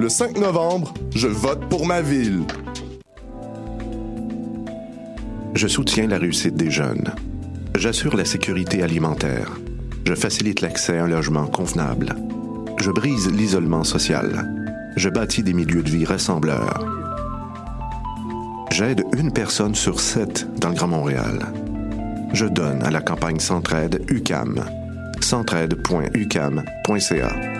Le 0.00 0.08
5 0.08 0.38
novembre, 0.38 0.94
je 1.14 1.28
vote 1.28 1.68
pour 1.68 1.84
ma 1.84 2.00
ville. 2.00 2.44
Je 5.54 5.68
soutiens 5.68 6.06
la 6.06 6.16
réussite 6.16 6.54
des 6.54 6.70
jeunes. 6.70 7.12
J'assure 7.76 8.16
la 8.16 8.24
sécurité 8.24 8.82
alimentaire. 8.82 9.50
Je 10.06 10.14
facilite 10.14 10.62
l'accès 10.62 10.96
à 10.96 11.04
un 11.04 11.06
logement 11.06 11.46
convenable. 11.46 12.16
Je 12.78 12.90
brise 12.90 13.30
l'isolement 13.30 13.84
social. 13.84 14.50
Je 14.96 15.10
bâtis 15.10 15.42
des 15.42 15.52
milieux 15.52 15.82
de 15.82 15.90
vie 15.90 16.06
rassembleurs. 16.06 16.82
J'aide 18.70 19.04
une 19.18 19.34
personne 19.34 19.74
sur 19.74 20.00
sept 20.00 20.48
dans 20.58 20.70
le 20.70 20.76
Grand 20.76 20.88
Montréal. 20.88 21.40
Je 22.32 22.46
donne 22.46 22.82
à 22.84 22.90
la 22.90 23.02
campagne 23.02 23.38
Centraide 23.38 24.02
UCAM. 24.08 24.64
centraide.ucam.ca. 25.20 27.59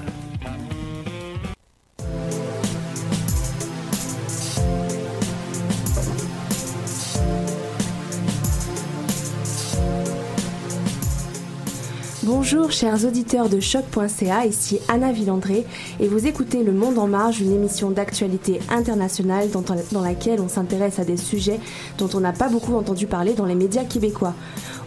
Bonjour 12.53 12.71
chers 12.73 13.05
auditeurs 13.05 13.47
de 13.47 13.61
choc.ca, 13.61 14.45
ici 14.45 14.79
Anna 14.89 15.13
Villandré 15.13 15.65
et 16.01 16.07
vous 16.09 16.27
écoutez 16.27 16.63
Le 16.63 16.73
Monde 16.73 16.99
en 16.99 17.07
Marge, 17.07 17.39
une 17.39 17.53
émission 17.53 17.91
d'actualité 17.91 18.59
internationale 18.69 19.49
dans, 19.51 19.63
dans 19.93 20.01
laquelle 20.01 20.41
on 20.41 20.49
s'intéresse 20.49 20.99
à 20.99 21.05
des 21.05 21.15
sujets 21.15 21.61
dont 21.97 22.09
on 22.13 22.19
n'a 22.19 22.33
pas 22.33 22.49
beaucoup 22.49 22.75
entendu 22.75 23.07
parler 23.07 23.35
dans 23.35 23.45
les 23.45 23.55
médias 23.55 23.85
québécois. 23.85 24.33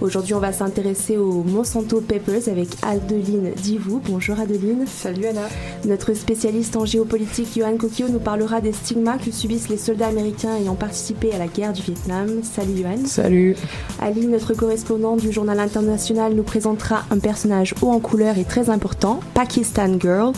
Aujourd'hui, 0.00 0.34
on 0.34 0.40
va 0.40 0.52
s'intéresser 0.52 1.16
aux 1.16 1.42
Monsanto 1.44 2.00
Papers 2.00 2.48
avec 2.48 2.68
Adeline 2.82 3.52
Divou. 3.52 4.00
Bonjour 4.04 4.38
Adeline. 4.38 4.86
Salut 4.86 5.26
Anna. 5.26 5.48
Notre 5.84 6.14
spécialiste 6.14 6.76
en 6.76 6.84
géopolitique, 6.84 7.56
Johan 7.56 7.76
Kokio, 7.76 8.08
nous 8.08 8.18
parlera 8.18 8.60
des 8.60 8.72
stigmas 8.72 9.18
que 9.18 9.30
subissent 9.30 9.68
les 9.68 9.76
soldats 9.76 10.08
américains 10.08 10.56
ayant 10.56 10.74
participé 10.74 11.32
à 11.32 11.38
la 11.38 11.46
guerre 11.46 11.72
du 11.72 11.82
Vietnam. 11.82 12.42
Salut 12.42 12.76
Johan. 12.76 13.06
Salut. 13.06 13.56
Ali, 14.00 14.26
notre 14.26 14.54
correspondant 14.54 15.16
du 15.16 15.32
journal 15.32 15.60
international, 15.60 16.34
nous 16.34 16.42
présentera 16.42 17.04
un 17.10 17.18
personnage 17.18 17.74
haut 17.80 17.90
en 17.90 18.00
couleur 18.00 18.36
et 18.36 18.44
très 18.44 18.70
important, 18.70 19.20
Pakistan 19.34 19.98
Girl. 20.00 20.32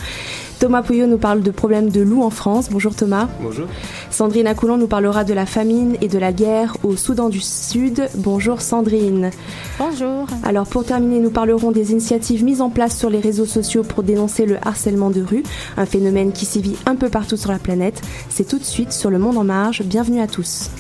Thomas 0.59 0.83
Pouillot 0.83 1.07
nous 1.07 1.19
parle 1.19 1.43
de 1.43 1.51
problèmes 1.51 1.91
de 1.91 2.01
loups 2.01 2.23
en 2.23 2.31
France. 2.31 2.69
Bonjour 2.71 2.95
Thomas. 2.95 3.29
Bonjour. 3.43 3.67
Sandrine 4.11 4.47
Acoulon 4.47 4.79
nous 4.79 4.87
parlera 4.87 5.25
de 5.25 5.35
la 5.35 5.45
famine 5.45 5.97
et 6.01 6.09
de 6.09 6.19
la 6.19 6.33
guerre 6.33 6.77
au 6.83 6.97
Soudan 6.97 7.29
du 7.29 7.41
Sud. 7.41 8.09
Bonjour 8.15 8.63
Sandrine. 8.63 9.31
Bonjour. 9.79 10.27
Alors 10.45 10.67
pour 10.67 10.85
terminer, 10.85 11.21
nous 11.21 11.31
parlerons 11.31 11.73
des 11.73 11.93
initiatives 11.93 12.43
mises 12.43 12.63
en 12.63 12.71
place 12.71 12.97
sur 12.97 13.11
les 13.11 13.21
réseaux 13.21 13.45
sociaux 13.45 13.83
pour 13.83 14.03
dénoncer 14.03 14.47
le 14.47 14.57
harcèlement 14.67 15.11
de 15.11 15.23
rue, 15.23 15.43
un 15.77 15.87
phénomène 15.87 16.33
qui 16.33 16.47
sévit 16.47 16.77
un 16.87 16.97
peu 16.97 17.11
partout 17.11 17.37
sur 17.37 17.53
la 17.53 17.59
planète. 17.59 18.01
C'est 18.31 18.49
tout 18.49 18.59
de 18.59 18.65
suite 18.65 18.93
sur 18.93 19.11
Le 19.11 19.19
Monde 19.19 19.37
en 19.37 19.45
Marge. 19.45 19.83
Bienvenue 19.83 20.21
à 20.21 20.27
tous. 20.27 20.71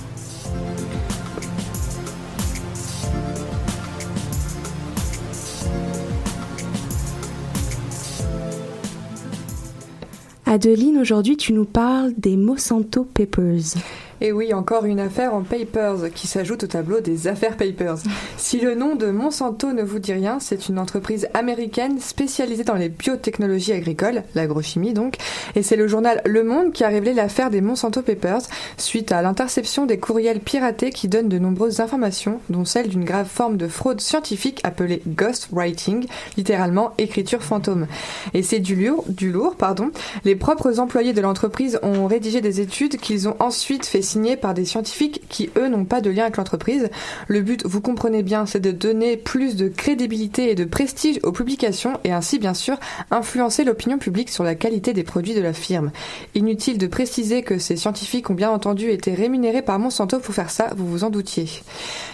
Adeline, 10.56 10.96
aujourd'hui 10.96 11.36
tu 11.36 11.52
nous 11.52 11.66
parles 11.66 12.14
des 12.16 12.34
Monsanto 12.34 13.04
Papers. 13.04 13.76
Et 14.22 14.32
oui, 14.32 14.54
encore 14.54 14.86
une 14.86 15.00
affaire 15.00 15.34
en 15.34 15.42
papers 15.42 16.10
qui 16.14 16.26
s'ajoute 16.26 16.64
au 16.64 16.66
tableau 16.66 17.00
des 17.00 17.28
affaires 17.28 17.56
papers. 17.56 17.98
Si 18.38 18.58
le 18.58 18.74
nom 18.74 18.94
de 18.94 19.08
Monsanto 19.08 19.72
ne 19.74 19.82
vous 19.82 19.98
dit 19.98 20.14
rien, 20.14 20.38
c'est 20.40 20.70
une 20.70 20.78
entreprise 20.78 21.28
américaine 21.34 22.00
spécialisée 22.00 22.64
dans 22.64 22.76
les 22.76 22.88
biotechnologies 22.88 23.74
agricoles, 23.74 24.22
l'agrochimie 24.34 24.94
donc, 24.94 25.16
et 25.54 25.62
c'est 25.62 25.76
le 25.76 25.86
journal 25.86 26.22
Le 26.24 26.44
Monde 26.44 26.72
qui 26.72 26.82
a 26.82 26.88
révélé 26.88 27.12
l'affaire 27.12 27.50
des 27.50 27.60
Monsanto 27.60 28.00
Papers 28.00 28.42
suite 28.78 29.12
à 29.12 29.20
l'interception 29.20 29.84
des 29.84 29.98
courriels 29.98 30.40
piratés 30.40 30.90
qui 30.90 31.08
donnent 31.08 31.28
de 31.28 31.38
nombreuses 31.38 31.80
informations, 31.80 32.40
dont 32.48 32.64
celle 32.64 32.88
d'une 32.88 33.04
grave 33.04 33.28
forme 33.28 33.58
de 33.58 33.68
fraude 33.68 34.00
scientifique 34.00 34.60
appelée 34.64 35.02
ghostwriting, 35.06 36.06
littéralement 36.38 36.94
écriture 36.96 37.42
fantôme. 37.42 37.86
Et 38.32 38.42
c'est 38.42 38.60
du 38.60 38.76
lourd, 38.76 39.04
du 39.08 39.30
lourd, 39.30 39.56
pardon. 39.56 39.90
Les 40.24 40.36
propres 40.36 40.80
employés 40.80 41.12
de 41.12 41.20
l'entreprise 41.20 41.78
ont 41.82 42.06
rédigé 42.06 42.40
des 42.40 42.62
études 42.62 42.96
qu'ils 42.96 43.28
ont 43.28 43.36
ensuite 43.40 43.84
fait 43.84 44.05
signé 44.06 44.36
par 44.36 44.54
des 44.54 44.64
scientifiques 44.64 45.22
qui, 45.28 45.50
eux, 45.56 45.68
n'ont 45.68 45.84
pas 45.84 46.00
de 46.00 46.10
lien 46.10 46.22
avec 46.22 46.36
l'entreprise. 46.36 46.88
Le 47.28 47.40
but, 47.40 47.64
vous 47.66 47.80
comprenez 47.80 48.22
bien, 48.22 48.46
c'est 48.46 48.60
de 48.60 48.70
donner 48.70 49.16
plus 49.16 49.56
de 49.56 49.68
crédibilité 49.68 50.50
et 50.50 50.54
de 50.54 50.64
prestige 50.64 51.20
aux 51.22 51.32
publications 51.32 51.98
et 52.04 52.12
ainsi, 52.12 52.38
bien 52.38 52.54
sûr, 52.54 52.78
influencer 53.10 53.64
l'opinion 53.64 53.98
publique 53.98 54.30
sur 54.30 54.44
la 54.44 54.54
qualité 54.54 54.92
des 54.92 55.02
produits 55.02 55.34
de 55.34 55.40
la 55.40 55.52
firme. 55.52 55.90
Inutile 56.34 56.78
de 56.78 56.86
préciser 56.86 57.42
que 57.42 57.58
ces 57.58 57.76
scientifiques 57.76 58.30
ont 58.30 58.34
bien 58.34 58.50
entendu 58.50 58.90
été 58.90 59.14
rémunérés 59.14 59.62
par 59.62 59.78
Monsanto 59.78 60.20
pour 60.20 60.34
faire 60.34 60.50
ça, 60.50 60.70
vous 60.76 60.86
vous 60.86 61.04
en 61.04 61.10
doutiez. 61.10 61.48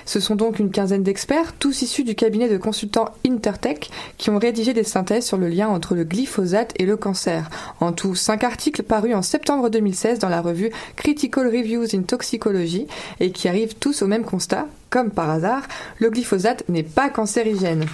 Ce 0.04 0.20
sont 0.20 0.34
donc 0.34 0.58
une 0.58 0.70
quinzaine 0.70 1.02
d'experts, 1.02 1.52
tous 1.58 1.82
issus 1.82 2.04
du 2.04 2.14
cabinet 2.14 2.48
de 2.48 2.56
consultants 2.56 3.10
Intertech, 3.26 3.90
qui 4.18 4.30
ont 4.30 4.38
rédigé 4.38 4.72
des 4.72 4.84
synthèses 4.84 5.26
sur 5.26 5.36
le 5.36 5.48
lien 5.48 5.68
entre 5.68 5.94
le 5.94 6.04
glyphosate 6.04 6.72
et 6.78 6.86
le 6.86 6.96
cancer. 6.96 7.50
En 7.80 7.92
tout, 7.92 8.14
cinq 8.14 8.44
articles 8.44 8.82
parus 8.82 9.14
en 9.14 9.22
septembre 9.22 9.68
2016 9.68 10.18
dans 10.18 10.28
la 10.28 10.40
revue 10.40 10.70
Critical 10.96 11.46
In 11.94 12.02
Toxicology 12.02 12.86
et 13.20 13.30
qui 13.32 13.48
arrivent 13.48 13.74
tous 13.74 14.02
au 14.02 14.06
même 14.06 14.24
constat. 14.24 14.66
Comme 14.92 15.10
par 15.10 15.30
hasard, 15.30 15.62
le 15.98 16.10
glyphosate 16.10 16.68
n'est 16.68 16.82
pas 16.82 17.08
cancérigène. 17.08 17.86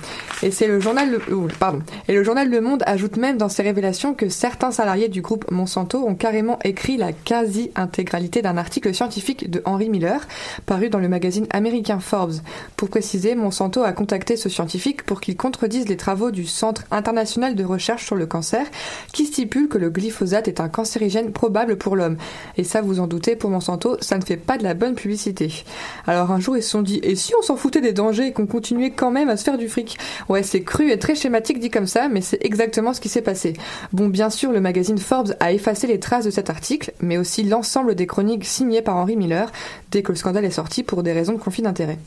Et 0.42 0.50
c'est 0.50 0.66
le 0.66 0.80
journal 0.80 1.10
le, 1.10 2.60
Monde 2.60 2.82
ajoute 2.86 3.16
même 3.16 3.36
dans 3.38 3.48
ses 3.48 3.62
révélations 3.62 4.14
que 4.14 4.28
certains 4.28 4.72
salariés 4.72 5.08
du 5.08 5.22
groupe 5.22 5.48
Monsanto 5.50 6.04
ont 6.04 6.16
carrément 6.16 6.58
écrit 6.64 6.96
la 6.96 7.12
quasi-intégralité 7.12 8.42
d'un 8.42 8.56
article 8.56 8.92
scientifique 8.92 9.48
de 9.48 9.62
Henry 9.64 9.88
Miller, 9.88 10.26
paru 10.66 10.90
dans 10.90 10.98
le 10.98 11.08
magazine 11.08 11.46
américain 11.50 12.00
Forbes. 12.00 12.34
Pour 12.76 12.88
préciser, 12.88 13.36
Monsanto 13.36 13.84
a 13.84 13.92
contacté 13.92 14.36
ce 14.36 14.48
scientifique 14.48 15.04
pour 15.04 15.20
qu'il 15.20 15.36
contredise 15.36 15.88
les 15.88 15.96
travaux 15.96 16.32
du 16.32 16.46
Centre 16.46 16.82
international 16.90 17.54
de 17.54 17.64
recherche 17.64 18.04
sur 18.04 18.16
le 18.16 18.26
cancer, 18.26 18.66
qui 19.12 19.26
stipule 19.26 19.68
que 19.68 19.78
le 19.78 19.90
glyphosate 19.90 20.48
est 20.48 20.60
un 20.60 20.68
cancérigène 20.68 21.30
probable 21.30 21.78
pour 21.78 21.94
l'homme. 21.94 22.16
Et 22.56 22.64
ça, 22.64 22.80
vous 22.80 22.98
en 22.98 23.06
doutez, 23.06 23.36
pour 23.36 23.50
Monsanto, 23.50 23.96
ça 24.00 24.18
ne 24.18 24.24
fait 24.24 24.36
pas 24.36 24.58
de 24.58 24.64
la 24.64 24.74
bonne 24.74 24.96
publicité. 24.96 25.64
Alors 26.08 26.32
un 26.32 26.40
jour, 26.40 26.56
ils 26.56 26.62
sont 26.62 26.82
et 26.96 27.16
si 27.16 27.32
on 27.38 27.42
s'en 27.42 27.56
foutait 27.56 27.80
des 27.80 27.92
dangers 27.92 28.28
et 28.28 28.32
qu'on 28.32 28.46
continuait 28.46 28.90
quand 28.90 29.10
même 29.10 29.28
à 29.28 29.36
se 29.36 29.44
faire 29.44 29.58
du 29.58 29.68
fric 29.68 29.98
Ouais, 30.28 30.42
c'est 30.42 30.62
cru 30.62 30.90
et 30.90 30.98
très 30.98 31.14
schématique 31.14 31.60
dit 31.60 31.70
comme 31.70 31.86
ça, 31.86 32.08
mais 32.08 32.20
c'est 32.20 32.44
exactement 32.44 32.92
ce 32.92 33.00
qui 33.00 33.08
s'est 33.08 33.22
passé. 33.22 33.54
Bon, 33.92 34.08
bien 34.08 34.30
sûr, 34.30 34.52
le 34.52 34.60
magazine 34.60 34.98
Forbes 34.98 35.34
a 35.40 35.52
effacé 35.52 35.86
les 35.86 36.00
traces 36.00 36.24
de 36.24 36.30
cet 36.30 36.50
article, 36.50 36.92
mais 37.00 37.18
aussi 37.18 37.42
l'ensemble 37.42 37.94
des 37.94 38.06
chroniques 38.06 38.44
signées 38.44 38.82
par 38.82 38.96
Henry 38.96 39.16
Miller 39.16 39.50
dès 39.90 40.02
que 40.02 40.12
le 40.12 40.16
scandale 40.16 40.44
est 40.44 40.50
sorti 40.50 40.82
pour 40.82 41.02
des 41.02 41.12
raisons 41.12 41.32
de 41.32 41.38
conflit 41.38 41.62
d'intérêt. 41.62 41.98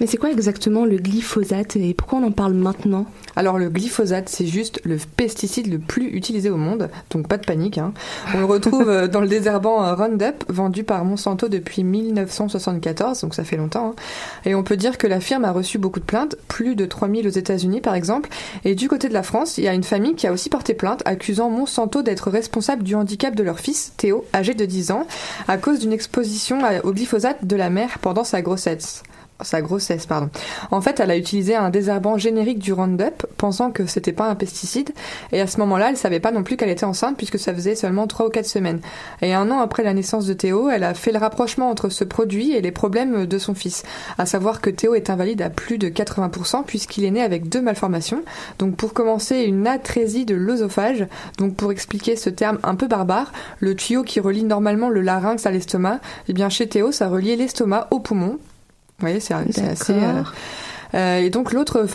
Mais 0.00 0.06
c'est 0.06 0.16
quoi 0.16 0.30
exactement 0.30 0.84
le 0.84 0.96
glyphosate 0.96 1.76
et 1.76 1.94
pourquoi 1.94 2.18
on 2.18 2.24
en 2.24 2.30
parle 2.30 2.54
maintenant 2.54 3.06
Alors 3.36 3.58
le 3.58 3.68
glyphosate, 3.68 4.28
c'est 4.28 4.46
juste 4.46 4.80
le 4.84 4.96
pesticide 5.16 5.70
le 5.70 5.78
plus 5.78 6.06
utilisé 6.08 6.50
au 6.50 6.56
monde, 6.56 6.88
donc 7.10 7.28
pas 7.28 7.36
de 7.36 7.44
panique. 7.44 7.78
Hein. 7.78 7.92
On 8.34 8.38
le 8.38 8.44
retrouve 8.44 8.88
euh, 8.88 9.08
dans 9.08 9.20
le 9.20 9.28
désherbant 9.28 9.84
euh, 9.84 9.94
Roundup, 9.94 10.44
vendu 10.48 10.84
par 10.84 11.04
Monsanto 11.04 11.48
depuis 11.48 11.84
1974, 11.84 13.20
donc 13.20 13.34
ça 13.34 13.44
fait 13.44 13.56
longtemps. 13.56 13.90
Hein. 13.90 14.02
Et 14.44 14.54
on 14.54 14.62
peut 14.62 14.76
dire 14.76 14.98
que 14.98 15.06
la 15.06 15.20
firme 15.20 15.44
a 15.44 15.52
reçu 15.52 15.78
beaucoup 15.78 16.00
de 16.00 16.04
plaintes, 16.04 16.36
plus 16.48 16.76
de 16.76 16.86
3000 16.86 17.26
aux 17.26 17.30
États-Unis 17.30 17.80
par 17.80 17.94
exemple. 17.94 18.28
Et 18.64 18.74
du 18.74 18.88
côté 18.88 19.08
de 19.08 19.14
la 19.14 19.22
France, 19.22 19.58
il 19.58 19.64
y 19.64 19.68
a 19.68 19.74
une 19.74 19.84
famille 19.84 20.14
qui 20.14 20.26
a 20.26 20.32
aussi 20.32 20.48
porté 20.48 20.74
plainte, 20.74 21.02
accusant 21.04 21.50
Monsanto 21.50 22.02
d'être 22.02 22.30
responsable 22.30 22.82
du 22.82 22.94
handicap 22.94 23.34
de 23.34 23.42
leur 23.42 23.60
fils, 23.60 23.92
Théo, 23.96 24.24
âgé 24.34 24.54
de 24.54 24.64
10 24.64 24.90
ans, 24.92 25.06
à 25.48 25.58
cause 25.58 25.80
d'une 25.80 25.92
exposition 25.92 26.60
au 26.84 26.92
glyphosate 26.92 27.44
de 27.46 27.56
la 27.56 27.70
mère 27.70 27.98
pendant 27.98 28.24
sa 28.24 28.42
grossesse 28.42 29.02
sa 29.42 29.62
grossesse, 29.62 30.06
pardon. 30.06 30.30
En 30.70 30.80
fait, 30.80 31.00
elle 31.00 31.10
a 31.10 31.16
utilisé 31.16 31.54
un 31.54 31.70
désherbant 31.70 32.18
générique 32.18 32.58
du 32.58 32.72
Roundup, 32.72 33.26
pensant 33.36 33.70
que 33.70 33.86
c'était 33.86 34.12
pas 34.12 34.28
un 34.28 34.34
pesticide, 34.34 34.90
et 35.32 35.40
à 35.40 35.46
ce 35.46 35.58
moment-là, 35.58 35.90
elle 35.90 35.96
savait 35.96 36.20
pas 36.20 36.32
non 36.32 36.42
plus 36.42 36.56
qu'elle 36.56 36.70
était 36.70 36.84
enceinte 36.84 37.16
puisque 37.16 37.38
ça 37.38 37.54
faisait 37.54 37.74
seulement 37.74 38.06
trois 38.06 38.26
ou 38.26 38.30
quatre 38.30 38.46
semaines. 38.46 38.80
Et 39.22 39.34
un 39.34 39.50
an 39.50 39.60
après 39.60 39.82
la 39.82 39.94
naissance 39.94 40.26
de 40.26 40.32
Théo, 40.32 40.68
elle 40.68 40.84
a 40.84 40.94
fait 40.94 41.12
le 41.12 41.18
rapprochement 41.18 41.70
entre 41.70 41.88
ce 41.88 42.04
produit 42.04 42.52
et 42.52 42.60
les 42.60 42.72
problèmes 42.72 43.26
de 43.26 43.38
son 43.38 43.54
fils. 43.54 43.84
À 44.18 44.26
savoir 44.26 44.60
que 44.60 44.70
Théo 44.70 44.94
est 44.94 45.10
invalide 45.10 45.42
à 45.42 45.50
plus 45.50 45.78
de 45.78 45.88
80% 45.88 46.64
puisqu'il 46.64 47.04
est 47.04 47.10
né 47.10 47.22
avec 47.22 47.48
deux 47.48 47.62
malformations. 47.62 48.22
Donc 48.58 48.76
pour 48.76 48.92
commencer, 48.92 49.42
une 49.42 49.66
atrésie 49.66 50.24
de 50.24 50.34
l'œsophage. 50.34 51.06
Donc 51.38 51.54
pour 51.54 51.72
expliquer 51.72 52.16
ce 52.16 52.30
terme 52.30 52.58
un 52.62 52.74
peu 52.74 52.86
barbare, 52.86 53.32
le 53.60 53.74
tuyau 53.74 54.02
qui 54.02 54.20
relie 54.20 54.44
normalement 54.44 54.88
le 54.88 55.00
larynx 55.00 55.46
à 55.46 55.50
l'estomac, 55.50 56.00
eh 56.28 56.32
bien 56.32 56.48
chez 56.48 56.68
Théo, 56.68 56.92
ça 56.92 57.08
reliait 57.08 57.36
l'estomac 57.36 57.88
au 57.90 58.00
poumon 58.00 58.38
voyez, 59.00 59.20
c'est 59.20 59.34
assez. 59.34 59.92
Euh, 59.92 60.22
euh, 60.94 61.18
et 61.18 61.30
donc 61.30 61.52
l'autre 61.52 61.86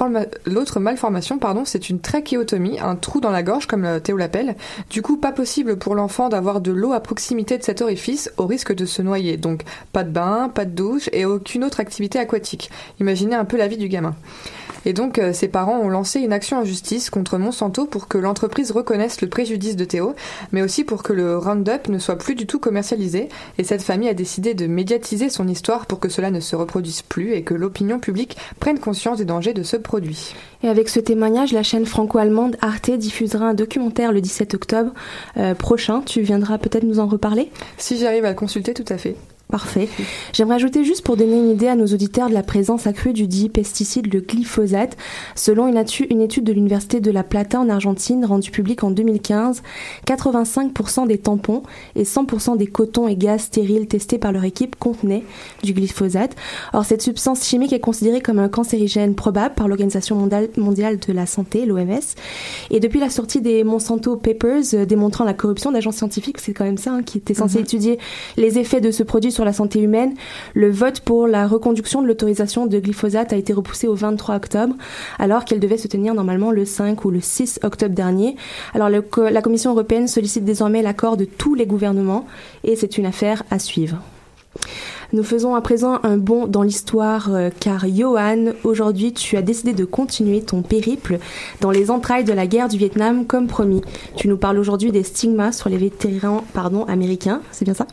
l'autre 0.45 0.79
malformation, 0.79 1.39
pardon, 1.39 1.65
c'est 1.65 1.89
une 1.89 1.99
trachéotomie, 1.99 2.79
un 2.79 2.95
trou 2.95 3.19
dans 3.19 3.31
la 3.31 3.43
gorge 3.43 3.65
comme 3.65 3.99
Théo 4.01 4.17
l'appelle. 4.17 4.55
Du 4.89 5.01
coup, 5.01 5.17
pas 5.17 5.31
possible 5.31 5.77
pour 5.77 5.95
l'enfant 5.95 6.29
d'avoir 6.29 6.61
de 6.61 6.71
l'eau 6.71 6.93
à 6.93 6.99
proximité 6.99 7.57
de 7.57 7.63
cet 7.63 7.81
orifice, 7.81 8.31
au 8.37 8.45
risque 8.45 8.73
de 8.73 8.85
se 8.85 9.01
noyer. 9.01 9.37
Donc 9.37 9.63
pas 9.91 10.03
de 10.03 10.11
bain, 10.11 10.49
pas 10.53 10.65
de 10.65 10.71
douche 10.71 11.09
et 11.11 11.25
aucune 11.25 11.63
autre 11.63 11.79
activité 11.79 12.19
aquatique. 12.19 12.69
Imaginez 12.99 13.35
un 13.35 13.45
peu 13.45 13.57
la 13.57 13.67
vie 13.67 13.77
du 13.77 13.89
gamin. 13.89 14.15
Et 14.85 14.93
donc, 14.93 15.19
euh, 15.19 15.33
ses 15.33 15.47
parents 15.47 15.79
ont 15.79 15.89
lancé 15.89 16.19
une 16.19 16.33
action 16.33 16.59
en 16.59 16.65
justice 16.65 17.09
contre 17.09 17.37
Monsanto 17.37 17.85
pour 17.85 18.07
que 18.07 18.17
l'entreprise 18.17 18.71
reconnaisse 18.71 19.21
le 19.21 19.29
préjudice 19.29 19.75
de 19.75 19.85
Théo, 19.85 20.15
mais 20.51 20.61
aussi 20.61 20.83
pour 20.83 21.03
que 21.03 21.13
le 21.13 21.37
Roundup 21.37 21.87
ne 21.89 21.99
soit 21.99 22.17
plus 22.17 22.35
du 22.35 22.45
tout 22.45 22.59
commercialisé. 22.59 23.29
Et 23.57 23.63
cette 23.63 23.81
famille 23.81 24.09
a 24.09 24.13
décidé 24.13 24.53
de 24.53 24.67
médiatiser 24.67 25.29
son 25.29 25.47
histoire 25.47 25.85
pour 25.85 25.99
que 25.99 26.09
cela 26.09 26.31
ne 26.31 26.39
se 26.39 26.55
reproduise 26.55 27.01
plus 27.01 27.33
et 27.33 27.43
que 27.43 27.53
l'opinion 27.53 27.99
publique 27.99 28.37
prenne 28.59 28.79
conscience 28.79 29.17
des 29.17 29.25
dangers 29.25 29.53
de 29.53 29.63
ce 29.63 29.77
produit. 29.77 30.33
Et 30.63 30.69
avec 30.69 30.89
ce 30.89 30.99
témoignage, 30.99 31.51
la 31.51 31.63
chaîne 31.63 31.85
franco-allemande 31.85 32.57
Arte 32.61 32.91
diffusera 32.91 33.45
un 33.45 33.53
documentaire 33.53 34.11
le 34.11 34.21
17 34.21 34.53
octobre 34.53 34.93
euh, 35.37 35.55
prochain. 35.55 36.01
Tu 36.01 36.21
viendras 36.21 36.57
peut-être 36.57 36.83
nous 36.83 36.99
en 36.99 37.07
reparler? 37.07 37.51
Si 37.77 37.97
j'arrive 37.97 38.25
à 38.25 38.29
le 38.29 38.35
consulter, 38.35 38.73
tout 38.73 38.85
à 38.89 38.97
fait. 38.97 39.15
Parfait. 39.49 39.87
J'aimerais 40.33 40.55
ajouter 40.55 40.83
juste 40.83 41.03
pour 41.03 41.15
donner 41.15 41.37
une 41.37 41.51
idée 41.51 41.67
à 41.67 41.75
nos 41.75 41.85
auditeurs 41.85 42.27
de 42.27 42.33
la 42.33 42.41
présence 42.41 42.87
accrue 42.87 43.13
du 43.13 43.27
dit 43.27 43.49
pesticide, 43.49 44.11
le 44.11 44.19
glyphosate. 44.19 44.97
Selon 45.35 45.67
une, 45.67 45.83
une 46.09 46.21
étude 46.21 46.43
de 46.43 46.53
l'Université 46.53 47.01
de 47.01 47.11
La 47.11 47.23
Plata 47.23 47.59
en 47.59 47.69
Argentine 47.69 48.25
rendue 48.25 48.49
publique 48.49 48.83
en 48.83 48.89
2015, 48.89 49.61
85% 50.07 51.07
des 51.07 51.19
tampons 51.19 51.61
et 51.95 52.01
100% 52.01 52.57
des 52.57 52.65
cotons 52.65 53.07
et 53.07 53.15
gaz 53.15 53.41
stériles 53.41 53.87
testés 53.87 54.17
par 54.17 54.31
leur 54.31 54.43
équipe 54.43 54.75
contenaient 54.75 55.23
du 55.61 55.73
glyphosate. 55.73 56.35
Or, 56.73 56.85
cette 56.85 57.03
substance 57.03 57.45
chimique 57.45 57.73
est 57.73 57.79
considérée 57.79 58.21
comme 58.21 58.39
un 58.39 58.49
cancérigène 58.49 59.13
probable 59.13 59.53
par 59.53 59.67
l'Organisation 59.67 60.15
mondiale 60.57 60.97
de 60.97 61.13
la 61.13 61.27
santé, 61.27 61.67
l'OMS. 61.67 61.99
Et 62.71 62.79
depuis 62.79 62.99
la 62.99 63.11
sortie 63.11 63.41
des 63.41 63.63
Monsanto 63.63 64.15
Papers 64.15 64.63
euh, 64.73 64.85
démontrant 64.85 65.25
la 65.25 65.33
corruption 65.35 65.71
d'agents 65.71 65.91
scientifiques, 65.91 66.39
c'est 66.39 66.53
quand 66.53 66.65
même 66.65 66.77
ça 66.77 66.91
hein, 66.93 67.03
qui 67.03 67.19
était 67.19 67.33
censé 67.33 67.57
mhm. 67.57 67.63
étudier 67.63 67.99
les 68.37 68.57
effets 68.57 68.81
de 68.81 68.89
ce 68.89 69.03
produit 69.03 69.31
sur 69.33 69.45
la 69.45 69.53
santé 69.53 69.79
humaine, 69.79 70.13
le 70.53 70.71
vote 70.71 71.01
pour 71.01 71.27
la 71.27 71.47
reconduction 71.47 72.01
de 72.01 72.07
l'autorisation 72.07 72.65
de 72.65 72.79
glyphosate 72.79 73.33
a 73.33 73.35
été 73.35 73.53
repoussé 73.53 73.87
au 73.87 73.95
23 73.95 74.35
octobre, 74.35 74.75
alors 75.19 75.45
qu'elle 75.45 75.59
devait 75.59 75.77
se 75.77 75.87
tenir 75.87 76.13
normalement 76.13 76.51
le 76.51 76.65
5 76.65 77.03
ou 77.05 77.11
le 77.11 77.19
6 77.19 77.59
octobre 77.63 77.95
dernier. 77.95 78.35
Alors 78.73 78.89
la 78.89 79.41
Commission 79.41 79.71
européenne 79.71 80.07
sollicite 80.07 80.45
désormais 80.45 80.81
l'accord 80.81 81.17
de 81.17 81.25
tous 81.25 81.55
les 81.55 81.65
gouvernements 81.65 82.25
et 82.63 82.75
c'est 82.75 82.97
une 82.97 83.05
affaire 83.05 83.43
à 83.51 83.59
suivre. 83.59 83.97
Nous 85.13 85.23
faisons 85.23 85.53
à 85.53 85.61
présent 85.61 85.99
un 86.01 86.17
bond 86.17 86.47
dans 86.47 86.63
l'histoire 86.63 87.31
euh, 87.31 87.49
car 87.59 87.85
Johan, 87.87 88.53
aujourd'hui 88.63 89.13
tu 89.13 89.37
as 89.37 89.43
décidé 89.43 89.73
de 89.73 89.85
continuer 89.85 90.41
ton 90.41 90.63
périple 90.63 91.19
dans 91.61 91.69
les 91.69 91.91
entrailles 91.91 92.23
de 92.23 92.33
la 92.33 92.47
guerre 92.47 92.67
du 92.67 92.77
Vietnam 92.77 93.25
comme 93.25 93.45
promis. 93.45 93.81
Tu 94.15 94.27
nous 94.27 94.37
parles 94.37 94.57
aujourd'hui 94.57 94.91
des 94.91 95.03
stigmas 95.03 95.51
sur 95.51 95.69
les 95.69 95.77
vétérans 95.77 96.43
américains, 96.87 97.41
c'est 97.51 97.65
bien 97.65 97.75
ça? 97.75 97.85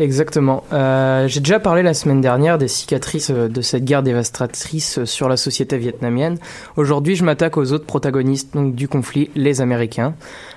Exactement. 0.00 0.64
Euh, 0.72 1.28
j'ai 1.28 1.40
déjà 1.40 1.60
parlé 1.60 1.82
la 1.82 1.92
semaine 1.92 2.22
dernière 2.22 2.56
des 2.56 2.68
cicatrices 2.68 3.28
euh, 3.28 3.48
de 3.48 3.60
cette 3.60 3.84
guerre 3.84 4.02
dévastatrice 4.02 5.04
sur 5.04 5.28
la 5.28 5.36
société 5.36 5.76
vietnamienne. 5.76 6.38
Aujourd'hui, 6.76 7.16
je 7.16 7.24
m'attaque 7.24 7.58
aux 7.58 7.72
autres 7.72 7.84
protagonistes 7.84 8.56
du 8.56 8.88
conflit, 8.88 9.30
les 9.34 9.60
Américains. 9.60 10.14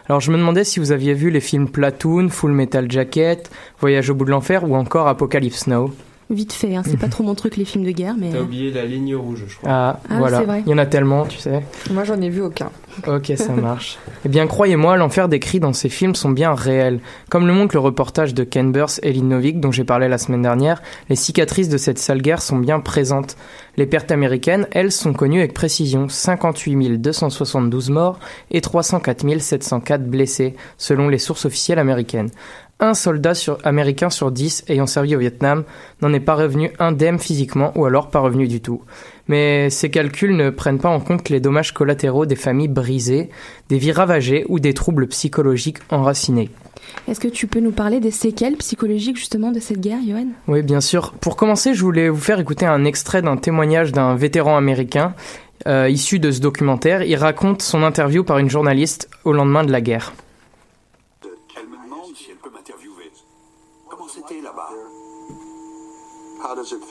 Alors, 0.07 0.21
je 0.21 0.31
me 0.31 0.37
demandais 0.37 0.63
si 0.63 0.79
vous 0.79 0.93
aviez 0.93 1.13
vu 1.13 1.29
les 1.29 1.41
films 1.41 1.67
Platoon, 1.67 2.29
Full 2.29 2.53
Metal 2.53 2.89
Jacket, 2.89 3.51
Voyage 3.81 4.09
au 4.09 4.15
bout 4.15 4.23
de 4.23 4.31
l'enfer 4.31 4.63
ou 4.63 4.77
encore 4.77 5.09
Apocalypse 5.09 5.67
Now 5.67 5.93
vite 6.33 6.53
fait. 6.53 6.75
Hein. 6.75 6.83
C'est 6.85 6.97
pas 6.97 7.07
trop 7.09 7.23
mon 7.23 7.35
truc 7.35 7.57
les 7.57 7.65
films 7.65 7.83
de 7.83 7.91
guerre, 7.91 8.15
mais. 8.17 8.31
T'as 8.31 8.41
oublié 8.41 8.71
la 8.71 8.85
ligne 8.85 9.15
rouge, 9.15 9.43
je 9.47 9.55
crois. 9.57 9.69
Ah, 9.69 9.99
ah 10.09 10.17
voilà. 10.17 10.43
Il 10.65 10.69
y 10.69 10.73
en 10.73 10.77
a 10.77 10.85
tellement, 10.85 11.25
tu 11.25 11.37
sais. 11.37 11.63
Moi, 11.91 12.03
j'en 12.03 12.19
ai 12.21 12.29
vu 12.29 12.41
aucun. 12.41 12.69
Ok, 13.07 13.33
ça 13.35 13.53
marche. 13.61 13.97
eh 14.25 14.29
bien, 14.29 14.47
croyez-moi, 14.47 14.97
l'enfer 14.97 15.27
décrit 15.29 15.59
dans 15.59 15.73
ces 15.73 15.89
films 15.89 16.15
sont 16.15 16.29
bien 16.29 16.53
réels. 16.53 16.99
Comme 17.29 17.47
le 17.47 17.53
montre 17.53 17.75
le 17.75 17.79
reportage 17.79 18.33
de 18.33 18.43
Ken 18.43 18.71
Burns 18.71 18.99
et 19.01 19.13
Lynn 19.13 19.29
Novick 19.29 19.59
dont 19.59 19.71
j'ai 19.71 19.83
parlé 19.83 20.07
la 20.07 20.17
semaine 20.17 20.41
dernière, 20.41 20.81
les 21.09 21.15
cicatrices 21.15 21.69
de 21.69 21.77
cette 21.77 21.99
sale 21.99 22.21
guerre 22.21 22.41
sont 22.41 22.57
bien 22.57 22.79
présentes. 22.79 23.35
Les 23.75 23.87
pertes 23.87 24.11
américaines, 24.11 24.67
elles, 24.71 24.91
sont 24.91 25.13
connues 25.13 25.39
avec 25.39 25.53
précision. 25.53 26.07
58 26.07 27.01
272 27.01 27.89
morts 27.89 28.19
et 28.51 28.61
304 28.61 29.39
704 29.39 30.05
blessés, 30.05 30.55
selon 30.77 31.09
les 31.09 31.17
sources 31.17 31.45
officielles 31.45 31.79
américaines 31.79 32.29
un 32.79 32.93
soldat 32.93 33.33
américain 33.63 34.09
sur 34.09 34.31
dix 34.31 34.63
ayant 34.67 34.87
servi 34.87 35.15
au 35.15 35.19
Vietnam 35.19 35.63
n'en 36.01 36.11
est 36.13 36.19
pas 36.19 36.35
revenu 36.35 36.71
indemne 36.79 37.19
physiquement 37.19 37.71
ou 37.75 37.85
alors 37.85 38.09
pas 38.09 38.19
revenu 38.19 38.47
du 38.47 38.61
tout. 38.61 38.81
Mais 39.27 39.69
ces 39.69 39.89
calculs 39.89 40.35
ne 40.35 40.49
prennent 40.49 40.79
pas 40.79 40.89
en 40.89 40.99
compte 40.99 41.29
les 41.29 41.39
dommages 41.39 41.73
collatéraux 41.73 42.25
des 42.25 42.35
familles 42.35 42.67
brisées, 42.67 43.29
des 43.69 43.77
vies 43.77 43.93
ravagées 43.93 44.45
ou 44.49 44.59
des 44.59 44.73
troubles 44.73 45.07
psychologiques 45.07 45.77
enracinés. 45.89 46.49
Est-ce 47.07 47.19
que 47.19 47.29
tu 47.29 47.47
peux 47.47 47.61
nous 47.61 47.71
parler 47.71 48.01
des 48.01 48.11
séquelles 48.11 48.57
psychologiques 48.57 49.17
justement 49.17 49.51
de 49.51 49.59
cette 49.59 49.79
guerre, 49.79 49.99
Johan? 50.05 50.27
Oui, 50.47 50.61
bien 50.61 50.81
sûr. 50.81 51.13
Pour 51.13 51.37
commencer, 51.37 51.73
je 51.73 51.81
voulais 51.81 52.09
vous 52.09 52.19
faire 52.19 52.39
écouter 52.39 52.65
un 52.65 52.83
extrait 52.83 53.21
d'un 53.21 53.37
témoignage 53.37 53.93
d'un 53.93 54.15
vétéran 54.15 54.57
américain 54.57 55.13
euh, 55.67 55.89
issu 55.89 56.19
de 56.19 56.31
ce 56.31 56.41
documentaire. 56.41 57.03
Il 57.03 57.15
raconte 57.15 57.61
son 57.61 57.83
interview 57.83 58.23
par 58.25 58.39
une 58.39 58.49
journaliste 58.49 59.09
au 59.23 59.31
lendemain 59.31 59.63
de 59.63 59.71
la 59.71 59.79
guerre. 59.79 60.13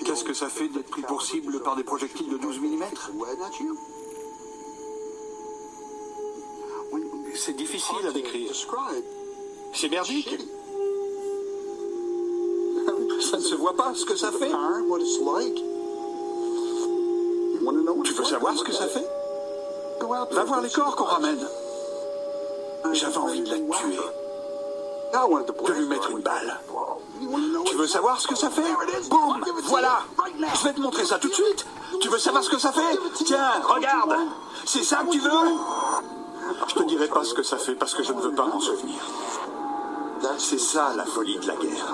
Qu'est-ce 0.05 0.25
que 0.25 0.33
ça 0.33 0.49
fait 0.49 0.69
d'être 0.69 0.91
pris 0.91 1.03
pour 1.03 1.23
cible 1.23 1.61
par 1.61 1.77
des 1.77 1.85
projectiles 1.85 2.29
de 2.31 2.39
12 2.39 2.59
mm 2.59 2.85
C'est 7.35 7.57
difficile 7.57 8.07
à 8.09 8.13
décrire. 8.13 8.51
C'est 9.75 9.89
merdique. 9.89 10.39
Ça 13.21 13.37
ne 13.37 13.43
se 13.43 13.55
voit 13.55 13.77
pas 13.77 13.95
ce 13.95 14.05
que 14.05 14.17
ça 14.17 14.33
fait. 14.33 14.51
Tu 18.05 18.13
veux 18.15 18.25
savoir 18.25 18.57
ce 18.57 18.65
que 18.65 18.73
ça 18.73 18.89
fait? 18.89 19.07
Va 20.01 20.45
voir 20.45 20.63
les 20.63 20.71
corps 20.71 20.97
qu'on 20.97 21.05
ramène. 21.05 21.47
J'avais 22.93 23.19
envie 23.19 23.43
de 23.43 23.51
la 23.51 23.57
tuer. 23.57 23.99
De 25.13 25.73
lui 25.73 25.87
mettre 25.87 26.11
une 26.11 26.21
balle. 26.21 26.59
Tu 27.67 27.77
veux 27.77 27.87
savoir 27.87 28.21
ce 28.21 28.27
que 28.27 28.37
ça 28.37 28.51
fait 28.51 28.63
Boum 29.09 29.41
Voilà 29.65 30.01
Je 30.41 30.65
vais 30.65 30.75
te 30.75 30.81
montrer 30.81 31.05
ça 31.05 31.19
tout 31.19 31.29
de 31.29 31.35
suite. 31.35 31.67
Tu 32.01 32.09
veux 32.09 32.19
savoir 32.19 32.43
ce 32.43 32.51
que 32.51 32.59
ça 32.59 32.73
fait 32.73 32.99
Tiens, 33.25 33.53
regarde 33.63 34.15
C'est 34.65 34.83
ça 34.83 35.03
que 35.07 35.13
tu 35.13 35.21
veux 35.21 35.31
Je 36.69 36.75
te 36.75 36.83
dirai 36.89 37.09
pas 37.09 37.25
ce 37.25 37.35
que 37.35 37.43
ça 37.43 37.59
fait 37.59 37.75
parce 37.75 37.95
que 37.95 38.03
je 38.03 38.13
ne 38.13 38.21
veux 38.21 38.35
pas 38.35 38.47
m'en 38.47 38.61
souvenir. 38.61 38.99
C'est 40.39 40.61
ça 40.61 40.93
la 40.97 41.05
folie 41.05 41.39
de 41.39 41.47
la 41.47 41.55
guerre. 41.55 41.87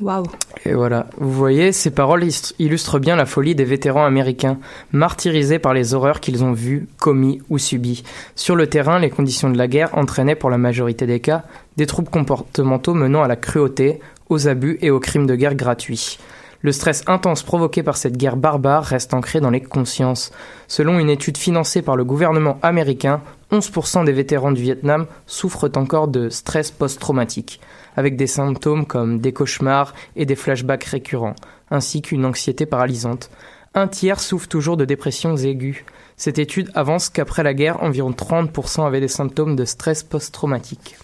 Waouh. 0.00 0.26
Et 0.64 0.74
voilà, 0.74 1.06
vous 1.16 1.32
voyez, 1.32 1.72
ces 1.72 1.90
paroles 1.90 2.24
illustrent 2.60 3.00
bien 3.00 3.16
la 3.16 3.26
folie 3.26 3.56
des 3.56 3.64
vétérans 3.64 4.04
américains, 4.04 4.58
martyrisés 4.92 5.58
par 5.58 5.74
les 5.74 5.92
horreurs 5.92 6.20
qu'ils 6.20 6.44
ont 6.44 6.52
vues, 6.52 6.88
commis 7.00 7.40
ou 7.50 7.58
subies. 7.58 8.04
Sur 8.36 8.54
le 8.54 8.68
terrain, 8.68 9.00
les 9.00 9.10
conditions 9.10 9.50
de 9.50 9.58
la 9.58 9.66
guerre 9.66 9.96
entraînaient 9.98 10.36
pour 10.36 10.50
la 10.50 10.58
majorité 10.58 11.06
des 11.06 11.18
cas 11.18 11.44
des 11.78 11.86
troubles 11.86 12.10
comportementaux 12.10 12.92
menant 12.92 13.22
à 13.22 13.28
la 13.28 13.36
cruauté, 13.36 14.00
aux 14.28 14.48
abus 14.48 14.78
et 14.82 14.90
aux 14.90 14.98
crimes 14.98 15.28
de 15.28 15.36
guerre 15.36 15.54
gratuits. 15.54 16.18
Le 16.60 16.72
stress 16.72 17.04
intense 17.06 17.44
provoqué 17.44 17.84
par 17.84 17.96
cette 17.96 18.16
guerre 18.16 18.36
barbare 18.36 18.82
reste 18.82 19.14
ancré 19.14 19.40
dans 19.40 19.50
les 19.50 19.60
consciences. 19.60 20.32
Selon 20.66 20.98
une 20.98 21.08
étude 21.08 21.38
financée 21.38 21.80
par 21.82 21.94
le 21.94 22.04
gouvernement 22.04 22.58
américain, 22.62 23.20
11% 23.52 24.04
des 24.04 24.12
vétérans 24.12 24.50
du 24.50 24.60
Vietnam 24.60 25.06
souffrent 25.26 25.70
encore 25.76 26.08
de 26.08 26.30
stress 26.30 26.72
post-traumatique, 26.72 27.60
avec 27.96 28.16
des 28.16 28.26
symptômes 28.26 28.84
comme 28.84 29.20
des 29.20 29.32
cauchemars 29.32 29.94
et 30.16 30.26
des 30.26 30.34
flashbacks 30.34 30.82
récurrents, 30.82 31.36
ainsi 31.70 32.02
qu'une 32.02 32.26
anxiété 32.26 32.66
paralysante. 32.66 33.30
Un 33.74 33.86
tiers 33.86 34.18
souffre 34.18 34.48
toujours 34.48 34.76
de 34.76 34.84
dépressions 34.84 35.36
aiguës. 35.36 35.84
Cette 36.16 36.40
étude 36.40 36.72
avance 36.74 37.08
qu'après 37.08 37.44
la 37.44 37.54
guerre, 37.54 37.84
environ 37.84 38.10
30% 38.10 38.84
avaient 38.84 38.98
des 38.98 39.06
symptômes 39.06 39.54
de 39.54 39.64
stress 39.64 40.02
post-traumatique. 40.02 40.96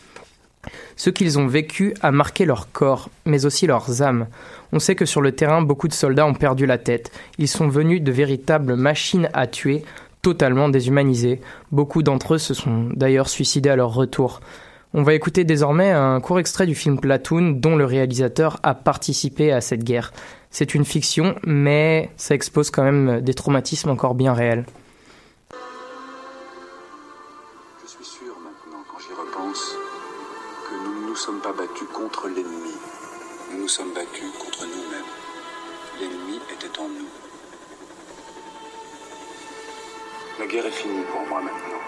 Ce 0.96 1.10
qu'ils 1.10 1.38
ont 1.38 1.46
vécu 1.46 1.94
a 2.00 2.10
marqué 2.10 2.44
leur 2.44 2.70
corps, 2.72 3.10
mais 3.24 3.46
aussi 3.46 3.66
leurs 3.66 4.02
âmes. 4.02 4.26
On 4.72 4.78
sait 4.78 4.94
que 4.94 5.06
sur 5.06 5.20
le 5.20 5.32
terrain, 5.32 5.62
beaucoup 5.62 5.88
de 5.88 5.92
soldats 5.92 6.26
ont 6.26 6.34
perdu 6.34 6.66
la 6.66 6.78
tête. 6.78 7.12
Ils 7.38 7.48
sont 7.48 7.68
venus 7.68 8.02
de 8.02 8.12
véritables 8.12 8.74
machines 8.76 9.28
à 9.32 9.46
tuer, 9.46 9.84
totalement 10.22 10.68
déshumanisés. 10.68 11.40
Beaucoup 11.70 12.02
d'entre 12.02 12.34
eux 12.34 12.38
se 12.38 12.54
sont 12.54 12.88
d'ailleurs 12.94 13.28
suicidés 13.28 13.70
à 13.70 13.76
leur 13.76 13.94
retour. 13.94 14.40
On 14.94 15.02
va 15.02 15.14
écouter 15.14 15.44
désormais 15.44 15.90
un 15.90 16.20
court 16.20 16.38
extrait 16.38 16.66
du 16.66 16.74
film 16.74 17.00
Platoon 17.00 17.50
dont 17.50 17.74
le 17.74 17.84
réalisateur 17.84 18.60
a 18.62 18.74
participé 18.74 19.52
à 19.52 19.60
cette 19.60 19.82
guerre. 19.82 20.12
C'est 20.50 20.74
une 20.74 20.84
fiction, 20.84 21.34
mais 21.44 22.10
ça 22.16 22.34
expose 22.34 22.70
quand 22.70 22.84
même 22.84 23.20
des 23.20 23.34
traumatismes 23.34 23.90
encore 23.90 24.14
bien 24.14 24.32
réels. 24.32 24.64
Sommes 31.24 31.40
pas 31.40 31.54
battus 31.54 31.88
contre 31.90 32.28
l'ennemi. 32.28 32.76
Nous 33.50 33.62
nous 33.62 33.68
sommes 33.68 33.94
battus 33.94 34.30
contre 34.38 34.66
nous-mêmes. 34.66 35.10
L'ennemi 35.98 36.38
était 36.52 36.78
en 36.78 36.86
nous. 36.86 37.08
La 40.38 40.46
guerre 40.46 40.66
est 40.66 40.70
finie 40.70 41.02
pour 41.10 41.26
moi 41.26 41.40
maintenant. 41.40 41.80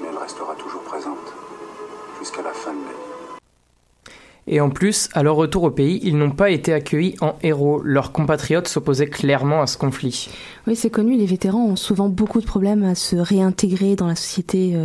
Mais 0.00 0.08
elle 0.12 0.16
restera 0.16 0.54
toujours 0.54 0.82
présente. 0.82 1.34
Jusqu'à 2.20 2.42
la 2.42 2.52
fin 2.52 2.72
de 2.72 2.78
ma 2.78 2.90
vie. 2.90 3.10
Et 4.46 4.60
en 4.60 4.70
plus, 4.70 5.08
à 5.12 5.24
leur 5.24 5.34
retour 5.34 5.64
au 5.64 5.70
pays, 5.70 5.98
ils 6.04 6.16
n'ont 6.16 6.30
pas 6.30 6.50
été 6.50 6.72
accueillis 6.72 7.16
en 7.20 7.34
héros. 7.42 7.80
Leurs 7.82 8.12
compatriotes 8.12 8.68
s'opposaient 8.68 9.08
clairement 9.10 9.60
à 9.60 9.66
ce 9.66 9.76
conflit. 9.76 10.30
Oui, 10.68 10.76
c'est 10.76 10.90
connu, 10.90 11.16
les 11.16 11.26
vétérans 11.26 11.66
ont 11.66 11.76
souvent 11.76 12.08
beaucoup 12.08 12.40
de 12.40 12.46
problèmes 12.46 12.84
à 12.84 12.94
se 12.94 13.16
réintégrer 13.16 13.96
dans 13.96 14.06
la 14.06 14.16
société 14.16 14.76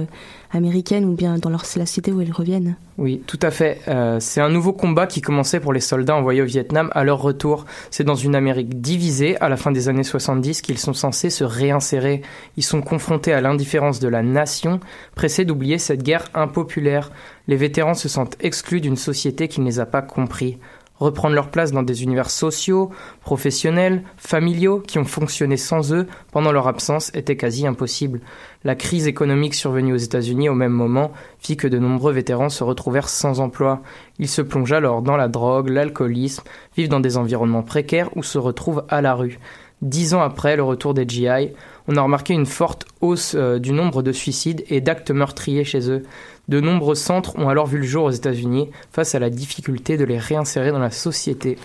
euh, 0.55 0.57
américaine 0.57 1.05
ou 1.05 1.13
bien 1.13 1.38
dans 1.38 1.50
leur, 1.50 1.63
la 1.75 1.85
société 1.85 2.12
où 2.12 2.21
ils 2.21 2.31
reviennent. 2.31 2.75
Oui, 2.97 3.21
tout 3.27 3.39
à 3.41 3.51
fait. 3.51 3.81
Euh, 3.88 4.19
c'est 4.19 4.41
un 4.41 4.50
nouveau 4.50 4.71
combat 4.74 5.05
qui 5.05 5.21
commençait 5.21 5.59
pour 5.59 5.74
les 5.74 5.81
soldats 5.81 6.15
envoyés 6.15 6.41
au 6.41 6.45
Vietnam 6.45 6.89
à 6.93 7.03
leur 7.03 7.21
retour. 7.21 7.65
C'est 7.91 8.03
dans 8.03 8.15
une 8.15 8.35
Amérique 8.35 8.81
divisée, 8.81 9.38
à 9.41 9.50
la 9.50 9.57
fin 9.57 9.71
des 9.71 9.89
années 9.89 10.03
70, 10.03 10.62
qu'ils 10.62 10.77
sont 10.77 10.93
censés 10.93 11.29
se 11.29 11.43
réinsérer. 11.43 12.21
Ils 12.57 12.63
sont 12.63 12.81
confrontés 12.81 13.33
à 13.33 13.41
l'indifférence 13.41 14.00
de 14.00 14.07
la 14.07 14.24
nation, 14.24 14.79
pressés 15.15 15.45
d'oublier 15.45 15.77
cette 15.77 16.03
guerre 16.03 16.25
impopulaire. 16.33 17.12
Les 17.47 17.57
vétérans 17.57 17.93
se 17.93 18.09
sentent 18.09 18.38
exclus 18.39 18.81
d'une 18.81 18.95
société 18.95 19.47
qui 19.47 19.62
ne 19.62 19.65
les 19.65 19.79
a 19.79 19.85
pas 19.85 20.01
compris 20.01 20.57
reprendre 20.97 21.35
leur 21.35 21.49
place 21.49 21.71
dans 21.71 21.83
des 21.83 22.03
univers 22.03 22.29
sociaux, 22.29 22.89
professionnels, 23.21 24.03
familiaux 24.17 24.79
qui 24.79 24.97
ont 24.99 25.05
fonctionné 25.05 25.57
sans 25.57 25.93
eux 25.93 26.07
pendant 26.31 26.51
leur 26.51 26.67
absence 26.67 27.11
était 27.13 27.37
quasi 27.37 27.67
impossible. 27.67 28.21
La 28.63 28.75
crise 28.75 29.07
économique 29.07 29.53
survenue 29.53 29.93
aux 29.93 29.97
États-Unis 29.97 30.49
au 30.49 30.55
même 30.55 30.71
moment 30.71 31.11
fit 31.39 31.57
que 31.57 31.67
de 31.67 31.79
nombreux 31.79 32.13
vétérans 32.13 32.49
se 32.49 32.63
retrouvèrent 32.63 33.09
sans 33.09 33.39
emploi. 33.39 33.81
Ils 34.19 34.29
se 34.29 34.41
plongent 34.41 34.73
alors 34.73 35.01
dans 35.01 35.17
la 35.17 35.27
drogue, 35.27 35.69
l'alcoolisme, 35.69 36.43
vivent 36.75 36.89
dans 36.89 36.99
des 36.99 37.17
environnements 37.17 37.63
précaires 37.63 38.09
ou 38.15 38.23
se 38.23 38.37
retrouvent 38.37 38.85
à 38.89 39.01
la 39.01 39.13
rue. 39.13 39.39
Dix 39.81 40.13
ans 40.13 40.21
après 40.21 40.55
le 40.55 40.63
retour 40.63 40.93
des 40.93 41.07
GI, 41.07 41.51
on 41.88 41.98
a 41.98 42.01
remarqué 42.01 42.34
une 42.34 42.46
forte 42.46 42.86
hausse 43.01 43.34
euh, 43.36 43.60
du 43.60 43.72
nombre 43.72 44.01
de 44.01 44.12
suicides 44.12 44.63
et 44.70 44.82
d'actes 44.82 45.12
meurtriers 45.12 45.63
chez 45.63 45.89
eux. 45.89 46.04
De 46.48 46.60
nombreux 46.60 46.96
centres 46.96 47.38
ont 47.38 47.50
alors 47.50 47.68
vu 47.68 47.77
le 47.77 47.84
jour 47.84 48.06
aux 48.06 48.12
États-Unis 48.12 48.70
face 48.92 49.15
à 49.15 49.20
la 49.20 49.30
difficulté 49.30 49.98
de 49.98 50.04
les 50.06 50.18
réinsérer 50.18 50.72
dans 50.72 50.80
la 50.80 50.92
société. 50.92 51.58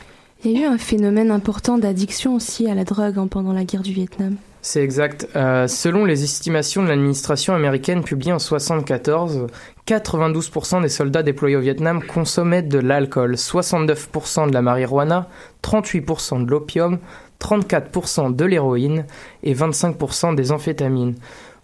Il 0.44 0.52
y 0.52 0.58
a 0.58 0.60
eu 0.62 0.72
un 0.72 0.78
phénomène 0.78 1.30
important 1.30 1.76
d'addiction 1.76 2.34
aussi 2.34 2.66
à 2.70 2.74
la 2.74 2.84
drogue 2.84 3.18
hein, 3.18 3.26
pendant 3.26 3.52
la 3.52 3.64
guerre 3.64 3.82
du 3.82 3.92
Vietnam. 3.92 4.36
C'est 4.62 4.82
exact. 4.82 5.26
Euh, 5.36 5.66
selon 5.66 6.04
les 6.04 6.22
estimations 6.22 6.82
de 6.82 6.88
l'administration 6.88 7.54
américaine 7.54 8.04
publiées 8.04 8.32
en 8.32 8.36
1974, 8.36 9.46
92% 9.86 10.82
des 10.82 10.90
soldats 10.90 11.22
déployés 11.22 11.56
au 11.56 11.60
Vietnam 11.60 12.02
consommaient 12.02 12.62
de 12.62 12.78
l'alcool, 12.78 13.34
69% 13.34 14.48
de 14.48 14.52
la 14.52 14.60
marijuana, 14.60 15.28
38% 15.62 16.44
de 16.44 16.50
l'opium, 16.50 16.98
34% 17.40 18.36
de 18.36 18.44
l'héroïne 18.44 19.06
et 19.42 19.54
25% 19.54 20.34
des 20.34 20.52
amphétamines. 20.52 21.14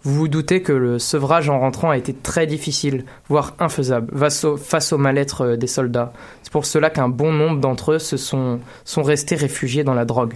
Vous 0.01 0.15
vous 0.15 0.27
doutez 0.27 0.63
que 0.63 0.73
le 0.73 0.99
sevrage 0.99 1.49
en 1.49 1.59
rentrant 1.59 1.91
a 1.91 1.97
été 1.97 2.13
très 2.13 2.47
difficile, 2.47 3.05
voire 3.29 3.55
infaisable, 3.59 4.11
face 4.57 4.93
au, 4.93 4.97
mal-être 4.97 5.41
euh, 5.41 5.55
des 5.57 5.67
soldats. 5.67 6.13
C'est 6.41 6.51
pour 6.51 6.65
cela 6.65 6.89
qu'un 6.89 7.09
bon 7.09 7.31
nombre 7.31 7.59
d'entre 7.59 7.93
eux 7.93 7.99
se 7.99 8.17
sont, 8.17 8.59
sont 8.85 9.03
restés 9.03 9.35
réfugiés 9.35 9.83
dans 9.83 9.93
la 9.93 10.05
drogue. 10.05 10.35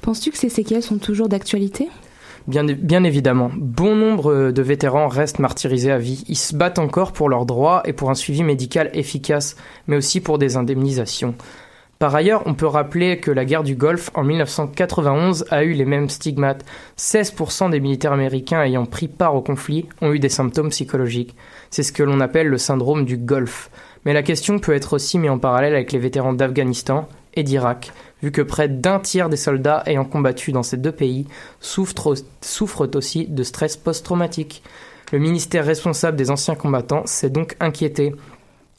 Penses-tu 0.00 0.30
que 0.30 0.38
ces 0.38 0.48
séquelles 0.48 0.82
sont 0.82 0.98
toujours 0.98 1.28
d'actualité? 1.28 1.88
Bien, 2.46 3.04
évidemment, 3.04 3.50
bon 3.56 3.96
nombre 3.96 4.50
de 4.50 4.62
vétérans 4.62 5.08
restent 5.08 5.38
martyrisés 5.38 5.90
à 5.90 5.98
vie. 5.98 6.24
Ils 6.28 6.36
se 6.36 6.54
battent 6.54 6.78
encore 6.78 7.12
pour 7.12 7.30
leurs 7.30 7.46
droits 7.46 7.82
et 7.86 7.94
pour 7.94 8.10
un 8.10 8.14
suivi 8.14 8.42
médical 8.42 8.90
efficace, 8.92 9.56
mais 9.86 9.96
aussi 9.96 10.20
pour 10.20 10.36
des 10.36 10.58
indemnisations. 10.58 11.34
Par 11.98 12.14
ailleurs, 12.14 12.42
on 12.44 12.52
peut 12.52 12.66
rappeler 12.66 13.18
que 13.18 13.30
la 13.30 13.46
guerre 13.46 13.62
du 13.62 13.76
Golfe 13.76 14.10
en 14.14 14.24
1991 14.24 15.46
a 15.50 15.64
eu 15.64 15.72
les 15.72 15.86
mêmes 15.86 16.10
stigmates. 16.10 16.64
16% 16.98 17.70
des 17.70 17.80
militaires 17.80 18.12
américains 18.12 18.62
ayant 18.62 18.84
pris 18.84 19.08
part 19.08 19.34
au 19.34 19.40
conflit 19.40 19.86
ont 20.02 20.12
eu 20.12 20.18
des 20.18 20.28
symptômes 20.28 20.68
psychologiques. 20.68 21.34
C'est 21.70 21.82
ce 21.82 21.92
que 21.92 22.02
l'on 22.02 22.20
appelle 22.20 22.48
le 22.48 22.58
syndrome 22.58 23.06
du 23.06 23.16
Golfe. 23.16 23.70
Mais 24.04 24.12
la 24.12 24.22
question 24.22 24.58
peut 24.58 24.74
être 24.74 24.92
aussi 24.92 25.18
mise 25.18 25.30
en 25.30 25.38
parallèle 25.38 25.74
avec 25.74 25.92
les 25.92 25.98
vétérans 25.98 26.34
d'Afghanistan 26.34 27.08
et 27.32 27.42
d'Irak, 27.42 27.92
vu 28.24 28.32
que 28.32 28.42
près 28.42 28.68
d'un 28.68 29.00
tiers 29.00 29.28
des 29.28 29.36
soldats 29.36 29.82
ayant 29.84 30.06
combattu 30.06 30.50
dans 30.50 30.62
ces 30.62 30.78
deux 30.78 30.92
pays 30.92 31.26
souffrent, 31.60 32.16
aussi 32.94 33.26
de 33.26 33.42
stress 33.42 33.76
post-traumatique. 33.76 34.62
Le 35.12 35.18
ministère 35.18 35.66
responsable 35.66 36.16
des 36.16 36.30
anciens 36.30 36.54
combattants 36.54 37.04
s'est 37.04 37.28
donc 37.28 37.54
inquiété 37.60 38.14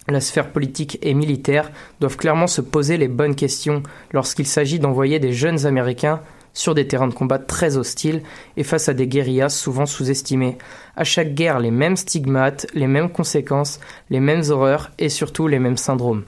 la 0.07 0.21
sphère 0.21 0.51
politique 0.51 0.99
et 1.01 1.13
militaire 1.13 1.71
doivent 1.99 2.17
clairement 2.17 2.47
se 2.47 2.61
poser 2.61 2.97
les 2.97 3.07
bonnes 3.07 3.35
questions 3.35 3.81
lorsqu'il 4.11 4.45
s'agit 4.45 4.79
d'envoyer 4.79 5.19
des 5.19 5.33
jeunes 5.33 5.65
Américains 5.65 6.21
sur 6.55 6.73
des 6.73 6.87
terrains 6.87 7.07
de 7.07 7.13
combat 7.13 7.37
très 7.37 7.77
hostiles 7.77 8.23
et 8.57 8.63
face 8.63 8.89
à 8.89 8.95
des 8.95 9.07
guérillas 9.07 9.49
souvent 9.49 9.85
sous-estimées. 9.85 10.57
À 10.95 11.03
chaque 11.03 11.35
guerre, 11.35 11.59
les 11.59 11.69
mêmes 11.69 11.97
stigmates, 11.97 12.65
les 12.73 12.87
mêmes 12.87 13.11
conséquences, 13.11 13.79
les 14.09 14.19
mêmes 14.19 14.41
horreurs 14.49 14.89
et 14.97 15.09
surtout 15.09 15.47
les 15.47 15.59
mêmes 15.59 15.77
syndromes. 15.77 16.23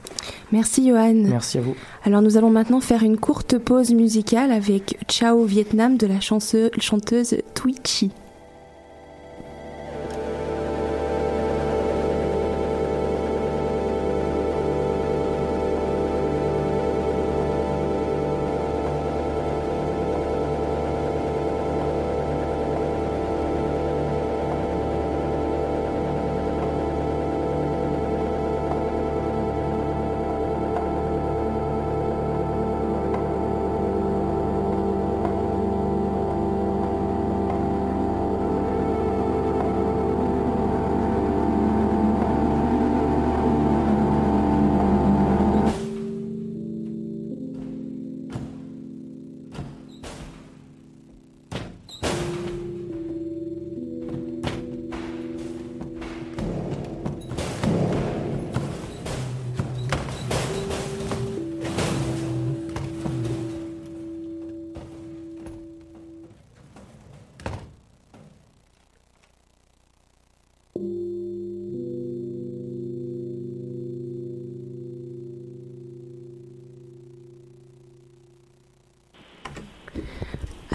Merci 0.52 0.88
Johan. 0.88 1.14
Merci 1.14 1.58
à 1.58 1.62
vous. 1.62 1.74
Alors 2.04 2.22
nous 2.22 2.36
allons 2.36 2.50
maintenant 2.50 2.80
faire 2.80 3.02
une 3.02 3.18
courte 3.18 3.58
pause 3.58 3.90
musicale 3.92 4.52
avec 4.52 4.98
Ciao 5.08 5.42
Vietnam 5.44 5.96
de 5.96 6.06
la 6.06 6.20
chanteuse, 6.20 6.70
chanteuse 6.78 7.36
Twitchy. 7.54 8.12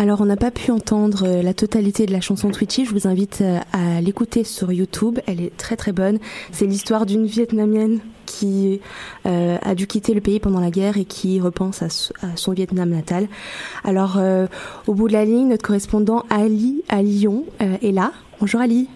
Alors, 0.03 0.19
on 0.19 0.25
n'a 0.25 0.35
pas 0.35 0.51
pu 0.51 0.69
entendre 0.69 1.23
euh, 1.25 1.41
la 1.41 1.53
totalité 1.53 2.05
de 2.05 2.11
la 2.11 2.19
chanson 2.19 2.51
Twitchy. 2.51 2.83
Je 2.83 2.91
vous 2.91 3.07
invite 3.07 3.39
euh, 3.39 3.59
à 3.71 4.01
l'écouter 4.01 4.43
sur 4.43 4.69
YouTube. 4.73 5.19
Elle 5.27 5.39
est 5.39 5.55
très 5.55 5.77
très 5.77 5.93
bonne. 5.93 6.19
C'est 6.51 6.65
l'histoire 6.65 7.05
d'une 7.05 7.25
Vietnamienne 7.25 8.01
qui 8.25 8.81
euh, 9.25 9.57
a 9.61 9.75
dû 9.75 9.87
quitter 9.87 10.13
le 10.13 10.19
pays 10.19 10.41
pendant 10.41 10.59
la 10.59 10.71
guerre 10.71 10.97
et 10.97 11.05
qui 11.05 11.39
repense 11.39 11.83
à, 11.83 11.87
son 12.35 12.51
Vietnam 12.51 12.89
natal. 12.89 13.29
Alors, 13.85 14.19
au 14.87 14.93
bout 14.93 15.07
de 15.07 15.13
la 15.13 15.23
ligne, 15.23 15.47
notre 15.47 15.63
correspondant 15.63 16.25
Ali 16.29 16.83
à 16.89 17.01
Lyon 17.01 17.45
est 17.61 17.93
là. 17.93 18.11
Bonjour 18.41 18.59
Ali. 18.59 18.89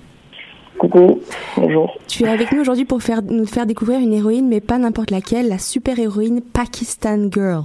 Coucou, 0.78 1.22
bonjour. 1.56 1.98
Tu 2.10 2.26
es 2.26 2.28
avec 2.28 2.52
nous 2.52 2.60
aujourd'hui 2.60 2.86
pour 2.86 3.02
faire, 3.02 3.22
nous 3.22 3.46
faire 3.46 3.66
découvrir 3.66 4.02
une 4.02 4.12
héroïne, 4.12 4.50
mais 4.50 4.60
pas 4.60 4.78
n'importe 4.78 5.12
laquelle, 5.12 5.48
la 5.48 5.58
super 5.58 6.00
héroïne 6.00 6.42
Pakistan 6.42 7.30
Girl. 7.32 7.64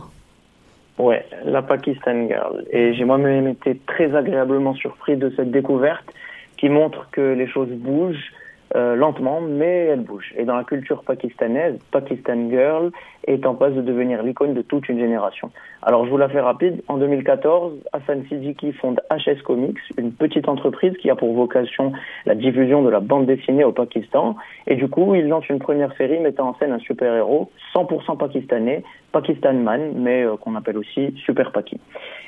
Ouais, 0.99 1.25
la 1.45 1.63
Pakistan 1.63 2.27
Girl. 2.29 2.65
Et 2.71 2.95
j'ai 2.95 3.05
moi-même 3.05 3.49
été 3.49 3.79
très 3.87 4.15
agréablement 4.15 4.75
surpris 4.75 5.17
de 5.17 5.31
cette 5.37 5.51
découverte 5.51 6.13
qui 6.57 6.69
montre 6.69 7.09
que 7.11 7.33
les 7.33 7.49
choses 7.49 7.71
bougent 7.71 8.33
euh, 8.75 8.95
lentement, 8.95 9.41
mais 9.43 9.87
elles 9.87 10.01
bougent. 10.01 10.33
Et 10.37 10.45
dans 10.45 10.57
la 10.57 10.65
culture 10.65 11.03
pakistanaise, 11.03 11.79
Pakistan 11.91 12.49
Girl 12.49 12.91
est 13.27 13.45
en 13.45 13.55
passe 13.55 13.75
de 13.75 13.83
devenir 13.83 14.23
l'icône 14.23 14.55
de 14.55 14.63
toute 14.63 14.89
une 14.89 14.99
génération. 14.99 15.51
Alors 15.83 16.07
je 16.07 16.11
vous 16.11 16.17
la 16.17 16.31
fais 16.31 16.41
rapide. 16.41 16.83
En 16.89 16.97
2014, 16.97 17.75
Hassan 17.93 18.25
Siddiqui 18.29 18.73
fonde 18.73 19.01
HS 19.11 19.43
Comics, 19.45 19.79
une 19.99 20.13
petite 20.13 20.49
entreprise 20.49 20.97
qui 20.97 21.11
a 21.11 21.17
pour 21.17 21.35
vocation 21.35 21.93
la 22.25 22.35
diffusion 22.35 22.83
de 22.83 22.89
la 22.89 23.01
bande 23.01 23.27
dessinée 23.27 23.65
au 23.65 23.73
Pakistan. 23.73 24.37
Et 24.67 24.77
du 24.77 24.89
coup, 24.89 25.15
il 25.15 25.29
lance 25.29 25.49
une 25.51 25.59
première 25.59 25.95
série 25.97 26.21
mettant 26.21 26.49
en 26.49 26.55
scène 26.55 26.73
un 26.73 26.79
super-héros 26.79 27.51
100% 27.75 28.17
pakistanais, 28.17 28.85
Pakistan 29.12 29.54
Man, 29.54 29.92
mais 29.97 30.25
euh, 30.25 30.37
qu'on 30.37 30.54
appelle 30.57 30.78
aussi 30.78 31.14
Super 31.25 31.52
Paki. 31.52 31.78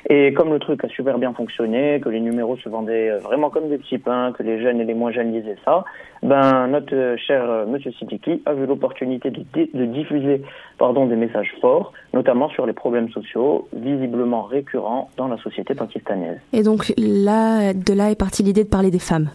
Et 0.09 0.33
comme 0.33 0.53
le 0.53 0.59
truc 0.59 0.83
a 0.83 0.87
super 0.87 1.17
bien 1.17 1.33
fonctionné, 1.33 1.99
que 1.99 2.09
les 2.09 2.19
numéros 2.19 2.57
se 2.57 2.69
vendaient 2.69 3.09
euh, 3.09 3.19
vraiment 3.19 3.49
comme 3.49 3.69
des 3.69 3.77
petits 3.77 3.97
pains, 3.97 4.31
que 4.31 4.43
les 4.43 4.61
jeunes 4.61 4.79
et 4.79 4.85
les 4.85 4.93
moins 4.93 5.11
jeunes 5.11 5.33
lisaient 5.33 5.57
ça, 5.65 5.83
ben 6.23 6.67
notre 6.67 6.95
euh, 6.95 7.17
cher 7.17 7.65
Monsieur 7.67 7.91
Siddiqui 7.93 8.41
a 8.45 8.53
vu 8.53 8.65
l'opportunité 8.65 9.31
de, 9.31 9.43
de 9.73 9.85
diffuser 9.85 10.41
pardon, 10.77 11.05
des 11.05 11.15
messages 11.15 11.53
forts, 11.59 11.93
notamment 12.13 12.49
sur 12.49 12.65
les 12.65 12.73
problèmes 12.73 13.09
sociaux 13.09 13.67
visiblement 13.73 14.43
récurrents 14.43 15.09
dans 15.17 15.27
la 15.27 15.37
société 15.37 15.73
pakistanaise. 15.73 16.39
Et 16.53 16.63
donc 16.63 16.93
là, 16.97 17.73
de 17.73 17.93
là 17.93 18.11
est 18.11 18.19
partie 18.19 18.43
l'idée 18.43 18.63
de 18.63 18.69
parler 18.69 18.91
des 18.91 18.99
femmes. 18.99 19.29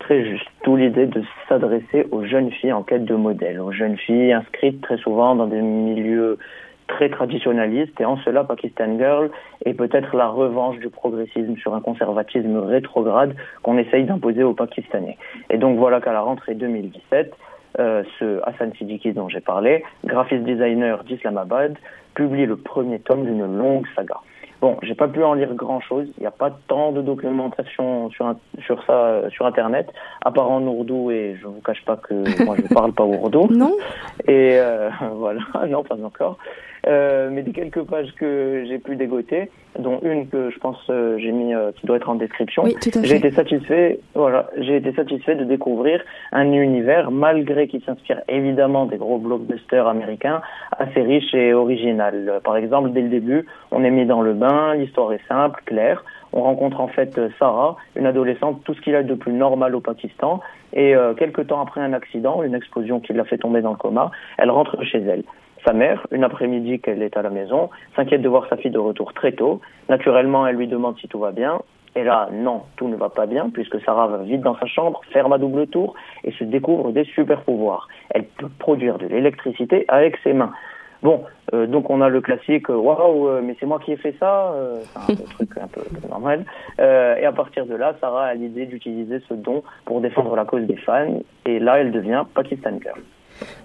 Très 0.00 0.24
juste. 0.24 0.46
Tout 0.64 0.76
l'idée 0.76 1.06
de 1.06 1.22
s'adresser 1.48 2.06
aux 2.10 2.24
jeunes 2.24 2.50
filles 2.50 2.72
en 2.72 2.82
quête 2.82 3.04
de 3.04 3.14
modèles, 3.14 3.60
aux 3.60 3.72
jeunes 3.72 3.96
filles 3.96 4.32
inscrites 4.32 4.80
très 4.80 4.96
souvent 4.96 5.34
dans 5.36 5.46
des 5.46 5.62
milieux 5.62 6.38
très 6.88 7.08
traditionnalistes 7.08 8.00
et 8.00 8.04
en 8.04 8.16
cela 8.18 8.42
Pakistan 8.42 8.98
Girl 8.98 9.30
est 9.64 9.74
peut-être 9.74 10.16
la 10.16 10.26
revanche 10.26 10.78
du 10.78 10.90
progressisme 10.90 11.56
sur 11.56 11.74
un 11.74 11.80
conservatisme 11.80 12.56
rétrograde 12.58 13.36
qu'on 13.62 13.78
essaye 13.78 14.04
d'imposer 14.04 14.42
aux 14.42 14.54
Pakistanais. 14.54 15.16
Et 15.50 15.58
donc 15.58 15.78
voilà 15.78 16.00
qu'à 16.00 16.12
la 16.12 16.20
rentrée 16.20 16.54
2017, 16.54 17.32
euh, 17.78 18.02
ce 18.18 18.40
Hassan 18.44 18.72
Siddiqui 18.76 19.12
dont 19.12 19.28
j'ai 19.28 19.40
parlé, 19.40 19.84
graphiste 20.04 20.42
designer 20.42 21.04
d'Islamabad, 21.04 21.76
publie 22.14 22.46
le 22.46 22.56
premier 22.56 22.98
tome 22.98 23.24
d'une 23.24 23.46
longue 23.56 23.86
saga. 23.94 24.16
Bon, 24.60 24.76
j'ai 24.82 24.94
pas 24.94 25.08
pu 25.08 25.22
en 25.24 25.34
lire 25.34 25.54
grand 25.54 25.80
chose. 25.80 26.06
Il 26.18 26.20
n'y 26.20 26.26
a 26.26 26.30
pas 26.30 26.50
tant 26.68 26.92
de 26.92 27.00
documentation 27.00 28.10
sur, 28.10 28.34
sur 28.62 28.84
ça 28.84 28.92
euh, 28.92 29.30
sur 29.30 29.46
Internet, 29.46 29.90
à 30.22 30.30
part 30.30 30.50
en 30.50 30.62
ourdou 30.62 31.10
et 31.10 31.38
je 31.40 31.46
vous 31.46 31.60
cache 31.62 31.82
pas 31.84 31.96
que 31.96 32.44
moi 32.44 32.56
je 32.56 32.62
parle 32.74 32.92
pas 32.92 33.04
ourdou. 33.04 33.48
Non. 33.50 33.74
Et 34.28 34.58
euh, 34.58 34.90
voilà, 35.14 35.40
non 35.68 35.82
pas 35.82 35.96
encore. 35.96 36.36
Euh, 36.86 37.28
mais 37.30 37.42
des 37.42 37.52
quelques 37.52 37.82
pages 37.82 38.12
que 38.18 38.64
j'ai 38.66 38.78
pu 38.78 38.96
dégoter, 38.96 39.50
dont 39.78 40.00
une 40.02 40.28
que 40.28 40.50
je 40.50 40.58
pense 40.58 40.78
euh, 40.88 41.18
j'ai 41.18 41.30
mis 41.30 41.54
euh, 41.54 41.72
qui 41.72 41.86
doit 41.86 41.96
être 41.96 42.08
en 42.08 42.14
description. 42.14 42.64
Oui, 42.64 42.74
j'ai 43.02 43.16
été 43.16 43.30
satisfait, 43.30 44.00
voilà, 44.14 44.48
j'ai 44.56 44.76
été 44.76 44.92
satisfait 44.94 45.34
de 45.34 45.44
découvrir 45.44 46.02
un 46.32 46.50
univers 46.52 47.10
malgré 47.10 47.68
qu'il 47.68 47.82
s'inspire 47.82 48.22
évidemment 48.28 48.86
des 48.86 48.96
gros 48.96 49.18
blockbusters 49.18 49.86
américains, 49.86 50.40
assez 50.78 51.02
riche 51.02 51.34
et 51.34 51.52
original. 51.52 52.40
Par 52.44 52.56
exemple, 52.56 52.92
dès 52.92 53.02
le 53.02 53.08
début, 53.08 53.46
on 53.70 53.84
est 53.84 53.90
mis 53.90 54.06
dans 54.06 54.22
le 54.22 54.32
bain, 54.32 54.74
l'histoire 54.74 55.12
est 55.12 55.26
simple, 55.28 55.62
claire. 55.66 56.02
On 56.32 56.42
rencontre 56.42 56.80
en 56.80 56.88
fait 56.88 57.20
Sarah, 57.38 57.76
une 57.96 58.06
adolescente, 58.06 58.62
tout 58.64 58.72
ce 58.72 58.80
qu'il 58.80 58.94
a 58.94 59.02
de 59.02 59.14
plus 59.14 59.32
normal 59.32 59.74
au 59.74 59.80
Pakistan, 59.80 60.40
et 60.72 60.94
quelques 61.18 61.48
temps 61.48 61.60
après 61.60 61.80
un 61.80 61.92
accident, 61.92 62.44
une 62.44 62.54
explosion 62.54 63.00
qui 63.00 63.12
l'a 63.12 63.24
fait 63.24 63.38
tomber 63.38 63.62
dans 63.62 63.72
le 63.72 63.76
coma, 63.76 64.12
elle 64.38 64.52
rentre 64.52 64.80
chez 64.84 64.98
elle. 64.98 65.24
Sa 65.64 65.72
mère, 65.72 66.06
une 66.10 66.24
après-midi 66.24 66.80
qu'elle 66.80 67.02
est 67.02 67.16
à 67.16 67.22
la 67.22 67.30
maison, 67.30 67.70
s'inquiète 67.94 68.22
de 68.22 68.28
voir 68.28 68.46
sa 68.48 68.56
fille 68.56 68.70
de 68.70 68.78
retour 68.78 69.12
très 69.12 69.32
tôt. 69.32 69.60
Naturellement, 69.88 70.46
elle 70.46 70.56
lui 70.56 70.68
demande 70.68 70.98
si 70.98 71.08
tout 71.08 71.18
va 71.18 71.32
bien. 71.32 71.60
Et 71.96 72.04
là, 72.04 72.28
non, 72.32 72.62
tout 72.76 72.88
ne 72.88 72.96
va 72.96 73.08
pas 73.08 73.26
bien, 73.26 73.50
puisque 73.50 73.80
Sarah 73.82 74.06
va 74.06 74.18
vite 74.18 74.42
dans 74.42 74.56
sa 74.56 74.66
chambre, 74.66 75.00
ferme 75.12 75.32
à 75.32 75.38
double 75.38 75.66
tour 75.66 75.94
et 76.24 76.30
se 76.32 76.44
découvre 76.44 76.92
des 76.92 77.04
super 77.04 77.42
pouvoirs. 77.42 77.88
Elle 78.10 78.24
peut 78.24 78.48
produire 78.58 78.98
de 78.98 79.06
l'électricité 79.06 79.84
avec 79.88 80.16
ses 80.22 80.32
mains. 80.32 80.52
Bon, 81.02 81.24
euh, 81.54 81.66
donc 81.66 81.88
on 81.88 82.02
a 82.02 82.08
le 82.08 82.20
classique 82.20 82.68
euh, 82.68 82.76
waouh, 82.76 83.28
euh, 83.28 83.40
mais 83.42 83.56
c'est 83.58 83.64
moi 83.64 83.80
qui 83.80 83.92
ai 83.92 83.96
fait 83.96 84.14
ça, 84.20 84.54
c'est 84.92 85.12
un 85.12 85.24
truc 85.24 85.50
un 85.58 85.66
peu 85.66 85.82
normal. 86.08 86.44
et 86.78 87.24
à 87.24 87.32
partir 87.32 87.66
de 87.66 87.74
là, 87.74 87.94
Sarah 88.00 88.26
a 88.26 88.34
l'idée 88.34 88.66
d'utiliser 88.66 89.20
ce 89.28 89.34
don 89.34 89.62
pour 89.86 90.00
défendre 90.00 90.36
la 90.36 90.44
cause 90.44 90.66
des 90.66 90.76
fans, 90.76 91.20
et 91.46 91.58
là, 91.58 91.78
elle 91.78 91.90
devient 91.90 92.24
Pakistan 92.34 92.78
Girl. 92.82 93.00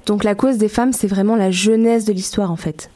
Donc 0.05 0.23
la 0.23 0.35
cause 0.35 0.57
des 0.57 0.69
femmes, 0.69 0.93
c'est 0.93 1.07
vraiment 1.07 1.35
la 1.35 1.51
jeunesse 1.51 2.05
de 2.05 2.13
l'histoire 2.13 2.51
en 2.51 2.55
fait. 2.55 2.89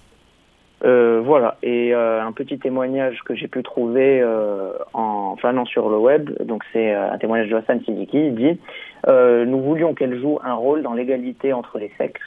Euh, 0.86 1.22
voilà, 1.24 1.58
et 1.62 1.94
euh, 1.94 2.24
un 2.24 2.32
petit 2.32 2.58
témoignage 2.58 3.20
que 3.26 3.36
j'ai 3.36 3.50
pu 3.50 3.64
trouver 3.64 4.22
euh, 4.22 4.72
en 4.94 5.36
fanant 5.36 5.66
sur 5.66 5.90
le 5.90 5.98
web, 5.98 6.30
donc 6.42 6.64
c'est 6.72 6.94
un 6.94 7.18
témoignage 7.18 7.50
de 7.50 7.56
Hassan 7.58 7.82
Siddiqui, 7.84 8.28
il 8.28 8.36
dit 8.36 8.60
Nous 9.08 9.62
voulions 9.62 9.94
qu'elle 9.94 10.18
joue 10.20 10.40
un 10.44 10.54
rôle 10.54 10.82
dans 10.82 10.94
l'égalité 10.94 11.52
entre 11.52 11.80
les 11.80 11.92
sexes 11.98 12.22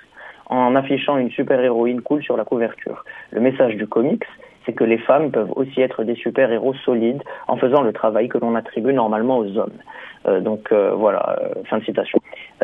en 0.46 0.76
affichant 0.76 1.16
une 1.16 1.30
super-héroïne 1.30 2.02
cool 2.02 2.22
sur 2.22 2.36
la 2.36 2.44
couverture. 2.44 3.04
Le 3.30 3.40
message 3.40 3.76
du 3.76 3.86
comics, 3.86 4.26
c'est 4.66 4.74
que 4.74 4.84
les 4.84 4.98
femmes 4.98 5.30
peuvent 5.30 5.52
aussi 5.56 5.80
être 5.80 6.04
des 6.04 6.14
super-héros 6.14 6.74
solides 6.84 7.22
en 7.48 7.56
faisant 7.56 7.80
le 7.80 7.94
travail 7.94 8.28
que 8.28 8.36
l'on 8.36 8.54
attribue 8.54 8.92
normalement 8.92 9.38
aux 9.38 9.56
hommes. 9.56 10.42
Donc 10.42 10.70
voilà, 10.70 11.38
fin 11.70 11.78
de 11.78 11.84
citation. 11.84 12.18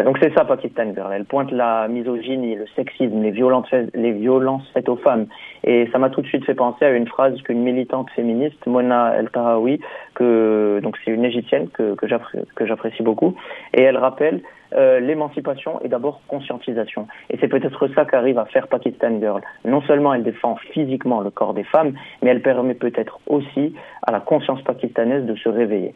Donc 0.05 0.19
c'est 0.23 0.33
ça 0.35 0.45
Pakistan 0.45 0.93
Girl. 0.95 1.13
Elle 1.13 1.25
pointe 1.25 1.51
la 1.51 1.89
misogynie, 1.89 2.55
le 2.55 2.67
sexisme, 2.77 3.23
les 3.23 3.31
violences, 3.31 3.71
les 3.95 4.13
violences 4.13 4.69
faites 4.73 4.89
aux 4.89 4.97
femmes. 4.97 5.27
Et 5.65 5.89
ça 5.93 5.99
m'a 5.99 6.11
tout 6.11 6.23
de 6.23 6.27
suite 6.27 6.45
fait 6.45 6.55
penser 6.55 6.85
à 6.85 6.91
une 6.91 7.07
phrase 7.07 7.41
qu'une 7.43 7.63
militante 7.63 8.11
féministe, 8.11 8.65
Mona 8.67 9.15
El 9.17 9.31
Tahawi, 9.31 9.81
que 10.15 10.81
donc 10.83 10.97
c'est 11.05 11.11
une 11.11 11.25
égyptienne 11.25 11.69
que, 11.69 11.95
que 11.95 12.67
j'apprécie 12.67 13.03
beaucoup, 13.03 13.35
et 13.75 13.83
elle 13.83 13.97
rappelle 13.97 14.43
euh, 14.75 15.01
l'émancipation 15.01 15.81
est 15.83 15.89
d'abord 15.89 16.21
conscientisation. 16.29 17.07
Et 17.31 17.39
c'est 17.41 17.49
peut-être 17.49 17.89
ça 17.95 18.05
qu'arrive 18.05 18.39
à 18.39 18.45
faire 18.47 18.69
Pakistan 18.69 19.19
Girl. 19.19 19.41
Non 19.65 19.81
seulement 19.83 20.15
elle 20.15 20.23
défend 20.23 20.57
physiquement 20.73 21.21
le 21.21 21.31
corps 21.31 21.55
des 21.55 21.65
femmes, 21.65 21.95
mais 22.23 22.31
elle 22.31 22.43
permet 22.43 22.75
peut-être 22.75 23.19
aussi 23.27 23.75
à 24.03 24.13
la 24.13 24.21
conscience 24.21 24.63
pakistanaise 24.63 25.25
de 25.25 25.35
se 25.37 25.49
réveiller. 25.49 25.95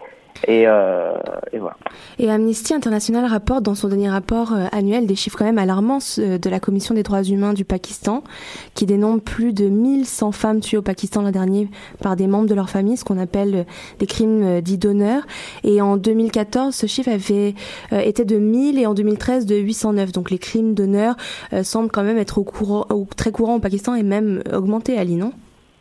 Et, 0.49 0.65
euh, 0.67 1.13
et, 1.53 1.59
voilà. 1.59 1.77
Et 2.19 2.31
Amnesty 2.31 2.75
International 2.75 3.25
rapporte 3.25 3.63
dans 3.63 3.75
son 3.75 3.89
dernier 3.89 4.11
rapport 4.11 4.53
euh, 4.53 4.67
annuel 4.73 5.07
des 5.07 5.15
chiffres 5.15 5.39
quand 5.39 5.45
même 5.45 5.59
alarmants 5.59 5.99
euh, 6.19 6.39
de 6.39 6.51
la 6.51 6.59
Commission 6.59 6.95
des 6.95 7.03
droits 7.03 7.23
humains 7.23 7.53
du 7.53 7.65
Pakistan, 7.65 8.25
qui 8.75 8.87
dénombre 8.87 9.23
plus 9.23 9.53
de 9.53 9.69
1100 9.69 10.33
femmes 10.33 10.61
tuées 10.61 10.79
au 10.79 10.83
Pakistan 10.83 11.23
l'an 11.23 11.31
dernier 11.31 11.69
par 12.01 12.17
des 12.17 12.27
membres 12.27 12.49
de 12.49 12.55
leur 12.55 12.71
famille, 12.71 12.97
ce 12.97 13.05
qu'on 13.05 13.19
appelle 13.19 13.67
des 13.99 14.07
crimes 14.07 14.61
dits 14.61 14.79
d'honneur. 14.79 15.23
Et 15.63 15.81
en 15.81 15.97
2014, 15.97 16.75
ce 16.75 16.87
chiffre 16.87 17.11
avait 17.11 17.55
été 17.93 18.25
de 18.25 18.37
1000 18.37 18.79
et 18.79 18.87
en 18.87 18.95
2013 18.95 19.47
de 19.47 19.57
809. 19.57 20.13
Donc 20.13 20.31
les 20.31 20.39
crimes 20.39 20.75
d'honneur 20.75 21.17
semblent 21.63 21.91
quand 21.91 22.03
même 22.03 22.19
être 22.19 22.43
très 23.17 23.31
courants 23.31 23.57
au 23.57 23.61
Pakistan 23.61 23.95
et 23.95 24.03
même 24.03 24.43
augmenter, 24.53 24.99
Ali, 24.99 25.17
non? 25.17 25.33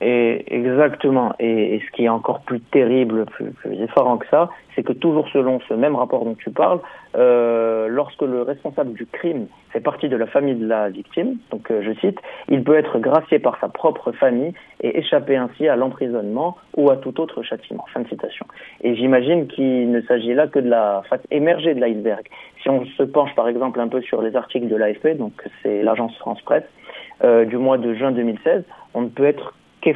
Et 0.02 0.44
exactement. 0.48 1.34
Et, 1.40 1.80
ce 1.86 1.92
qui 1.96 2.06
est 2.06 2.10
encore 2.10 2.42
plus 2.42 2.60
terrible, 2.60 3.26
plus, 3.26 3.54
effarant 3.72 4.18
que 4.18 4.28
ça, 4.30 4.50
c'est 4.76 4.84
que 4.84 4.94
toujours 4.94 5.28
selon 5.30 5.60
ce 5.70 5.74
même 5.76 5.96
rapport 5.96 6.26
dont 6.26 6.34
tu 6.34 6.50
parles, 6.50 6.80
euh, 7.16 7.88
lorsque 7.88 8.22
le 8.22 8.42
responsable 8.42 8.94
du 8.94 9.06
crime 9.06 9.48
fait 9.70 9.80
partie 9.80 10.10
de 10.10 10.16
la 10.16 10.26
famille 10.26 10.56
de 10.56 10.66
la 10.66 10.90
victime, 10.90 11.38
donc 11.52 11.70
euh, 11.70 11.84
je 11.84 11.92
cite, 12.00 12.18
il 12.50 12.64
peut 12.64 12.76
être 12.76 13.00
gracié 13.00 13.38
par 13.38 13.60
sa 13.60 13.68
propre 13.70 14.12
famille 14.12 14.54
et 14.82 14.98
échapper 14.98 15.36
ainsi 15.36 15.68
à 15.68 15.76
l'emprisonnement 15.76 16.58
ou 16.76 16.90
à 16.90 16.98
tout 16.98 17.20
autre 17.20 17.44
châtiment. 17.44 17.86
Fin 17.94 18.02
de 18.02 18.08
citation. 18.08 18.46
Et 18.82 18.96
j'imagine 18.96 19.48
qu'il 19.48 19.92
ne 19.92 20.02
s'agit 20.02 20.34
là 20.34 20.48
que 20.48 20.60
de 20.60 20.70
la 20.70 21.04
face 21.10 21.22
émergée 21.30 21.76
de 21.76 21.80
l'iceberg. 21.80 22.28
Si 22.64 22.70
on 22.70 22.86
se 22.86 23.04
penche 23.04 23.36
par 23.36 23.48
exemple 23.48 23.80
un 23.80 23.88
peu 23.88 24.02
sur 24.02 24.22
les 24.22 24.36
articles 24.36 24.68
de 24.68 24.76
l'AFP, 24.76 25.18
donc 25.18 25.34
c'est 25.62 25.84
l'agence 25.84 26.18
France 26.18 26.42
Presse, 26.42 26.66
euh, 27.24 27.46
du 27.46 27.58
mois 27.58 27.78
de 27.78 27.94
juin 27.94 28.12
2016, 28.12 28.64
on 28.96 29.02
ne 29.02 29.10
peut 29.10 29.26
être 29.26 29.54
17 29.84 29.96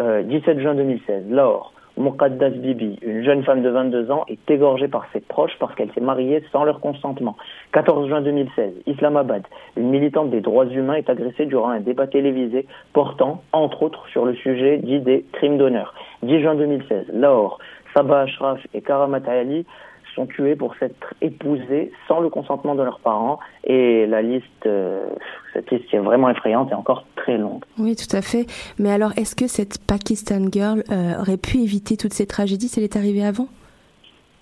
euh, 0.00 0.60
juin 0.60 0.74
2016, 0.74 1.24
Lahore. 1.30 1.72
Mokaddas 1.98 2.50
Bibi, 2.50 2.98
une 3.02 3.22
jeune 3.22 3.44
femme 3.44 3.62
de 3.62 3.68
22 3.68 4.10
ans, 4.10 4.24
est 4.26 4.50
égorgée 4.50 4.88
par 4.88 5.06
ses 5.12 5.20
proches 5.20 5.52
parce 5.58 5.74
qu'elle 5.74 5.92
s'est 5.92 6.00
mariée 6.00 6.42
sans 6.50 6.64
leur 6.64 6.80
consentement. 6.80 7.36
14 7.72 8.08
juin 8.08 8.22
2016, 8.22 8.72
Islamabad, 8.86 9.42
une 9.76 9.90
militante 9.90 10.30
des 10.30 10.40
droits 10.40 10.64
humains 10.66 10.94
est 10.94 11.10
agressée 11.10 11.44
durant 11.44 11.68
un 11.68 11.80
débat 11.80 12.06
télévisé 12.06 12.66
portant, 12.94 13.42
entre 13.52 13.82
autres, 13.82 14.08
sur 14.08 14.24
le 14.24 14.34
sujet 14.34 14.78
dit 14.78 15.00
des 15.00 15.26
crimes 15.32 15.58
d'honneur. 15.58 15.94
10 16.22 16.40
juin 16.40 16.54
2016, 16.54 17.08
Lahore, 17.12 17.58
Sabah 17.94 18.20
Ashraf 18.20 18.60
et 18.72 18.80
Karamat 18.80 19.28
Ali 19.28 19.66
sont 20.14 20.26
tués 20.26 20.56
pour 20.56 20.74
s'être 20.76 21.14
épousés 21.20 21.92
sans 22.08 22.20
le 22.20 22.28
consentement 22.28 22.74
de 22.74 22.82
leurs 22.82 23.00
parents. 23.00 23.38
Et 23.64 24.06
la 24.06 24.22
liste, 24.22 24.44
euh, 24.66 25.06
cette 25.52 25.70
liste 25.70 25.92
est 25.92 25.98
vraiment 25.98 26.30
effrayante 26.30 26.70
et 26.70 26.74
encore 26.74 27.04
très 27.16 27.38
longue. 27.38 27.64
Oui, 27.78 27.96
tout 27.96 28.14
à 28.16 28.22
fait. 28.22 28.46
Mais 28.78 28.90
alors, 28.90 29.12
est-ce 29.16 29.34
que 29.34 29.46
cette 29.46 29.78
Pakistan 29.86 30.46
Girl 30.50 30.82
euh, 30.90 31.20
aurait 31.20 31.36
pu 31.36 31.58
éviter 31.58 31.96
toutes 31.96 32.14
ces 32.14 32.26
tragédies 32.26 32.68
si 32.68 32.80
elle 32.80 32.84
est 32.84 32.96
arrivée 32.96 33.24
avant? 33.24 33.48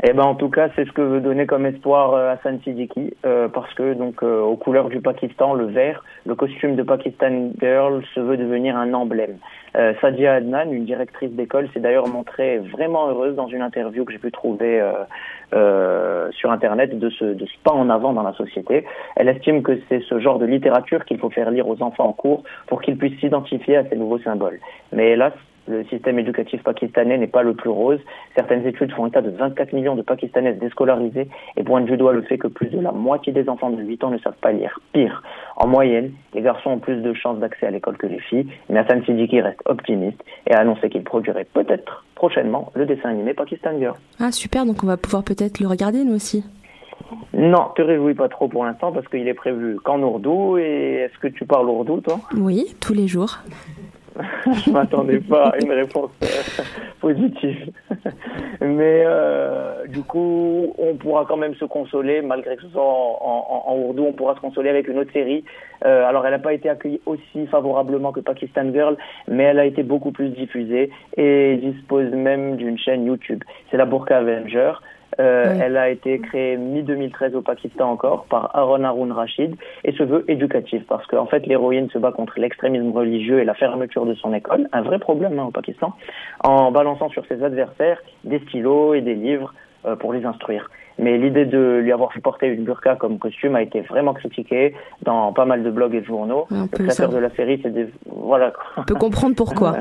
Eh 0.03 0.15
ben 0.15 0.23
en 0.23 0.35
tout 0.35 0.49
cas, 0.49 0.71
c'est 0.75 0.87
ce 0.87 0.93
que 0.93 1.03
veut 1.03 1.21
donner 1.21 1.47
comme 1.47 1.67
espoir 1.67 2.15
euh, 2.15 2.33
Hassan 2.33 2.59
Siddiqui, 2.65 3.13
euh, 3.27 3.49
parce 3.49 3.73
que 3.75 3.93
donc 3.93 4.23
euh, 4.23 4.41
aux 4.41 4.57
couleurs 4.57 4.89
du 4.89 5.01
Pakistan, 5.03 5.53
le 5.53 5.67
vert, 5.67 6.03
le 6.25 6.35
costume 6.35 6.75
de 6.75 6.83
Pakistan 6.83 7.51
Girl 7.61 8.03
se 8.15 8.21
veut 8.21 8.39
devenir 8.39 8.79
un 8.79 8.95
emblème. 8.95 9.37
Euh, 9.77 9.93
Sadia 10.01 10.35
Adnan, 10.35 10.73
une 10.73 10.87
directrice 10.87 11.31
d'école, 11.33 11.69
s'est 11.75 11.81
d'ailleurs 11.81 12.09
montrée 12.09 12.59
vraiment 12.59 13.09
heureuse 13.11 13.37
dans 13.37 13.49
une 13.49 13.61
interview 13.61 14.07
que 14.07 14.13
j'ai 14.13 14.19
pu 14.19 14.33
trouver 14.33 14.83
sur 16.33 16.51
internet 16.51 16.99
de 16.99 17.11
ce, 17.11 17.25
de 17.25 17.45
ce 17.45 17.53
pas 17.63 17.73
en 17.73 17.91
avant 17.91 18.13
dans 18.13 18.23
la 18.23 18.33
société. 18.33 18.87
Elle 19.17 19.29
estime 19.29 19.63
que 19.63 19.81
c'est 19.89 20.01
ce 20.01 20.19
genre 20.19 20.39
de 20.39 20.47
littérature 20.47 21.05
qu'il 21.05 21.19
faut 21.19 21.31
faire 21.31 21.51
lire 21.51 21.69
aux 21.69 21.83
enfants 21.83 22.07
en 22.07 22.13
cours 22.13 22.45
pour 22.69 22.81
qu'ils 22.81 22.97
puissent 22.97 23.19
s'identifier 23.21 23.77
à 23.77 23.85
ces 23.89 23.97
nouveaux 23.97 24.21
symboles. 24.21 24.61
Mais 24.93 25.11
hélas, 25.11 25.33
le 25.69 25.85
système 25.85 26.19
éducatif 26.19 26.63
pakistanais 26.63 27.19
n'est 27.19 27.27
pas 27.27 27.43
le 27.43 27.55
plus 27.55 27.71
rose. 27.71 28.01
Certaines 28.35 28.67
études 28.67 28.93
font 28.93 29.07
état 29.07 29.23
de 29.23 29.31
24 29.31 29.73
millions 29.73 29.95
de 29.95 30.03
Pakistanaises 30.03 30.59
déscolarisées 30.59 31.29
et 31.57 31.65
pointent 31.65 31.87
du 31.87 31.97
doigt 31.97 32.13
le 32.13 32.23
fait 32.23 32.39
que 32.39 32.49
plus 32.49 32.69
de 32.69 32.81
la 32.81 32.93
moitié 32.93 33.33
des 33.33 33.49
enfants 33.49 33.71
de 33.71 33.83
8 33.83 34.05
ans 34.05 34.11
ne 34.11 34.19
savent 34.19 34.39
pas 34.41 34.53
lire. 34.53 34.81
Pire, 34.93 35.23
en 35.57 35.67
moyenne, 35.67 36.13
les 36.35 36.43
garçons 36.43 36.71
ont 36.71 36.79
plus 36.79 36.97
de 36.97 37.13
chances 37.13 37.39
d'accès 37.39 37.67
à 37.67 37.71
l'école 37.71 37.97
que 37.97 38.07
les 38.07 38.21
filles, 38.21 38.47
mais 38.69 38.79
Hassan 38.79 39.05
Siddiqui 39.05 39.41
reste 39.41 39.61
optimiste 39.67 40.23
et 40.47 40.55
a 40.55 40.61
annoncé 40.61 40.89
qu'il 40.89 41.05
produirait 41.05 41.47
peut-être 41.53 42.05
prochainement 42.15 42.73
le 42.75 42.87
dessin 42.87 43.11
animé 43.11 43.35
Pakistan 43.35 43.79
Girl. 43.79 43.97
Ah 44.19 44.33
super, 44.33 44.67
donc 44.67 44.83
on 44.83 44.87
va 44.87 44.97
pouvoir 44.97 45.25
peut-être 45.25 45.61
le 45.61 45.69
regarder 45.69 46.05
nous 46.05 46.15
aussi. 46.15 46.45
Non, 47.33 47.69
te 47.75 47.83
réjouis 47.83 48.15
pas 48.15 48.29
trop 48.29 48.49
pour 48.49 48.65
l'instant 48.65 48.93
parce 48.93 49.07
qu'il 49.09 49.27
est 49.27 49.35
prévu 49.35 49.77
qu'en 49.83 50.01
ourdou. 50.03 50.59
Et 50.59 51.07
est-ce 51.07 51.19
que 51.19 51.29
tu 51.29 51.45
parles 51.45 51.69
ourdou, 51.69 52.01
toi? 52.01 52.21
Oui, 52.37 52.77
tous 52.81 52.93
les 52.93 53.09
jours. 53.09 53.39
je 54.65 54.71
m'attendais 54.71 55.21
pas 55.21 55.49
à 55.49 55.59
une 55.63 55.73
réponse 55.73 56.11
euh, 56.23 56.63
positive. 57.01 57.71
Mais 58.61 59.03
euh, 59.07 59.87
du 59.87 60.03
coup, 60.03 60.75
on 60.79 60.95
pourra 60.95 61.25
quand 61.27 61.37
même 61.37 61.55
se 61.55 61.65
consoler, 61.65 62.23
malgré 62.23 62.57
que 62.57 62.63
ce 62.63 62.69
soit 62.69 62.83
en, 62.83 63.65
en, 63.67 63.77
Ourdou, 63.77 64.05
on 64.05 64.13
pourra 64.13 64.35
se 64.35 64.41
consoler 64.41 64.71
avec 64.71 64.89
une 64.89 64.99
autre 64.99 65.13
série. 65.13 65.45
Euh, 65.85 66.07
alors, 66.07 66.25
elle 66.27 66.33
n'a 66.33 66.39
pas 66.39 66.53
été 66.53 66.69
accueillie 66.69 67.01
aussi 67.07 67.47
favorablement 67.47 68.13
que 68.13 68.21
Pakistan 68.21 68.73
Girl, 68.73 68.97
mais 69.29 69.45
elle 69.45 69.59
a 69.59 69.65
été 69.65 69.83
beaucoup 69.83 70.13
plus 70.13 70.29
diffusée 70.31 70.91
et 71.17 71.57
dispose 71.57 72.11
même 72.11 72.57
d'une 72.57 72.79
chaîne 72.79 73.07
YouTube. 73.07 73.43
C'est 73.71 73.77
la 73.77 73.87
Burqa 73.87 74.19
Avenger. 74.19 74.73
Euh, 75.19 75.59
Elle 75.61 75.77
a 75.77 75.91
été 75.91 76.19
créée 76.21 76.57
mi-2013 76.57 77.35
au 77.35 77.43
Pakistan 77.43 77.91
encore 77.91 78.27
par 78.27 78.55
Aaron 78.55 78.85
Haroun 78.85 79.13
Rashid 79.13 79.57
et 79.85 79.93
se 79.93 80.03
veut 80.03 80.25
éducatif 80.29 80.83
parce 80.89 81.07
qu'en 81.07 81.27
fait 81.27 81.47
l'héroïne 81.47 81.91
se 81.91 81.99
bat 81.99 82.13
contre 82.13 82.39
l'extrémisme 82.39 82.93
religieux 82.93 83.41
et 83.41 83.45
la 83.45 83.55
fermeture 83.55 84.07
de 84.07 84.15
son 84.15 84.33
école, 84.33 84.69
un 84.73 84.83
vrai 84.83 84.99
problème 84.99 85.39
hein, 85.39 85.47
au 85.47 85.51
Pakistan, 85.51 85.95
en 86.45 86.71
balançant 86.71 87.09
sur 87.09 87.27
ses 87.27 87.43
adversaires 87.43 88.01
des 88.25 88.39
stylos 88.41 88.95
et 88.95 89.01
des 89.01 89.15
livres 89.15 89.53
euh, 89.87 89.97
pour 89.97 90.13
les 90.13 90.25
instruire. 90.25 90.69
Mais 90.99 91.17
l'idée 91.17 91.47
de 91.47 91.81
lui 91.83 91.93
avoir 91.93 92.13
fait 92.13 92.21
porter 92.21 92.49
une 92.49 92.65
burqa 92.65 92.97
comme 92.97 93.19
costume 93.19 93.57
a 93.57 93.63
été 93.63 93.81
vraiment 93.81 94.13
critiquée 94.13 94.75
dans 95.03 95.33
pas 95.33 95.47
mal 95.47 95.63
de 95.63 95.71
blogs 95.71 95.95
et 95.95 96.03
de 96.03 96.07
journaux. 96.07 96.47
Un 96.51 96.65
le 96.65 96.69
créateur 96.69 97.11
ça. 97.11 97.17
de 97.17 97.17
la 97.17 97.31
série, 97.31 97.59
c'est 97.63 97.73
des... 97.73 97.89
voilà. 98.05 98.53
On 98.77 98.83
peut 98.83 98.95
comprendre 98.95 99.35
pourquoi. 99.35 99.77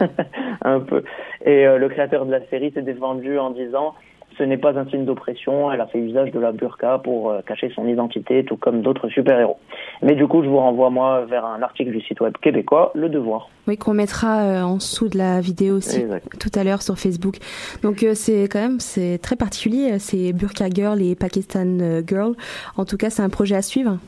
un 0.62 0.80
peu. 0.80 1.04
Et 1.44 1.64
euh, 1.66 1.78
le 1.78 1.88
créateur 1.88 2.26
de 2.26 2.32
la 2.32 2.44
série 2.46 2.72
s'est 2.72 2.82
défendu 2.82 3.38
en 3.38 3.50
disant 3.50 3.94
ce 4.38 4.42
n'est 4.42 4.56
pas 4.56 4.78
un 4.78 4.86
signe 4.88 5.04
d'oppression, 5.04 5.72
elle 5.72 5.80
a 5.80 5.86
fait 5.86 5.98
usage 5.98 6.30
de 6.30 6.38
la 6.38 6.52
burqa 6.52 6.98
pour 6.98 7.30
euh, 7.30 7.40
cacher 7.46 7.70
son 7.74 7.86
identité, 7.86 8.44
tout 8.44 8.56
comme 8.56 8.82
d'autres 8.82 9.08
super-héros. 9.08 9.58
Mais 10.02 10.14
du 10.14 10.26
coup, 10.26 10.42
je 10.42 10.48
vous 10.48 10.58
renvoie, 10.58 10.90
moi, 10.90 11.24
vers 11.24 11.44
un 11.44 11.62
article 11.62 11.90
du 11.90 12.00
site 12.00 12.20
web 12.20 12.34
québécois, 12.40 12.92
Le 12.94 13.08
Devoir. 13.08 13.48
Oui, 13.66 13.76
qu'on 13.76 13.94
mettra 13.94 14.42
euh, 14.42 14.62
en 14.62 14.76
dessous 14.76 15.08
de 15.08 15.18
la 15.18 15.40
vidéo 15.40 15.76
aussi 15.76 16.00
Exact. 16.00 16.38
tout 16.38 16.50
à 16.58 16.64
l'heure 16.64 16.82
sur 16.82 16.98
Facebook. 16.98 17.36
Donc 17.82 18.02
euh, 18.02 18.14
c'est 18.14 18.44
quand 18.44 18.60
même 18.60 18.80
c'est 18.80 19.18
très 19.18 19.36
particulier, 19.36 19.98
c'est 19.98 20.32
Burqa 20.32 20.68
Girl 20.70 21.02
et 21.02 21.14
Pakistan 21.16 21.78
Girl. 22.06 22.34
En 22.76 22.84
tout 22.84 22.96
cas, 22.96 23.10
c'est 23.10 23.22
un 23.22 23.28
projet 23.28 23.56
à 23.56 23.62
suivre. 23.62 23.98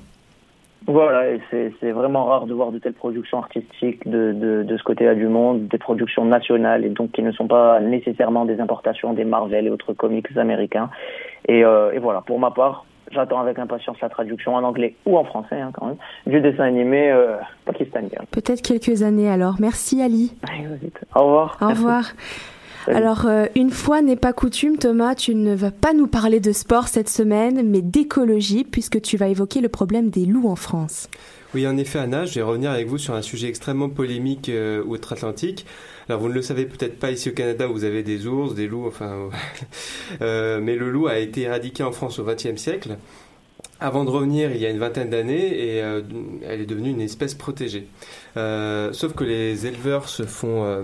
Voilà, 0.88 1.28
et 1.28 1.40
c'est 1.50 1.90
vraiment 1.90 2.24
rare 2.24 2.46
de 2.46 2.54
voir 2.54 2.72
de 2.72 2.78
telles 2.78 2.94
productions 2.94 3.38
artistiques 3.38 4.08
de, 4.08 4.32
de, 4.32 4.62
de 4.62 4.76
ce 4.78 4.82
côté-là 4.82 5.14
du 5.14 5.26
monde, 5.26 5.68
des 5.68 5.76
productions 5.76 6.24
nationales 6.24 6.82
et 6.86 6.88
donc 6.88 7.12
qui 7.12 7.20
ne 7.22 7.30
sont 7.30 7.46
pas 7.46 7.78
nécessairement 7.80 8.46
des 8.46 8.58
importations 8.58 9.12
des 9.12 9.24
Marvel 9.24 9.66
et 9.66 9.70
autres 9.70 9.92
comics 9.92 10.34
américains. 10.38 10.88
Et, 11.46 11.62
euh, 11.62 11.92
et 11.92 11.98
voilà, 11.98 12.22
pour 12.22 12.38
ma 12.38 12.50
part, 12.52 12.86
j'attends 13.12 13.40
avec 13.40 13.58
impatience 13.58 14.00
la 14.00 14.08
traduction 14.08 14.54
en 14.54 14.64
anglais 14.64 14.94
ou 15.04 15.18
en 15.18 15.24
français 15.24 15.60
hein, 15.60 15.72
quand 15.74 15.88
même 15.88 15.96
du 16.26 16.40
dessin 16.40 16.64
animé 16.64 17.10
euh, 17.10 17.36
Pakistan 17.66 18.00
Girl. 18.10 18.24
Peut-être 18.30 18.62
quelques 18.62 19.02
années 19.02 19.28
alors. 19.28 19.56
Merci 19.60 20.00
Ali. 20.00 20.32
Au 21.14 21.24
revoir. 21.24 21.58
Au 21.60 21.68
revoir. 21.68 22.04
Alors, 22.94 23.26
euh, 23.26 23.46
une 23.54 23.70
fois 23.70 24.02
n'est 24.02 24.16
pas 24.16 24.32
coutume, 24.32 24.78
Thomas, 24.78 25.14
tu 25.14 25.34
ne 25.34 25.54
vas 25.54 25.70
pas 25.70 25.92
nous 25.92 26.06
parler 26.06 26.40
de 26.40 26.52
sport 26.52 26.88
cette 26.88 27.08
semaine, 27.08 27.68
mais 27.68 27.82
d'écologie, 27.82 28.64
puisque 28.64 29.00
tu 29.02 29.16
vas 29.16 29.28
évoquer 29.28 29.60
le 29.60 29.68
problème 29.68 30.10
des 30.10 30.24
loups 30.24 30.48
en 30.48 30.56
France. 30.56 31.08
Oui, 31.54 31.66
en 31.66 31.76
effet, 31.76 31.98
Anna, 31.98 32.24
je 32.24 32.34
vais 32.34 32.42
revenir 32.42 32.70
avec 32.70 32.86
vous 32.86 32.98
sur 32.98 33.14
un 33.14 33.22
sujet 33.22 33.48
extrêmement 33.48 33.88
polémique 33.88 34.48
euh, 34.48 34.82
outre-Atlantique. 34.84 35.66
Alors, 36.08 36.20
vous 36.20 36.28
ne 36.28 36.34
le 36.34 36.42
savez 36.42 36.66
peut-être 36.66 36.98
pas 36.98 37.10
ici 37.10 37.30
au 37.30 37.32
Canada, 37.32 37.66
vous 37.66 37.84
avez 37.84 38.02
des 38.02 38.26
ours, 38.26 38.54
des 38.54 38.66
loups, 38.66 38.86
enfin... 38.86 39.28
euh, 40.20 40.60
mais 40.60 40.76
le 40.76 40.90
loup 40.90 41.06
a 41.06 41.18
été 41.18 41.42
éradiqué 41.42 41.82
en 41.82 41.92
France 41.92 42.18
au 42.18 42.24
XXe 42.24 42.56
siècle, 42.56 42.96
avant 43.80 44.04
de 44.04 44.10
revenir 44.10 44.50
il 44.52 44.60
y 44.60 44.66
a 44.66 44.70
une 44.70 44.78
vingtaine 44.78 45.10
d'années, 45.10 45.76
et 45.76 45.82
euh, 45.82 46.02
elle 46.46 46.60
est 46.60 46.66
devenue 46.66 46.90
une 46.90 47.00
espèce 47.00 47.34
protégée. 47.34 47.86
Euh, 48.36 48.92
sauf 48.92 49.14
que 49.14 49.24
les 49.24 49.66
éleveurs 49.66 50.08
se 50.08 50.24
font, 50.24 50.64
euh, 50.64 50.82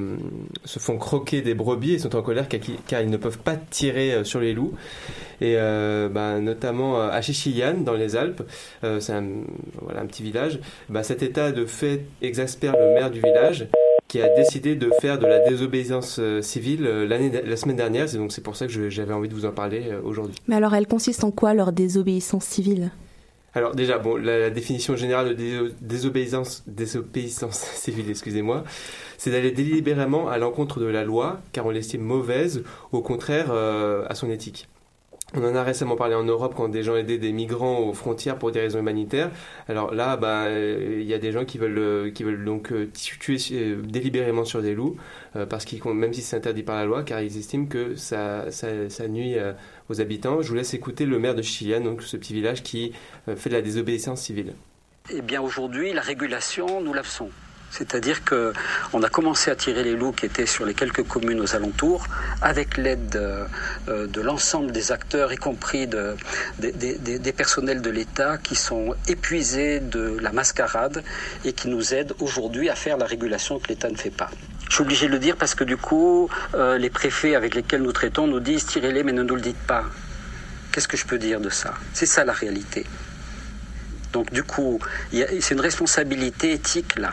se 0.64 0.78
font 0.78 0.96
croquer 0.96 1.42
des 1.42 1.54
brebis 1.54 1.94
et 1.94 1.98
sont 1.98 2.14
en 2.16 2.22
colère 2.22 2.46
car, 2.48 3.00
ils 3.00 3.10
ne 3.10 3.16
peuvent 3.16 3.38
pas 3.38 3.56
tirer 3.56 4.12
euh, 4.12 4.24
sur 4.24 4.40
les 4.40 4.52
loups. 4.52 4.74
Et 5.40 5.54
euh, 5.56 6.08
bah, 6.08 6.38
notamment 6.40 7.00
euh, 7.00 7.08
à 7.10 7.20
Chichiliane, 7.20 7.84
dans 7.84 7.94
les 7.94 8.16
Alpes, 8.16 8.42
c'est 8.82 9.12
un, 9.12 9.24
voilà, 9.80 10.00
un 10.00 10.06
petit 10.06 10.22
village, 10.22 10.60
bah, 10.88 11.02
cet 11.02 11.22
état 11.22 11.52
de 11.52 11.66
fait 11.66 12.06
exaspère 12.22 12.72
le 12.72 12.94
maire 12.94 13.10
du 13.10 13.20
village 13.20 13.68
qui 14.08 14.20
a 14.20 14.28
décidé 14.36 14.76
de 14.76 14.90
faire 15.00 15.18
de 15.18 15.26
la 15.26 15.40
désobéissance 15.48 16.18
euh, 16.20 16.40
civile 16.42 16.86
euh, 16.86 17.06
l'année, 17.06 17.32
la 17.44 17.56
semaine 17.56 17.76
dernière. 17.76 18.08
C'est 18.08 18.18
donc 18.18 18.32
c'est 18.32 18.42
pour 18.42 18.54
ça 18.56 18.66
que 18.66 18.88
j'avais 18.90 19.12
envie 19.14 19.28
de 19.28 19.34
vous 19.34 19.44
en 19.46 19.50
parler 19.52 19.88
euh, 19.90 20.00
aujourd'hui. 20.04 20.34
Mais 20.46 20.56
alors, 20.56 20.74
elle 20.74 20.86
consiste 20.86 21.24
en 21.24 21.30
quoi 21.30 21.54
leur 21.54 21.72
désobéissance 21.72 22.44
civile? 22.44 22.92
Alors 23.56 23.74
déjà, 23.74 23.98
bon, 23.98 24.16
la, 24.16 24.38
la 24.38 24.50
définition 24.50 24.96
générale 24.96 25.28
de 25.28 25.34
dé- 25.34 25.60
désobéissance, 25.80 26.62
désobéissance 26.66 27.58
civile, 27.74 28.10
excusez-moi, 28.10 28.64
c'est 29.16 29.30
d'aller 29.30 29.52
délibérément 29.52 30.28
à 30.28 30.38
l'encontre 30.38 30.80
de 30.80 30.86
la 30.86 31.04
loi, 31.04 31.40
car 31.52 31.64
on 31.66 31.70
l'estime 31.70 32.02
mauvaise, 32.02 32.62
ou 32.92 32.98
au 32.98 33.02
contraire 33.02 33.46
euh, 33.50 34.04
à 34.08 34.14
son 34.14 34.28
éthique. 34.30 34.68
On 35.36 35.44
en 35.44 35.56
a 35.56 35.64
récemment 35.64 35.96
parlé 35.96 36.14
en 36.14 36.22
Europe 36.22 36.54
quand 36.56 36.68
des 36.68 36.84
gens 36.84 36.94
aidaient 36.94 37.18
des 37.18 37.32
migrants 37.32 37.80
aux 37.80 37.92
frontières 37.92 38.38
pour 38.38 38.52
des 38.52 38.60
raisons 38.60 38.78
humanitaires. 38.78 39.32
Alors 39.68 39.92
là, 39.92 40.16
bah, 40.16 40.44
euh, 40.44 40.98
il 41.00 41.06
y 41.06 41.14
a 41.14 41.18
des 41.18 41.32
gens 41.32 41.44
qui 41.44 41.58
veulent, 41.58 41.78
euh, 41.78 42.10
qui 42.10 42.22
veulent 42.22 42.44
donc 42.44 42.70
euh, 42.70 42.88
tuer 42.94 43.38
délibérément 43.82 44.44
sur 44.44 44.62
des 44.62 44.74
loups, 44.74 44.96
parce 45.50 45.64
qu'ils, 45.64 45.82
même 45.84 46.12
si 46.12 46.22
c'est 46.22 46.36
interdit 46.36 46.62
par 46.62 46.76
la 46.76 46.84
loi, 46.84 47.02
car 47.02 47.20
ils 47.20 47.36
estiment 47.36 47.66
que 47.66 47.96
ça, 47.96 48.46
nuit 49.08 49.36
aux 49.88 50.00
habitants. 50.00 50.40
Je 50.40 50.48
vous 50.48 50.54
laisse 50.54 50.74
écouter 50.74 51.04
le 51.04 51.18
maire 51.18 51.34
de 51.34 51.42
Chilian, 51.42 51.80
donc 51.80 52.02
ce 52.02 52.16
petit 52.16 52.32
village 52.32 52.62
qui 52.62 52.92
fait 53.26 53.50
de 53.50 53.54
la 53.54 53.62
désobéissance 53.62 54.20
civile. 54.20 54.54
Eh 55.10 55.20
bien 55.20 55.42
aujourd'hui, 55.42 55.92
la 55.92 56.00
régulation, 56.00 56.80
nous 56.80 56.92
la 56.94 57.02
faisons. 57.02 57.30
C'est-à-dire 57.76 58.22
que 58.22 58.52
on 58.92 59.02
a 59.02 59.08
commencé 59.08 59.50
à 59.50 59.56
tirer 59.56 59.82
les 59.82 59.96
loups 59.96 60.12
qui 60.12 60.26
étaient 60.26 60.46
sur 60.46 60.64
les 60.64 60.74
quelques 60.74 61.02
communes 61.02 61.40
aux 61.40 61.56
alentours, 61.56 62.06
avec 62.40 62.76
l'aide 62.76 63.16
euh, 63.16 63.46
euh, 63.88 64.06
de 64.06 64.20
l'ensemble 64.20 64.70
des 64.70 64.92
acteurs, 64.92 65.32
y 65.32 65.36
compris 65.36 65.88
de- 65.88 66.14
des, 66.60 67.32
personnels 67.32 67.82
de 67.82 67.90
l'État 67.90 68.38
qui 68.38 68.54
sont 68.54 68.94
épuisés 69.08 69.80
de 69.80 70.16
la 70.20 70.30
mascarade 70.30 71.02
et 71.44 71.52
qui 71.52 71.66
nous 71.66 71.94
aident 71.94 72.14
aujourd'hui 72.20 72.70
à 72.70 72.76
faire 72.76 72.96
la 72.96 73.06
régulation 73.06 73.58
que 73.58 73.66
l'État 73.68 73.90
ne 73.90 73.96
fait 73.96 74.10
pas. 74.10 74.30
Je 74.68 74.74
suis 74.76 74.82
obligé 74.82 75.08
de 75.08 75.12
le 75.12 75.18
dire 75.18 75.36
parce 75.36 75.56
que 75.56 75.64
du 75.64 75.76
coup, 75.76 76.30
euh, 76.54 76.78
les 76.78 76.90
préfets 76.90 77.34
avec 77.34 77.56
lesquels 77.56 77.82
nous 77.82 77.92
traitons 77.92 78.28
nous 78.28 78.40
disent 78.40 78.66
tirez-les 78.66 79.02
mais 79.02 79.12
ne 79.12 79.24
nous 79.24 79.34
le 79.34 79.40
dites 79.42 79.58
pas. 79.66 79.84
Qu'est-ce 80.70 80.86
que 80.86 80.96
je 80.96 81.06
peux 81.06 81.18
dire 81.18 81.40
de 81.40 81.50
ça? 81.50 81.74
C'est 81.92 82.06
ça 82.06 82.24
la 82.24 82.32
réalité. 82.32 82.86
Donc 84.12 84.32
du 84.32 84.44
coup, 84.44 84.78
c'est 85.12 85.50
une 85.50 85.60
responsabilité 85.60 86.52
éthique 86.52 86.96
là. 86.96 87.10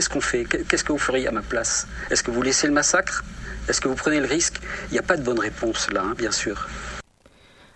Qu'est-ce 0.00 0.08
qu'on 0.08 0.22
fait 0.22 0.46
Qu'est-ce 0.46 0.82
que 0.82 0.92
vous 0.92 0.98
feriez 0.98 1.28
à 1.28 1.30
ma 1.30 1.42
place? 1.42 1.86
Est-ce 2.10 2.22
que 2.22 2.30
vous 2.30 2.40
laissez 2.40 2.66
le 2.66 2.72
massacre? 2.72 3.22
Est-ce 3.68 3.82
que 3.82 3.88
vous 3.88 3.96
prenez 3.96 4.18
le 4.18 4.24
risque? 4.24 4.58
Il 4.88 4.94
n'y 4.94 4.98
a 4.98 5.02
pas 5.02 5.18
de 5.18 5.22
bonne 5.22 5.38
réponse 5.38 5.90
là, 5.92 6.02
hein, 6.02 6.14
bien 6.16 6.30
sûr. 6.30 6.66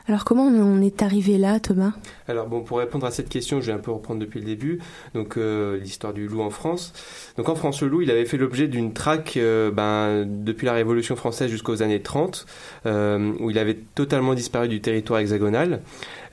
Alors 0.06 0.24
comment 0.24 0.44
on 0.44 0.82
est 0.82 1.02
arrivé 1.02 1.38
là, 1.38 1.58
Thomas? 1.60 1.92
Alors 2.28 2.46
bon, 2.46 2.60
pour 2.60 2.78
répondre 2.78 3.06
à 3.06 3.10
cette 3.10 3.30
question, 3.30 3.62
je 3.62 3.66
vais 3.66 3.72
un 3.72 3.78
peu 3.78 3.90
reprendre 3.90 4.20
depuis 4.20 4.38
le 4.38 4.44
début. 4.44 4.80
Donc 5.14 5.38
euh, 5.38 5.78
l'histoire 5.78 6.12
du 6.12 6.28
loup 6.28 6.42
en 6.42 6.50
France. 6.50 6.92
Donc 7.38 7.48
en 7.48 7.54
France, 7.54 7.80
le 7.80 7.88
loup, 7.88 8.02
il 8.02 8.10
avait 8.10 8.26
fait 8.26 8.36
l'objet 8.36 8.68
d'une 8.68 8.92
traque 8.92 9.38
euh, 9.38 9.70
ben, 9.70 10.26
depuis 10.26 10.66
la 10.66 10.74
Révolution 10.74 11.16
française 11.16 11.50
jusqu'aux 11.50 11.82
années 11.82 12.02
30, 12.02 12.44
euh, 12.84 13.32
où 13.40 13.50
il 13.50 13.58
avait 13.58 13.78
totalement 13.94 14.34
disparu 14.34 14.68
du 14.68 14.82
territoire 14.82 15.20
hexagonal. 15.20 15.80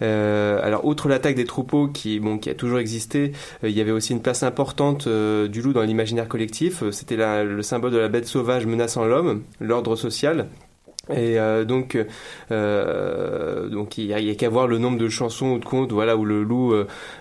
alors 0.02 0.84
outre 0.84 1.08
l'attaque 1.08 1.36
des 1.36 1.46
troupeaux 1.46 1.88
qui, 1.88 2.20
bon, 2.20 2.40
qui 2.40 2.50
a 2.50 2.56
toujours 2.56 2.80
existé, 2.80 3.32
il 3.64 3.72
y 3.72 3.80
avait 3.80 3.92
aussi 3.92 4.12
une 4.12 4.22
place 4.22 4.44
importante 4.44 5.08
du 5.08 5.62
loup 5.62 5.72
dans 5.72 5.84
l'imaginaire 5.84 6.28
collectif. 6.28 6.84
C'était 6.92 7.16
le 7.16 7.62
symbole 7.62 7.92
de 7.92 7.98
la 7.98 8.10
bête 8.10 8.28
sauvage 8.28 8.66
menaçant 8.66 9.06
l'homme, 9.06 9.44
l'ordre 9.62 9.96
social. 9.96 10.48
Et 11.14 11.40
euh, 11.40 11.66
donc, 11.66 11.98
euh, 12.52 13.68
donc 13.70 13.98
il 13.98 14.08
n'y 14.08 14.32
a, 14.32 14.36
qu'à 14.36 14.50
voir 14.50 14.68
le 14.68 14.78
nombre 14.78 14.98
de 14.98 15.10
chansons 15.10 15.52
ou 15.52 15.60
de 15.60 15.66
contes, 15.66 15.92
voilà, 15.92 16.16
où 16.18 16.26
le 16.26 16.44
loup 16.44 16.74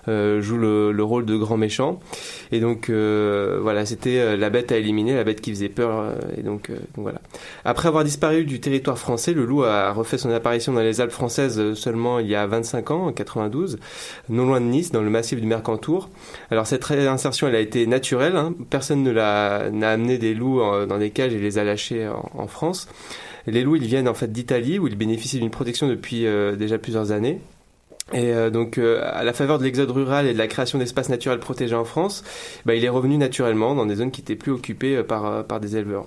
euh, 0.09 0.40
joue 0.40 0.57
le, 0.59 1.03
rôle 1.03 1.24
de 1.24 1.37
grand 1.37 1.57
méchant. 1.57 2.00
Et 2.53 2.61
donc, 2.61 2.90
voilà, 2.90 3.87
c'était 3.87 4.37
la 4.37 4.50
bête 4.50 4.72
à 4.72 4.76
éliminer, 4.76 5.14
la 5.14 5.24
bête 5.24 5.40
qui 5.40 5.50
faisait 5.50 5.68
peur. 5.68 6.14
et 6.37 6.42
donc, 6.42 6.70
voilà. 6.96 7.20
Après 7.64 7.88
avoir 7.88 8.05
disparu 8.05 8.44
du 8.44 8.61
territoire 8.61 8.98
français, 8.98 9.33
le 9.33 9.44
loup 9.44 9.64
a 9.64 9.92
refait 9.92 10.18
son 10.18 10.31
apparition 10.31 10.72
dans 10.72 10.81
les 10.81 11.00
Alpes 11.00 11.11
françaises 11.11 11.74
seulement 11.74 12.18
il 12.18 12.29
y 12.29 12.35
a 12.35 12.46
25 12.46 12.90
ans, 12.90 13.07
en 13.07 13.12
92, 13.12 13.79
non 14.29 14.46
loin 14.46 14.61
de 14.61 14.66
Nice, 14.66 14.92
dans 14.92 15.03
le 15.03 15.11
massif 15.11 15.40
du 15.40 15.46
Mercantour. 15.46 16.11
Alors 16.50 16.66
cette 16.66 16.85
réinsertion, 16.85 17.48
elle 17.48 17.57
a 17.57 17.61
été 17.61 17.87
naturelle. 17.87 18.37
Hein. 18.37 18.55
Personne 18.68 19.03
ne 19.03 19.11
l'a 19.11 19.70
n'a 19.70 19.90
amené 19.90 20.18
des 20.18 20.35
loups 20.35 20.61
dans 20.87 20.98
des 20.98 21.11
cages 21.11 21.35
et 21.35 21.38
les 21.38 21.59
a 21.59 21.64
lâchés 21.64 22.09
en 22.35 22.46
France. 22.46 22.88
Les 23.46 23.62
loups, 23.62 23.76
ils 23.76 23.87
viennent 23.87 24.09
en 24.09 24.14
fait 24.14 24.31
d'Italie 24.33 24.79
où 24.79 24.87
ils 24.87 24.96
bénéficient 24.96 25.38
d'une 25.38 25.50
protection 25.50 25.88
depuis 25.88 26.26
euh, 26.26 26.57
déjà 26.57 26.79
plusieurs 26.79 27.12
années. 27.12 27.40
Et 28.12 28.33
euh, 28.35 28.50
donc, 28.50 28.76
euh, 28.76 29.00
à 29.05 29.22
la 29.22 29.33
faveur 29.33 29.59
de 29.59 29.64
l'exode 29.64 29.90
rural 29.90 30.26
et 30.26 30.33
de 30.33 30.38
la 30.38 30.48
création 30.48 30.79
d'espaces 30.79 31.09
naturels 31.09 31.38
protégés 31.38 31.76
en 31.76 31.85
France, 31.85 32.24
bah, 32.66 32.74
il 32.74 32.85
est 32.85 32.88
revenu 32.88 33.16
naturellement 33.18 33.74
dans 33.74 33.87
des 33.87 33.96
zones 33.96 34.11
qui 34.11 34.20
étaient 34.20 34.35
plus 34.35 34.50
occupées 34.50 35.03
par, 35.05 35.61
des 35.61 35.76
éleveurs. 35.76 36.07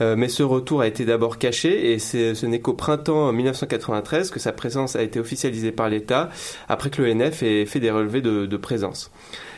mais 0.00 0.28
ce 0.28 0.42
retour 0.42 0.82
a 0.82 0.86
été 0.86 1.04
d'abord 1.04 1.38
caché 1.38 1.92
et 1.92 1.98
ce 1.98 2.46
n'est 2.46 2.60
qu'au 2.60 2.74
printemps 2.74 3.32
1993 3.32 4.30
que 4.30 4.40
sa 4.40 4.52
présence 4.52 4.94
a 4.94 5.02
été 5.02 5.18
officialisée 5.18 5.72
par 5.72 5.88
l'État 5.88 6.30
après 6.68 6.90
que 6.90 7.02
l'ONF 7.02 7.42
ait 7.42 7.66
fait 7.66 7.80
des 7.80 7.90
relevés 7.90 8.20
de 8.20 8.56
présence. 8.56 9.10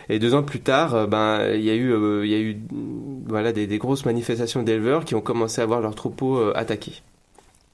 Et 0.09 0.19
deux 0.19 0.35
ans 0.35 0.43
plus 0.43 0.61
tard, 0.61 1.09
ben 1.09 1.55
il 1.55 1.63
y 1.63 1.71
a 1.71 1.75
eu, 1.75 2.25
il 2.25 2.31
y 2.31 2.35
a 2.35 2.39
eu 2.39 2.59
voilà 3.27 3.53
des, 3.53 3.79
grosses 3.79 4.05
manifestations 4.05 4.63
d'éleveurs 4.63 5.05
qui 5.05 5.15
ont 5.15 5.21
commencé 5.21 5.61
à 5.61 5.67
voir 5.67 5.81
leurs 5.81 5.95
troupeaux 5.95 6.53
attaqués. 6.55 7.03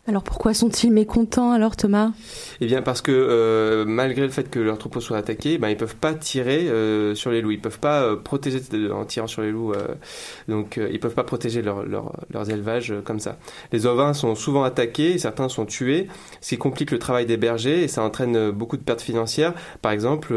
Alors 0.08 0.22
pourquoi 0.22 0.54
sont-ils 0.54 0.90
mécontents 0.90 1.52
alors 1.52 1.76
Thomas? 1.76 2.12
Eh 2.62 2.66
bien 2.66 2.80
parce 2.80 3.02
que 3.02 3.12
euh, 3.12 3.84
malgré 3.84 4.22
le 4.22 4.30
fait 4.30 4.48
que 4.48 4.58
leurs 4.58 4.78
troupeaux 4.78 5.00
soient 5.00 5.18
attaqués, 5.18 5.58
ben, 5.58 5.68
ils 5.68 5.76
peuvent 5.76 5.94
pas 5.94 6.14
tirer 6.14 6.70
euh, 6.70 7.14
sur 7.14 7.30
les 7.30 7.42
loups, 7.42 7.50
ils 7.50 7.60
peuvent 7.60 7.78
pas 7.78 8.04
euh, 8.04 8.16
protéger 8.16 8.60
en 8.90 9.04
tirant 9.04 9.26
sur 9.26 9.42
les 9.42 9.50
loups, 9.50 9.74
donc 10.48 10.80
ils 10.90 10.98
peuvent 10.98 11.14
pas 11.14 11.22
protéger 11.22 11.60
leurs 11.60 12.50
élevages 12.50 12.94
comme 13.04 13.20
ça. 13.20 13.36
Les 13.72 13.84
ovins 13.84 14.14
sont 14.14 14.34
souvent 14.34 14.64
attaqués, 14.64 15.18
certains 15.18 15.50
sont 15.50 15.66
tués, 15.66 16.08
ce 16.40 16.48
qui 16.50 16.58
complique 16.58 16.92
le 16.92 16.98
travail 16.98 17.26
des 17.26 17.36
bergers 17.36 17.82
et 17.82 17.88
ça 17.88 18.02
entraîne 18.02 18.50
beaucoup 18.50 18.78
de 18.78 18.82
pertes 18.82 19.02
financières. 19.02 19.52
Par 19.82 19.92
exemple, 19.92 20.34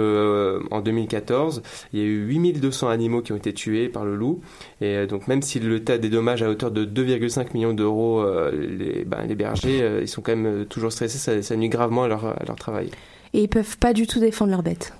en 0.71 0.81
2014, 0.81 1.63
il 1.93 1.99
y 1.99 2.01
a 2.01 2.05
eu 2.05 2.25
8200 2.25 2.89
animaux 2.89 3.21
qui 3.21 3.31
ont 3.31 3.37
été 3.37 3.53
tués 3.53 3.87
par 3.87 4.03
le 4.03 4.17
loup 4.17 4.41
et 4.81 5.07
donc 5.07 5.29
même 5.29 5.41
si 5.41 5.61
des 5.61 6.09
dommages 6.09 6.43
à 6.43 6.49
hauteur 6.49 6.69
de 6.69 6.83
2,5 6.83 7.53
millions 7.53 7.73
d'euros, 7.73 8.25
les, 8.51 9.05
ben, 9.05 9.25
les 9.25 9.35
bergers 9.35 9.52
euh, 9.65 9.99
ils 10.01 10.07
sont 10.07 10.21
quand 10.21 10.35
même 10.35 10.61
euh, 10.61 10.65
toujours 10.65 10.91
stressés, 10.91 11.41
ça, 11.41 11.55
nuit 11.55 11.69
gravement 11.69 12.03
à 12.03 12.07
leur, 12.07 12.55
travail. 12.57 12.89
Et 13.33 13.41
ils 13.43 13.49
peuvent 13.49 13.77
pas 13.77 13.93
du 13.93 14.07
tout 14.07 14.19
défendre 14.19 14.51
leurs 14.51 14.63
bêtes. 14.63 14.93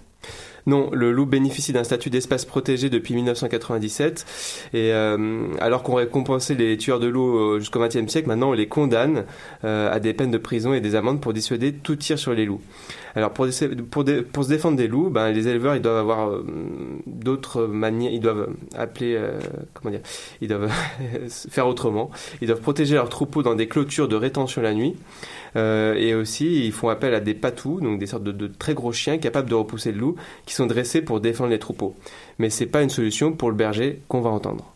Non, 0.66 0.90
le 0.92 1.12
loup 1.12 1.26
bénéficie 1.26 1.74
d'un 1.74 1.84
statut 1.84 2.10
d'espace 2.10 2.46
protégé 2.46 2.90
depuis 2.90 3.16
1997. 3.16 4.26
Et 4.74 4.94
euh, 4.94 5.48
alors 5.60 5.84
qu'on 5.84 5.96
récompensait 5.96 6.56
les 6.56 6.78
tueurs 6.78 7.00
de 7.00 7.08
loups 7.08 7.60
jusqu'au 7.60 7.80
XXe 7.80 8.08
siècle, 8.08 8.28
maintenant 8.28 8.50
on 8.50 8.54
les 8.54 8.68
condamne 8.68 9.26
à 9.64 10.00
des 10.00 10.14
peines 10.14 10.32
de 10.32 10.38
prison 10.38 10.74
et 10.74 10.82
des 10.82 10.96
amendes 10.96 11.22
pour 11.22 11.34
dissuader 11.34 11.74
tout 11.74 11.96
tir 11.96 12.18
sur 12.18 12.34
les 12.34 12.46
loups. 12.46 12.62
Alors 13.16 13.32
pour, 13.32 13.46
se 13.46 14.48
défendre 14.48 14.78
des 14.78 14.88
loups, 14.88 15.10
ben, 15.10 15.32
les 15.32 15.48
éleveurs 15.48 15.76
ils 15.76 15.82
doivent 15.82 15.98
avoir 15.98 16.30
euh, 16.30 16.44
d'autres 17.06 17.68
manières, 17.68 18.12
ils 18.12 18.20
doivent 18.20 18.50
appeler, 18.76 19.16
euh, 19.16 19.40
comment 19.74 19.92
dire, 19.92 20.02
ils 20.42 20.48
doivent 20.48 20.72
faire 21.30 21.68
autrement. 21.68 22.10
Ils 22.42 22.48
doivent 22.48 22.62
protéger 22.62 22.96
leurs 22.96 23.10
troupeaux 23.10 23.44
dans 23.44 23.56
des 23.56 23.68
clôtures 23.68 24.08
de 24.08 24.16
rétention 24.16 24.62
la 24.62 24.74
nuit. 24.74 24.96
Euh, 25.56 25.94
et 25.96 26.16
aussi, 26.16 26.66
ils 26.66 26.72
font 26.72 26.90
appel 26.90 27.14
à 27.14 27.20
des 27.20 27.34
patous, 27.34 27.82
donc 27.82 28.00
des 28.00 28.08
sortes 28.08 28.24
de, 28.24 28.48
très 28.48 28.74
gros 28.74 28.92
chiens 28.92 29.18
capables 29.18 29.50
de 29.50 29.56
repousser 29.56 29.92
le 29.92 30.00
loup, 30.00 30.16
qui 30.46 30.54
sont 30.54 30.66
dressés 30.66 31.02
pour 31.02 31.20
défendre 31.20 31.52
les 31.52 31.60
troupeaux. 31.60 31.96
Mais 32.40 32.50
c'est 32.50 32.66
pas 32.66 32.82
une 32.82 32.90
solution 32.90 33.34
pour 33.34 33.50
le 33.50 33.56
berger 33.56 34.02
qu'on 34.08 34.22
va 34.22 34.30
entendre. 34.30 34.74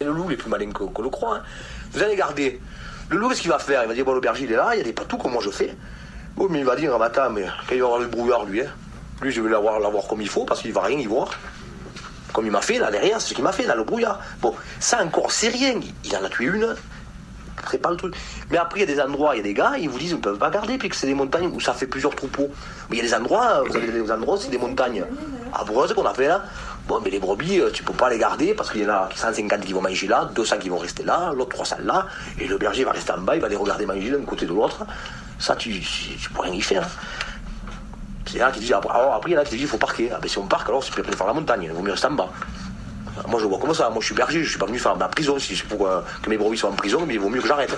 Le 0.00 0.10
loup 0.10 0.30
est 0.30 0.36
plus 0.36 0.50
malin 0.50 0.70
qu'on 0.72 1.02
le 1.02 1.08
croit. 1.08 1.36
Hein. 1.36 1.42
Vous 1.92 2.02
allez 2.02 2.16
garder. 2.16 2.60
Le 3.08 3.18
loup, 3.18 3.28
qu'est-ce 3.28 3.40
qu'il 3.40 3.50
va 3.50 3.58
faire? 3.58 3.82
Il 3.82 3.88
va 3.88 3.94
dire 3.94 4.04
bon, 4.04 4.14
le 4.14 4.20
berger, 4.20 4.44
il 4.44 4.52
est 4.52 4.56
là, 4.56 4.70
il 4.74 4.78
y 4.78 4.80
a 4.80 4.84
des 4.84 4.92
patous, 4.92 5.18
comment 5.18 5.40
je 5.40 5.50
fais? 5.50 5.74
Oh, 6.38 6.48
mais 6.50 6.58
il 6.58 6.64
va 6.64 6.76
dire, 6.76 6.92
ah, 6.94 6.98
matin, 6.98 7.30
mais 7.30 7.44
quand 7.66 7.74
il 7.74 7.80
va 7.80 7.86
avoir 7.86 8.00
le 8.00 8.08
brouillard, 8.08 8.44
lui, 8.44 8.60
hein, 8.60 8.70
lui, 9.22 9.32
je 9.32 9.40
vais 9.40 9.48
l'avoir, 9.48 9.80
l'avoir 9.80 10.06
comme 10.06 10.20
il 10.20 10.28
faut, 10.28 10.44
parce 10.44 10.60
qu'il 10.60 10.72
va 10.72 10.82
rien 10.82 10.98
y 10.98 11.06
voir. 11.06 11.30
Comme 12.34 12.44
il 12.44 12.52
m'a 12.52 12.60
fait, 12.60 12.78
là, 12.78 12.90
derrière, 12.90 13.20
c'est 13.20 13.30
ce 13.30 13.34
qu'il 13.34 13.44
m'a 13.44 13.52
fait, 13.52 13.64
là, 13.64 13.74
le 13.74 13.84
brouillard. 13.84 14.20
Bon, 14.42 14.54
ça 14.78 15.02
encore, 15.02 15.32
c'est 15.32 15.48
rien. 15.48 15.80
Il 16.04 16.14
en 16.16 16.22
a 16.22 16.28
tué 16.28 16.44
une. 16.46 16.76
C'est 17.70 17.78
pas 17.78 17.90
le 17.90 17.96
truc. 17.96 18.14
Mais 18.50 18.58
après, 18.58 18.80
il 18.80 18.88
y 18.88 18.92
a 18.92 18.94
des 18.94 19.00
endroits, 19.00 19.34
il 19.34 19.38
y 19.38 19.40
a 19.40 19.44
des 19.44 19.54
gars, 19.54 19.72
ils 19.78 19.88
vous 19.88 19.98
disent, 19.98 20.10
ils 20.10 20.16
ne 20.16 20.20
peuvent 20.20 20.38
pas 20.38 20.50
garder, 20.50 20.78
puis 20.78 20.88
que 20.88 20.96
c'est 20.96 21.06
des 21.06 21.14
montagnes 21.14 21.50
où 21.52 21.60
ça 21.60 21.72
fait 21.72 21.86
plusieurs 21.86 22.14
troupeaux. 22.14 22.50
Mais 22.90 22.96
il 22.96 23.04
y 23.04 23.06
a 23.06 23.08
des 23.08 23.14
endroits, 23.14 23.62
vous 23.66 23.76
avez 23.76 23.90
des 23.90 24.10
endroits, 24.10 24.38
c'est 24.40 24.50
des 24.50 24.58
montagnes 24.58 25.04
abreuses 25.52 25.94
qu'on 25.94 26.06
a 26.06 26.14
fait 26.14 26.28
là? 26.28 26.42
Bon, 26.86 27.00
mais 27.02 27.10
les 27.10 27.18
brebis, 27.18 27.58
euh, 27.60 27.70
tu 27.72 27.82
peux 27.82 27.92
pas 27.92 28.08
les 28.08 28.18
garder 28.18 28.54
parce 28.54 28.70
qu'il 28.70 28.82
y 28.82 28.86
en 28.86 28.90
a 28.90 29.08
150 29.12 29.60
qui 29.62 29.72
vont 29.72 29.82
manger 29.82 30.06
là, 30.06 30.30
200 30.34 30.58
qui 30.58 30.68
vont 30.68 30.78
rester 30.78 31.02
là, 31.02 31.32
l'autre 31.34 31.50
300 31.50 31.78
là, 31.84 32.06
et 32.38 32.46
le 32.46 32.58
berger 32.58 32.84
va 32.84 32.92
rester 32.92 33.12
en 33.12 33.18
bas, 33.18 33.34
il 33.34 33.42
va 33.42 33.48
les 33.48 33.56
regarder 33.56 33.86
manger 33.86 34.10
d'un 34.10 34.22
côté 34.22 34.46
de 34.46 34.52
l'autre. 34.52 34.86
Ça, 35.40 35.56
tu, 35.56 35.80
tu, 35.80 36.30
peux 36.30 36.42
rien 36.42 36.54
y 36.54 36.60
faire. 36.60 36.88
C'est 38.26 38.38
là 38.38 38.50
qui 38.52 38.60
dit, 38.60 38.72
après, 38.72 38.90
il 39.26 39.32
y 39.32 39.36
en 39.36 39.40
a 39.40 39.44
qui 39.44 39.50
disent, 39.50 39.62
il 39.62 39.66
faut 39.66 39.78
parquer. 39.78 40.10
Ah, 40.14 40.18
ben, 40.22 40.28
si 40.28 40.38
on 40.38 40.46
parque, 40.46 40.68
alors 40.68 40.82
c'est 40.82 40.92
plus 40.92 41.02
faire 41.02 41.26
la 41.26 41.32
montagne, 41.32 41.64
il 41.64 41.72
vaut 41.72 41.82
mieux 41.82 41.92
rester 41.92 42.06
en 42.06 42.12
bas. 42.12 42.30
Moi, 43.26 43.40
je 43.40 43.46
vois 43.46 43.58
comme 43.58 43.74
ça. 43.74 43.88
Moi, 43.90 43.98
je 44.00 44.06
suis 44.06 44.14
berger, 44.14 44.44
je 44.44 44.50
suis 44.50 44.58
pas 44.58 44.66
venu 44.66 44.78
faire 44.78 44.96
ma 44.96 45.08
prison. 45.08 45.38
Si 45.38 45.56
c'est 45.56 45.66
pour 45.66 45.86
euh, 45.86 46.00
que 46.22 46.30
mes 46.30 46.36
brebis 46.36 46.58
soient 46.58 46.70
en 46.70 46.74
prison, 46.74 47.04
mais 47.06 47.14
il 47.14 47.20
vaut 47.20 47.28
mieux 47.28 47.40
que 47.40 47.48
j'arrête. 47.48 47.74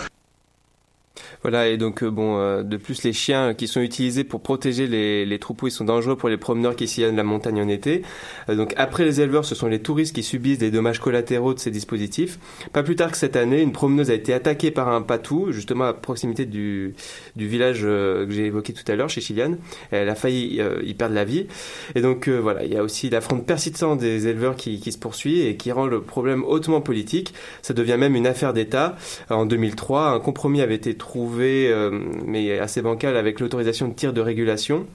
Voilà, 1.42 1.68
et 1.68 1.76
donc 1.76 2.02
euh, 2.02 2.10
bon, 2.10 2.38
euh, 2.38 2.62
de 2.62 2.76
plus 2.76 3.04
les 3.04 3.12
chiens 3.12 3.54
qui 3.54 3.68
sont 3.68 3.80
utilisés 3.80 4.24
pour 4.24 4.40
protéger 4.40 4.88
les, 4.88 5.24
les, 5.24 5.38
troupeaux, 5.38 5.68
ils 5.68 5.72
sont 5.72 5.84
dangereux 5.84 6.16
pour 6.16 6.28
les 6.28 6.36
promeneurs 6.36 6.74
qui 6.74 6.88
sillonnent 6.88 7.16
la 7.16 7.22
montagne 7.22 7.62
en 7.62 7.68
été. 7.68 8.02
Euh, 8.48 8.56
donc 8.56 8.74
après 8.76 9.04
les 9.04 9.20
éleveurs, 9.20 9.44
ce 9.44 9.54
sont 9.54 9.68
les 9.68 9.80
touristes 9.80 10.14
qui 10.14 10.24
subissent 10.24 10.58
des 10.58 10.72
dommages 10.72 10.98
collatéraux 10.98 11.54
de 11.54 11.60
ces 11.60 11.70
dispositifs. 11.70 12.38
Pas 12.72 12.82
plus 12.82 12.96
tard 12.96 13.12
que 13.12 13.16
cette 13.16 13.36
année, 13.36 13.62
une 13.62 13.72
promeneuse 13.72 14.10
a 14.10 14.14
été 14.14 14.34
attaquée 14.34 14.72
par 14.72 14.88
un 14.88 15.00
patou, 15.00 15.52
justement 15.52 15.84
à 15.84 15.94
proximité 15.94 16.44
du, 16.44 16.94
du 17.36 17.46
village 17.46 17.82
que 17.82 18.28
j'ai 18.30 18.46
évoqué 18.46 18.72
tout 18.72 18.90
à 18.90 18.96
l'heure, 18.96 19.08
chez 19.08 19.20
Chilian. 19.20 19.56
Elle 19.90 20.08
a 20.08 20.14
failli 20.14 20.60
y 20.84 20.94
perdre 20.94 21.14
la 21.14 21.24
vie. 21.24 21.46
Et 21.94 22.00
donc 22.00 22.28
voilà, 22.28 22.64
il 22.64 22.72
y 22.72 22.76
a 22.76 22.82
aussi 22.82 23.10
la 23.10 23.20
fronde 23.20 23.46
persistante 23.46 23.98
des 23.98 24.26
éleveurs 24.26 24.56
qui, 24.56 24.80
qui 24.80 24.92
se 24.92 24.98
poursuit 24.98 25.40
et 25.42 25.56
qui 25.56 25.72
rend 25.72 25.86
le 25.86 26.02
problème 26.02 26.44
hautement 26.44 26.80
politique. 26.80 27.32
Ça 27.62 27.74
devient 27.74 27.96
même 27.98 28.16
une 28.16 28.26
affaire 28.26 28.52
d'État. 28.52 28.96
En 29.30 29.46
2003, 29.46 30.10
un 30.10 30.20
compromis 30.20 30.60
avait 30.60 30.74
été 30.74 30.96
trouvé 30.96 31.27
euh, 31.38 31.90
mais 32.26 32.58
assez 32.58 32.82
bancal, 32.82 33.16
avec 33.16 33.40
l'autorisation 33.40 33.88
de 33.88 33.94
tir 33.94 34.12
de 34.12 34.20
régulation. 34.20 34.86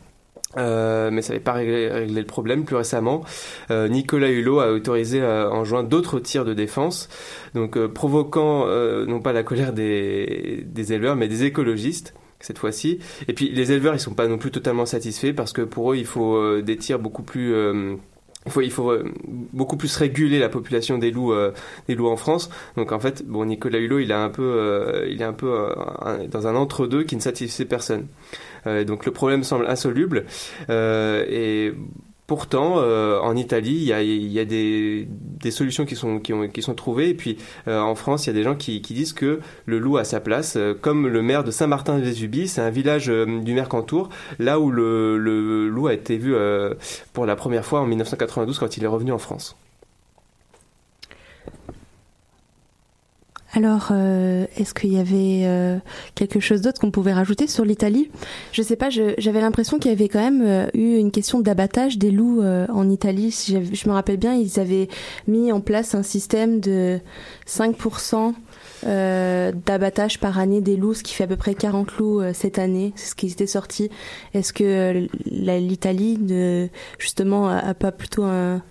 Euh, 0.55 1.09
mais 1.11 1.23
ça 1.23 1.33
n'avait 1.33 1.43
pas 1.43 1.53
réglé, 1.53 2.05
le 2.05 2.25
problème. 2.25 2.63
Plus 2.63 2.75
récemment, 2.75 3.23
euh, 3.71 3.87
Nicolas 3.87 4.29
Hulot 4.29 4.59
a 4.59 4.71
autorisé 4.71 5.23
en 5.23 5.63
juin 5.63 5.83
d'autres 5.83 6.19
tirs 6.19 6.45
de 6.45 6.53
défense, 6.53 7.09
donc 7.55 7.83
provoquant 7.87 8.67
non 9.07 9.19
pas 9.19 9.33
la 9.33 9.43
colère 9.43 9.73
des, 9.73 10.65
éleveurs, 10.93 11.15
mais 11.15 11.27
des 11.27 11.43
écologistes 11.43 12.13
cette 12.39 12.59
fois-ci. 12.59 12.99
Et 13.29 13.33
puis 13.33 13.49
les 13.49 13.71
éleveurs, 13.71 13.95
ils 13.95 13.99
sont 13.99 14.13
pas 14.13 14.27
non 14.27 14.37
plus 14.37 14.51
totalement 14.51 14.85
satisfaits 14.85 15.31
parce 15.31 15.53
que 15.53 15.61
pour 15.61 15.93
eux, 15.93 15.97
il 15.97 16.05
faut 16.05 16.61
des 16.61 16.75
tirs 16.75 16.99
beaucoup 16.99 17.23
plus 17.23 17.55
il 18.45 18.51
faut, 18.51 18.61
il 18.61 18.71
faut 18.71 18.91
euh, 18.91 19.11
beaucoup 19.53 19.77
plus 19.77 19.95
réguler 19.95 20.39
la 20.39 20.49
population 20.49 20.97
des 20.97 21.11
loups, 21.11 21.33
euh, 21.33 21.51
des 21.87 21.95
loups 21.95 22.09
en 22.09 22.17
France. 22.17 22.49
Donc 22.75 22.91
en 22.91 22.99
fait, 22.99 23.25
bon, 23.25 23.45
Nicolas 23.45 23.79
Hulot, 23.79 23.99
il 23.99 24.11
est 24.11 24.15
un 24.15 24.29
peu, 24.29 24.43
euh, 24.43 25.07
il 25.09 25.21
est 25.21 25.25
un 25.25 25.33
peu 25.33 25.73
dans 26.29 26.47
un 26.47 26.55
entre-deux 26.55 27.03
qui 27.03 27.15
ne 27.15 27.21
satisfait 27.21 27.65
personne. 27.65 28.07
donc 28.65 29.05
le 29.05 29.11
problème 29.11 29.43
semble 29.43 29.65
insoluble 29.67 30.25
et 30.69 31.73
Pourtant, 32.25 32.75
euh, 32.77 33.19
en 33.19 33.35
Italie, 33.35 33.73
il 33.73 34.31
y 34.31 34.39
a, 34.39 34.45
des, 34.45 35.07
solutions 35.51 35.85
qui 35.85 35.95
sont, 35.95 36.73
trouvées. 36.73 37.09
Et 37.09 37.13
puis, 37.13 37.37
euh, 37.67 37.81
en 37.81 37.95
France, 37.95 38.25
il 38.25 38.27
y 38.27 38.29
a 38.29 38.33
des 38.33 38.43
gens 38.43 38.55
qui, 38.55 38.79
disent 38.79 39.11
que 39.11 39.41
le 39.65 39.79
loup 39.79 39.97
a 39.97 40.05
sa 40.05 40.21
place. 40.21 40.55
Euh, 40.55 40.73
comme 40.73 41.07
le 41.07 41.21
maire 41.21 41.43
de 41.43 41.51
Saint-Martin-Vésubie, 41.51 42.47
c'est 42.47 42.61
un 42.61 42.69
village 42.69 43.07
du 43.07 43.53
Mercantour, 43.53 44.07
là 44.39 44.59
où 44.59 44.71
le, 44.71 45.17
le 45.17 45.67
loup 45.67 45.87
a 45.87 45.93
été 45.93 46.17
vu 46.17 46.33
pour 47.11 47.25
la 47.25 47.35
première 47.35 47.65
fois 47.65 47.81
en 47.81 47.85
1992 47.85 48.57
quand 48.57 48.77
il 48.77 48.83
est 48.85 48.87
revenu 48.87 49.11
en 49.11 49.17
France. 49.17 49.57
Alors, 53.55 53.89
euh, 53.91 54.47
est-ce 54.57 54.73
qu'il 54.73 54.91
y 54.91 54.99
avait 54.99 55.43
euh, 55.45 55.77
quelque 56.15 56.39
chose 56.39 56.61
d'autre 56.61 56.81
qu'on 56.81 56.89
pouvait 56.89 57.13
rajouter 57.13 57.45
sur 57.45 57.63
l'Italie? 57.63 58.09
Je 58.51 58.63
sais 58.63 58.75
pas, 58.75 58.89
j'avais 58.89 59.41
l'impression 59.41 59.77
qu'il 59.77 59.91
y 59.91 59.93
avait 59.93 60.09
quand 60.09 60.21
même 60.21 60.41
euh, 60.43 60.67
eu 60.73 60.97
une 60.97 61.11
question 61.11 61.39
d'abattage 61.39 61.99
des 61.99 62.09
loups 62.09 62.41
en 62.43 62.89
Italie. 62.89 63.31
Si 63.31 63.75
je 63.75 63.89
me 63.89 63.93
rappelle 63.93 64.17
bien, 64.17 64.33
ils 64.33 64.59
avaient 64.59 64.87
mis 65.27 65.51
en 65.51 65.61
place 65.61 65.93
un 65.93 66.01
système 66.03 66.59
de 66.59 66.99
5% 67.47 68.33
d'abattage 68.83 70.19
par 70.19 70.39
année 70.39 70.59
des 70.59 70.75
loups, 70.75 70.95
ce 70.95 71.03
qui 71.03 71.13
fait 71.13 71.23
à 71.23 71.27
peu 71.27 71.37
près 71.37 71.53
40 71.53 71.95
loups 71.97 72.21
cette 72.33 72.57
année. 72.59 72.91
C'est 72.95 73.11
ce 73.11 73.15
qui 73.15 73.27
était 73.27 73.47
sorti. 73.47 73.89
Est-ce 74.33 74.51
que 74.51 75.07
l'Italie, 75.25 76.19
justement, 76.97 77.49
a 77.49 77.73
pas 77.73 77.91
plutôt 77.91 78.23
un 78.23 78.61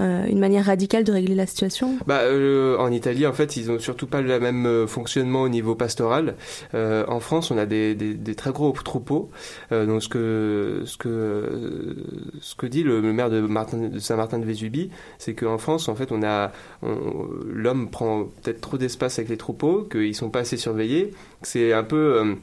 euh, 0.00 0.24
une 0.26 0.38
manière 0.38 0.66
radicale 0.66 1.04
de 1.04 1.12
régler 1.12 1.34
la 1.34 1.46
situation? 1.46 1.96
Bah, 2.06 2.20
euh, 2.20 2.78
En 2.78 2.90
Italie, 2.92 3.26
en 3.26 3.32
fait, 3.32 3.56
ils 3.56 3.70
ont 3.70 3.78
surtout 3.78 4.06
pas 4.06 4.20
le 4.20 4.40
même 4.40 4.66
euh, 4.66 4.86
fonctionnement 4.86 5.42
au 5.42 5.48
niveau 5.48 5.74
pastoral. 5.74 6.36
en 6.74 7.20
France, 7.20 7.50
on 7.50 7.58
a 7.58 7.66
des, 7.66 7.94
des, 7.94 8.34
très 8.34 8.52
gros 8.52 8.70
troupeaux. 8.72 9.30
donc, 9.70 10.02
ce 10.02 10.08
que, 10.08 10.82
ce, 10.86 10.96
que, 10.96 11.96
ce 12.40 12.54
que 12.54 12.66
dit 12.66 12.82
le, 12.82 13.00
maire 13.00 13.30
de, 13.30 13.40
de 13.40 13.98
Saint-Martin-de-Vésubie, 13.98 14.90
c'est 15.18 15.34
qu'en 15.34 15.58
France, 15.58 15.88
en 15.88 15.94
fait, 15.94 16.12
on 16.12 16.22
a 16.22 16.52
l'homme 16.82 17.90
prend 17.90 18.24
peut-être 18.42 18.60
trop 18.60 18.78
d'espace 18.78 19.18
avec 19.18 19.28
les 19.28 19.36
troupeaux, 19.36 19.82
qu'ils 19.82 20.14
sont 20.14 20.30
pas 20.30 20.40
assez 20.40 20.56
surveillés. 20.56 21.12
C'est 21.42 21.72
un 21.72 21.84
peu 21.84 22.36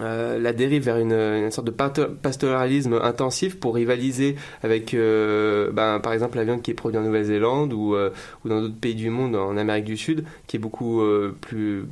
euh, 0.00 0.38
la 0.38 0.54
dérive 0.54 0.84
vers 0.84 0.96
une, 0.96 1.50
sorte 1.50 1.66
de 1.66 1.70
pastoralisme 1.70 2.94
intensif 2.94 3.60
pour 3.60 3.74
rivaliser 3.74 4.36
avec, 4.62 4.94
euh, 4.94 5.70
ben, 5.70 6.00
par 6.00 6.14
exemple, 6.14 6.38
la 6.38 6.44
viande 6.44 6.62
qui 6.62 6.70
est 6.70 6.74
produite 6.74 6.98
en 6.98 7.04
Nouvelle-Zélande 7.04 7.74
ou, 7.74 7.94
euh, 7.94 8.10
ou 8.44 8.48
dans 8.48 8.62
d'autres 8.62 8.78
pays 8.78 8.94
du 8.94 9.10
monde, 9.10 9.36
en 9.36 9.56
Amérique 9.56 9.84
du 9.84 9.98
Sud, 9.98 10.24
qui 10.46 10.56
est 10.56 10.60
beaucoup 10.60 11.02
plus, 11.40 11.84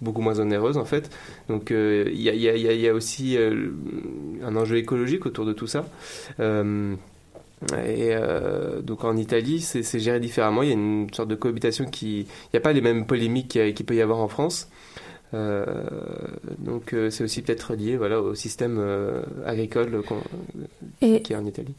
beaucoup 0.00 0.20
moins 0.20 0.38
onéreuse 0.38 0.76
en 0.76 0.84
fait. 0.84 1.10
Donc 1.48 1.70
il 1.70 2.20
y 2.20 2.30
y, 2.30 2.48
a, 2.48 2.54
y, 2.54 2.88
a, 2.88 2.94
aussi 2.94 3.36
un 3.36 4.56
enjeu 4.56 4.76
écologique 4.76 5.26
autour 5.26 5.44
de 5.44 5.52
tout 5.52 5.66
ça. 5.66 5.84
Et 7.86 8.14
donc 8.82 9.04
en 9.04 9.16
Italie, 9.16 9.60
c'est 9.60 9.98
géré 9.98 10.20
différemment. 10.20 10.62
Il 10.62 10.68
y 10.68 10.72
a 10.72 10.74
une 10.74 11.12
sorte 11.12 11.28
de 11.28 11.34
cohabitation 11.34 11.84
qui. 11.86 12.20
Il 12.20 12.54
n'y 12.54 12.58
a 12.58 12.60
pas 12.60 12.72
les 12.72 12.80
mêmes 12.80 13.06
polémiques 13.06 13.58
qu'il 13.74 13.86
peut 13.86 13.94
y 13.94 14.02
avoir 14.02 14.20
en 14.20 14.28
France. 14.28 14.68
Euh, 15.34 15.64
donc 16.58 16.92
euh, 16.92 17.10
c'est 17.10 17.24
aussi 17.24 17.42
peut-être 17.42 17.74
lié 17.74 17.96
voilà, 17.96 18.20
au 18.20 18.34
système 18.34 18.76
euh, 18.78 19.22
agricole 19.46 20.02
qui 21.00 21.32
est 21.32 21.36
en 21.36 21.46
Italie. 21.46 21.74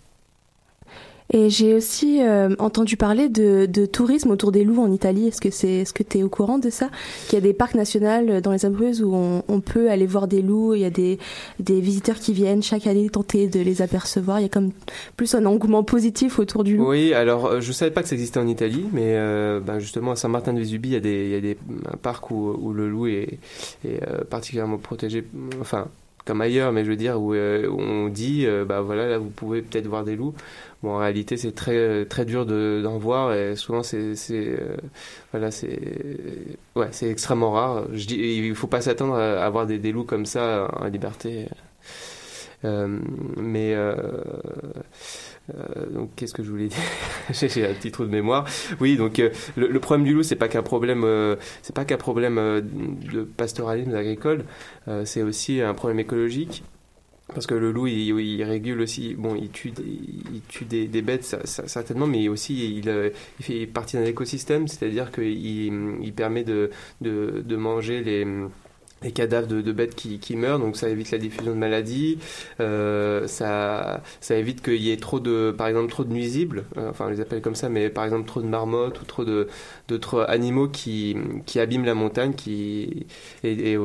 Et 1.36 1.50
j'ai 1.50 1.74
aussi 1.74 2.22
euh, 2.22 2.56
entendu 2.60 2.96
parler 2.96 3.28
de, 3.28 3.66
de, 3.66 3.88
tourisme 3.88 4.30
autour 4.30 4.52
des 4.52 4.64
loups 4.64 4.80
en 4.80 4.92
Italie. 4.92 5.28
Est-ce 5.28 5.42
que 5.42 5.50
c'est, 5.50 5.82
est-ce 5.82 5.92
que 5.92 6.04
tu 6.04 6.20
es 6.20 6.24
au 6.24 6.30
courant 6.30 6.60
de 6.60 6.70
ça? 6.70 6.92
Qu'il 7.28 7.34
y 7.34 7.38
a 7.38 7.42
des 7.42 7.54
parcs 7.54 7.74
nationaux 7.74 8.40
dans 8.40 8.52
les 8.52 8.66
Abruzzes 8.68 9.02
où 9.02 9.16
on, 9.16 9.44
on, 9.48 9.60
peut 9.60 9.90
aller 9.90 10.06
voir 10.06 10.28
des 10.28 10.44
loups. 10.44 10.76
Il 10.76 10.82
y 10.82 10.86
a 10.86 10.92
des, 10.92 11.18
des 11.60 11.82
visiteurs 11.82 12.20
qui 12.20 12.34
viennent 12.34 12.62
chaque 12.62 12.86
année 12.86 13.10
tenter 13.10 13.48
de 13.48 13.60
les 13.60 13.82
apercevoir. 13.82 14.40
Il 14.40 14.44
y 14.44 14.46
a 14.46 14.50
comme 14.50 14.72
plus 15.18 15.34
un 15.34 15.48
engouement 15.48 15.84
positif 15.84 16.38
autour 16.38 16.64
du 16.64 16.78
loup. 16.78 16.90
Oui, 16.90 17.16
alors 17.16 17.48
euh, 17.48 17.62
je 17.62 17.72
savais 17.72 17.90
pas 17.90 18.04
que 18.04 18.10
ça 18.10 18.16
existait 18.16 18.40
en 18.40 18.48
Italie, 18.48 18.86
mais 18.94 19.16
euh, 19.16 19.60
ben 19.60 19.80
justement 19.80 20.12
à 20.12 20.16
Saint-Martin-de-Vésubie, 20.16 20.90
il 20.90 20.94
y 20.94 20.98
a 20.98 21.00
des, 21.00 21.26
il 21.26 21.32
y 21.32 21.36
a 21.36 21.42
des 21.42 21.58
un 21.92 21.98
parc 21.98 22.30
où, 22.30 22.56
où 22.62 22.74
le 22.74 22.88
loup 22.88 23.08
est, 23.08 23.40
est 23.86 24.00
particulièrement 24.30 24.78
protégé. 24.78 25.26
Enfin, 25.60 25.88
comme 26.26 26.42
ailleurs, 26.42 26.72
mais 26.72 26.86
je 26.86 26.90
veux 26.90 26.96
dire 26.96 27.20
où, 27.22 27.34
on 27.36 28.10
dit, 28.10 28.46
bah 28.68 28.82
voilà, 28.82 29.08
là 29.08 29.18
vous 29.18 29.30
pouvez 29.30 29.62
peut-être 29.62 29.88
voir 29.88 30.04
des 30.04 30.16
loups. 30.16 30.34
Bon, 30.84 30.96
en 30.96 30.98
réalité, 30.98 31.38
c'est 31.38 31.54
très 31.54 32.06
très 32.06 32.26
dur 32.26 32.46
d'en 32.46 32.98
voir 32.98 33.34
et 33.34 33.56
souvent 33.56 33.84
c'est 33.84 34.16
euh, 34.32 34.76
voilà 35.32 35.50
c'est 35.50 35.80
ouais 36.76 36.90
c'est 36.92 37.10
extrêmement 37.10 37.52
rare. 37.54 37.86
Je 37.94 38.06
dis 38.06 38.16
il 38.18 38.54
faut 38.54 38.68
pas 38.68 38.82
s'attendre 38.82 39.16
à 39.16 39.46
avoir 39.46 39.66
des, 39.66 39.80
des, 39.80 39.94
loups 39.94 40.04
comme 40.04 40.26
ça 40.26 40.70
en 40.78 40.88
liberté. 40.88 41.48
Euh, 42.66 43.00
mais 43.38 43.74
euh, 45.50 45.86
donc 45.92 46.12
qu'est-ce 46.16 46.34
que 46.34 46.44
je 46.44 46.50
voulais 46.50 46.68
dire 46.68 46.78
J'ai 47.32 47.66
un 47.66 47.74
petit 47.74 47.92
trou 47.92 48.06
de 48.06 48.10
mémoire. 48.10 48.46
Oui, 48.80 48.96
donc 48.98 49.22
le, 49.56 49.80
problème 49.80 50.06
du 50.06 50.14
loup, 50.14 50.24
c'est 50.24 50.36
pas 50.36 50.48
qu'un 50.48 50.64
problème, 50.64 51.06
c'est 51.62 51.76
pas 51.76 51.86
qu'un 51.86 51.98
problème 51.98 52.36
de 52.36 53.24
pastoralisme 53.24 53.96
agricole, 53.96 54.46
c'est 55.06 55.22
aussi 55.22 55.62
un 55.62 55.74
problème 55.74 56.00
écologique. 56.00 56.64
Parce 57.34 57.48
que 57.48 57.56
le 57.56 57.72
loup, 57.72 57.88
il, 57.88 58.44
régule 58.44 58.82
aussi, 58.82 59.16
bon, 59.16 59.36
il 59.36 59.50
tue, 59.50 59.74
il 59.80 60.42
tue 60.48 60.66
des, 60.66 61.02
bêtes 61.02 61.24
certainement, 61.46 62.06
mais 62.06 62.28
aussi 62.28 62.78
il, 62.78 62.90
euh, 62.90 63.10
il 63.40 63.46
fait 63.46 63.66
partie 63.66 63.96
d'un 63.96 64.06
écosystème, 64.06 64.68
c'est-à-dire 64.68 65.12
qu'il 65.12 66.04
il 66.04 66.14
permet 66.14 66.44
de, 66.44 66.70
de 67.02 67.56
manger 67.56 68.04
les 68.04 68.26
les 69.04 69.12
cadavres 69.12 69.48
de, 69.48 69.72
bêtes 69.72 69.96
qui, 69.96 70.36
meurent, 70.36 70.60
donc 70.60 70.78
ça 70.78 70.90
évite 70.90 71.12
la 71.12 71.18
diffusion 71.18 71.52
de 71.52 71.58
maladies, 71.58 72.18
euh, 72.60 73.28
ça, 73.28 74.02
évite 74.30 74.62
qu'il 74.62 74.82
y 74.82 74.92
ait 74.92 74.98
trop 74.98 75.20
de, 75.20 75.54
par 75.56 75.68
exemple, 75.68 75.90
trop 75.90 76.04
de 76.04 76.14
nuisibles, 76.14 76.66
euh, 76.78 76.90
enfin 76.90 77.06
on 77.08 77.10
les 77.10 77.22
appelle 77.22 77.42
comme 77.42 77.56
ça, 77.56 77.70
mais 77.70 77.90
par 77.90 78.06
exemple 78.06 78.28
trop 78.28 78.42
de 78.42 78.48
marmottes 78.48 79.02
ou 79.02 79.06
trop 79.06 79.26
d'autres 79.88 80.26
animaux 80.30 80.68
qui, 80.68 81.16
abîment 81.56 81.86
la 81.86 81.94
montagne, 81.94 82.34
et, 82.46 83.78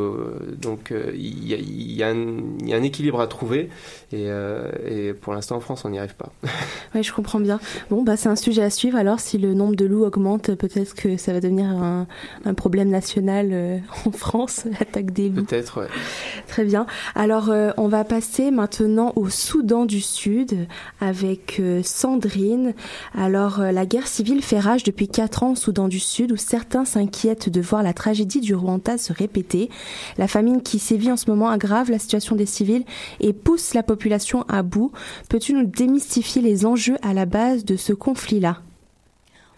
donc 0.61 0.93
il 1.15 1.97
y, 1.97 2.03
a, 2.03 2.09
un 2.09 2.83
équilibre 2.83 3.21
à 3.21 3.27
trouver 3.27 3.69
et, 4.13 4.27
euh, 4.29 4.71
et 4.89 5.13
pour 5.13 5.35
l'instant 5.35 5.57
en 5.57 5.61
France 5.61 5.85
on 5.85 5.91
n'y 5.91 5.99
arrive 5.99 6.15
pas. 6.15 6.33
Oui, 6.95 7.03
je 7.03 7.13
comprends 7.13 7.39
bien. 7.39 7.61
Bon, 7.91 8.03
bah 8.03 8.17
c'est 8.17 8.31
un 8.31 8.37
sujet 8.37 8.63
à 8.63 8.71
suivre. 8.71 8.97
Alors 8.97 9.21
si 9.21 9.37
le 9.37 9.53
nombre 9.53 9.77
de 9.77 9.85
loups 9.85 10.05
augmente, 10.05 10.55
peut-être 10.55 10.95
que 10.95 11.19
ça 11.19 11.35
va 11.35 11.41
devenir 11.41 11.67
un, 11.67 12.07
un 12.47 12.55
problème 12.55 12.89
national 12.89 13.83
en 14.07 14.11
France, 14.11 14.65
l'attaque 14.81 15.08
Peut-être, 15.13 15.81
ouais. 15.81 15.89
Très 16.47 16.65
bien. 16.65 16.87
Alors, 17.15 17.51
euh, 17.51 17.71
on 17.77 17.89
va 17.89 18.05
passer 18.05 18.51
maintenant 18.51 19.13
au 19.17 19.29
Soudan 19.29 19.85
du 19.85 20.01
Sud 20.01 20.67
avec 21.01 21.59
euh, 21.61 21.83
Sandrine. 21.83 22.75
Alors, 23.17 23.61
euh, 23.61 23.73
la 23.73 23.87
guerre 23.87 24.07
civile 24.07 24.43
fait 24.43 24.59
rage 24.59 24.83
depuis 24.83 25.09
quatre 25.09 25.43
ans 25.43 25.53
au 25.53 25.57
Soudan 25.57 25.89
du 25.89 26.01
Sud, 26.01 26.33
où 26.33 26.37
certains 26.37 26.85
s'inquiètent 26.85 27.49
de 27.49 27.61
voir 27.61 27.83
la 27.83 27.93
tragédie 27.93 28.41
du 28.41 28.55
Rwanda 28.55 28.99
se 28.99 29.13
répéter. 29.13 29.71
La 30.17 30.29
famine 30.29 30.63
qui 30.63 30.79
sévit 30.79 31.13
en 31.13 31.17
ce 31.17 31.31
moment 31.31 31.49
aggrave 31.49 31.91
la 31.91 31.99
situation 31.99 32.37
des 32.37 32.47
civils 32.47 32.85
et 33.21 33.33
pousse 33.33 33.75
la 33.75 33.83
population 33.83 34.45
à 34.49 34.63
bout. 34.63 34.93
Peux-tu 35.29 35.53
nous 35.55 35.67
démystifier 35.67 36.43
les 36.43 36.67
enjeux 36.67 36.97
à 37.03 37.15
la 37.15 37.27
base 37.27 37.65
de 37.65 37.77
ce 37.77 37.93
conflit-là? 37.93 38.63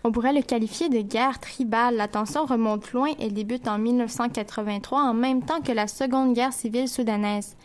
On 0.05 0.13
pourrait 0.13 0.33
le 0.33 0.43
qualifier 0.43 0.89
de 0.89 1.01
guerre 1.01 1.39
tribale. 1.41 1.97
La 1.97 2.09
tension 2.09 2.45
remonte 2.45 2.93
loin 2.93 3.13
et 3.19 3.31
débute 3.31 3.69
en 3.69 3.79
1983 3.79 5.03
en 5.03 5.15
même 5.15 5.43
temps 5.43 5.61
que 5.61 5.73
la 5.73 5.87
Seconde 5.87 6.35
Guerre 6.35 6.53
civile 6.53 6.89
soudanaise. 6.89 7.57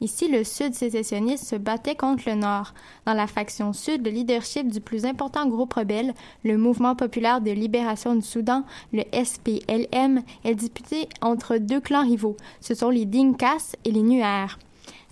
Ici, 0.00 0.28
le 0.28 0.42
Sud 0.42 0.74
sécessionniste 0.74 1.46
se 1.46 1.56
battait 1.56 1.94
contre 1.94 2.28
le 2.28 2.34
Nord. 2.34 2.74
Dans 3.06 3.14
la 3.14 3.26
faction 3.26 3.72
Sud, 3.72 4.04
le 4.04 4.10
leadership 4.10 4.68
du 4.68 4.80
plus 4.80 5.06
important 5.06 5.46
groupe 5.46 5.74
rebelle, 5.74 6.14
le 6.42 6.58
Mouvement 6.58 6.96
populaire 6.96 7.40
de 7.40 7.52
libération 7.52 8.14
du 8.14 8.22
Soudan, 8.22 8.64
le 8.92 9.02
SPLM, 9.12 10.22
est 10.44 10.54
disputé 10.54 11.08
entre 11.22 11.58
deux 11.58 11.80
clans 11.80 12.02
rivaux. 12.02 12.36
Ce 12.60 12.74
sont 12.74 12.90
les 12.90 13.06
Dinkas 13.06 13.76
et 13.84 13.92
les 13.92 14.02
Nuers. 14.02 14.58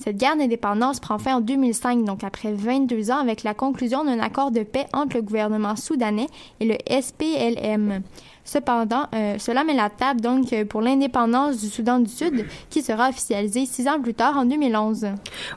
Cette 0.05 0.17
guerre 0.17 0.37
d'indépendance 0.37 0.99
prend 0.99 1.17
fin 1.19 1.37
en 1.37 1.41
2005, 1.41 2.05
donc 2.05 2.25
après 2.25 2.53
22 2.53 3.13
ans, 3.13 3.19
avec 3.19 3.45
la 3.45 3.55
conclusion 3.55 4.05
d'un 4.05 4.19
accord 4.19 4.51
de 4.51 4.65
paix 4.65 4.87
entre 4.93 5.15
le 5.15 5.23
gouvernement 5.23 5.77
soudanais 5.77 6.27
et 6.59 6.65
le 6.65 6.75
SPLM. 6.91 8.03
Cependant, 8.45 9.05
euh, 9.15 9.37
cela 9.39 9.63
met 9.63 9.75
la 9.75 9.91
table 9.91 10.21
donc 10.21 10.65
pour 10.65 10.81
l'indépendance 10.81 11.61
du 11.61 11.69
Soudan 11.69 12.01
du 12.01 12.11
Sud, 12.11 12.47
qui 12.69 12.83
sera 12.83 13.11
officialisée 13.11 13.65
six 13.65 13.87
ans 13.87 14.01
plus 14.03 14.15
tard 14.15 14.37
en 14.37 14.45
2011. 14.45 15.07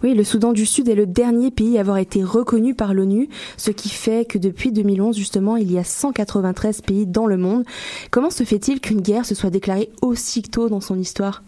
Oui, 0.04 0.14
le 0.14 0.24
Soudan 0.24 0.54
du 0.54 0.68
Sud 0.68 0.90
est 0.90 0.96
le 0.96 1.08
dernier 1.08 1.50
pays 1.50 1.80
à 1.80 1.82
avoir 1.82 1.98
été 1.98 2.24
reconnu 2.24 2.76
par 2.76 2.94
l'ONU, 2.94 3.30
ce 3.58 3.72
qui 3.72 3.90
fait 3.90 4.26
que 4.26 4.38
depuis 4.38 4.72
2011 4.72 5.18
justement, 5.18 5.58
il 5.58 5.72
y 5.72 5.80
a 5.80 5.84
193 5.84 6.82
pays 6.82 7.08
dans 7.08 7.26
le 7.26 7.38
monde. 7.38 7.64
Comment 8.12 8.30
se 8.30 8.44
fait-il 8.44 8.80
qu'une 8.80 9.02
guerre 9.02 9.26
se 9.26 9.34
soit 9.34 9.50
déclarée 9.50 9.90
aussitôt 10.04 10.70
dans 10.70 10.82
son 10.82 11.00
histoire? 11.00 11.42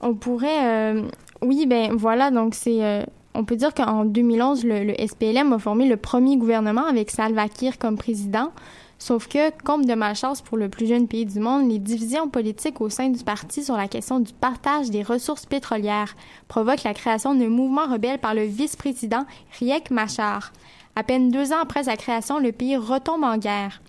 On 0.00 0.14
pourrait 0.14 0.94
euh, 0.96 1.02
oui, 1.42 1.66
ben 1.66 1.94
voilà, 1.94 2.30
donc 2.30 2.54
c'est. 2.54 2.82
Euh, 2.84 3.02
on 3.34 3.44
peut 3.44 3.56
dire 3.56 3.72
qu'en 3.74 4.04
2011, 4.04 4.64
le, 4.64 4.94
SPLM 5.06 5.52
a 5.52 5.58
formé 5.58 5.86
le 5.86 5.96
premier 5.96 6.36
gouvernement 6.36 6.84
avec 6.84 7.10
Salva 7.10 7.48
Kiir 7.48 7.78
comme 7.78 7.96
président. 7.96 8.50
Sauf 8.98 9.26
que, 9.26 9.50
comme 9.64 9.84
de 9.84 9.94
malchance 9.94 10.42
pour 10.42 10.56
le 10.56 10.68
plus 10.68 10.86
jeune 10.86 11.08
pays 11.08 11.26
du 11.26 11.40
monde, 11.40 11.68
les 11.68 11.80
divisions 11.80 12.28
politiques 12.28 12.80
au 12.80 12.88
sein 12.88 13.08
du 13.08 13.24
parti 13.24 13.64
sur 13.64 13.76
la 13.76 13.88
question 13.88 14.20
du 14.20 14.32
partage 14.32 14.90
des 14.90 15.02
ressources 15.02 15.44
pétrolières 15.44 16.14
provoquent 16.46 16.84
la 16.84 16.94
création 16.94 17.34
d'un 17.34 17.48
mouvement 17.48 17.86
rebelle 17.86 18.18
par 18.18 18.34
le 18.34 18.44
vice-président 18.44 19.24
Riek 19.58 19.90
Machar. 19.90 20.52
À 20.94 21.02
peine 21.02 21.30
deux 21.30 21.52
ans 21.52 21.62
après 21.62 21.84
sa 21.84 21.96
création, 21.96 22.38
le 22.38 22.52
pays 22.52 22.76
retombe 22.76 23.24
en 23.24 23.38
guerre. 23.38 23.80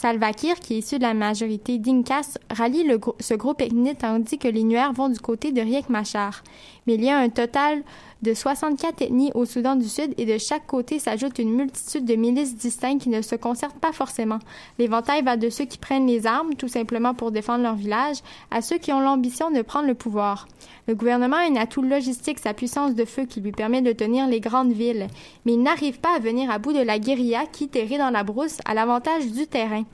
Salva 0.00 0.32
qui 0.32 0.48
est 0.48 0.78
issu 0.78 0.98
de 0.98 1.02
la 1.02 1.12
majorité 1.12 1.76
d'Inkas, 1.76 2.38
rallie 2.50 2.86
ce 3.18 3.34
groupe 3.34 3.60
ethnique 3.60 3.98
tandis 3.98 4.38
que 4.38 4.46
les 4.46 4.62
Nuers 4.62 4.92
vont 4.92 5.08
du 5.08 5.18
côté 5.18 5.50
de 5.50 5.60
Riek 5.60 5.88
Machar. 5.88 6.44
Mais 6.86 6.94
il 6.94 7.02
y 7.02 7.10
a 7.10 7.18
un 7.18 7.30
total 7.30 7.82
de 8.22 8.34
64 8.34 9.02
ethnies 9.02 9.30
au 9.34 9.44
Soudan 9.44 9.76
du 9.76 9.88
Sud 9.88 10.12
et 10.18 10.26
de 10.26 10.38
chaque 10.38 10.66
côté 10.66 10.98
s'ajoute 10.98 11.38
une 11.38 11.54
multitude 11.54 12.04
de 12.04 12.16
milices 12.16 12.56
distinctes 12.56 13.02
qui 13.02 13.08
ne 13.08 13.22
se 13.22 13.36
concertent 13.36 13.78
pas 13.78 13.92
forcément. 13.92 14.40
L'éventail 14.78 15.22
va 15.22 15.36
de 15.36 15.50
ceux 15.50 15.66
qui 15.66 15.78
prennent 15.78 16.06
les 16.06 16.26
armes, 16.26 16.54
tout 16.54 16.68
simplement 16.68 17.14
pour 17.14 17.30
défendre 17.30 17.62
leur 17.62 17.76
village, 17.76 18.18
à 18.50 18.60
ceux 18.60 18.78
qui 18.78 18.92
ont 18.92 19.00
l'ambition 19.00 19.50
de 19.50 19.62
prendre 19.62 19.86
le 19.86 19.94
pouvoir. 19.94 20.48
Le 20.88 20.94
gouvernement 20.94 21.36
a 21.36 21.48
un 21.48 21.56
atout 21.56 21.82
logistique, 21.82 22.40
sa 22.40 22.54
puissance 22.54 22.94
de 22.94 23.04
feu 23.04 23.24
qui 23.24 23.40
lui 23.40 23.52
permet 23.52 23.82
de 23.82 23.92
tenir 23.92 24.26
les 24.26 24.40
grandes 24.40 24.72
villes, 24.72 25.06
mais 25.44 25.52
il 25.52 25.62
n'arrive 25.62 26.00
pas 26.00 26.16
à 26.16 26.18
venir 26.18 26.50
à 26.50 26.58
bout 26.58 26.72
de 26.72 26.82
la 26.82 26.98
guérilla 26.98 27.46
qui, 27.46 27.68
terrée 27.68 27.98
dans 27.98 28.10
la 28.10 28.24
brousse, 28.24 28.58
a 28.64 28.74
l'avantage 28.74 29.30
du 29.30 29.46
terrain. 29.46 29.84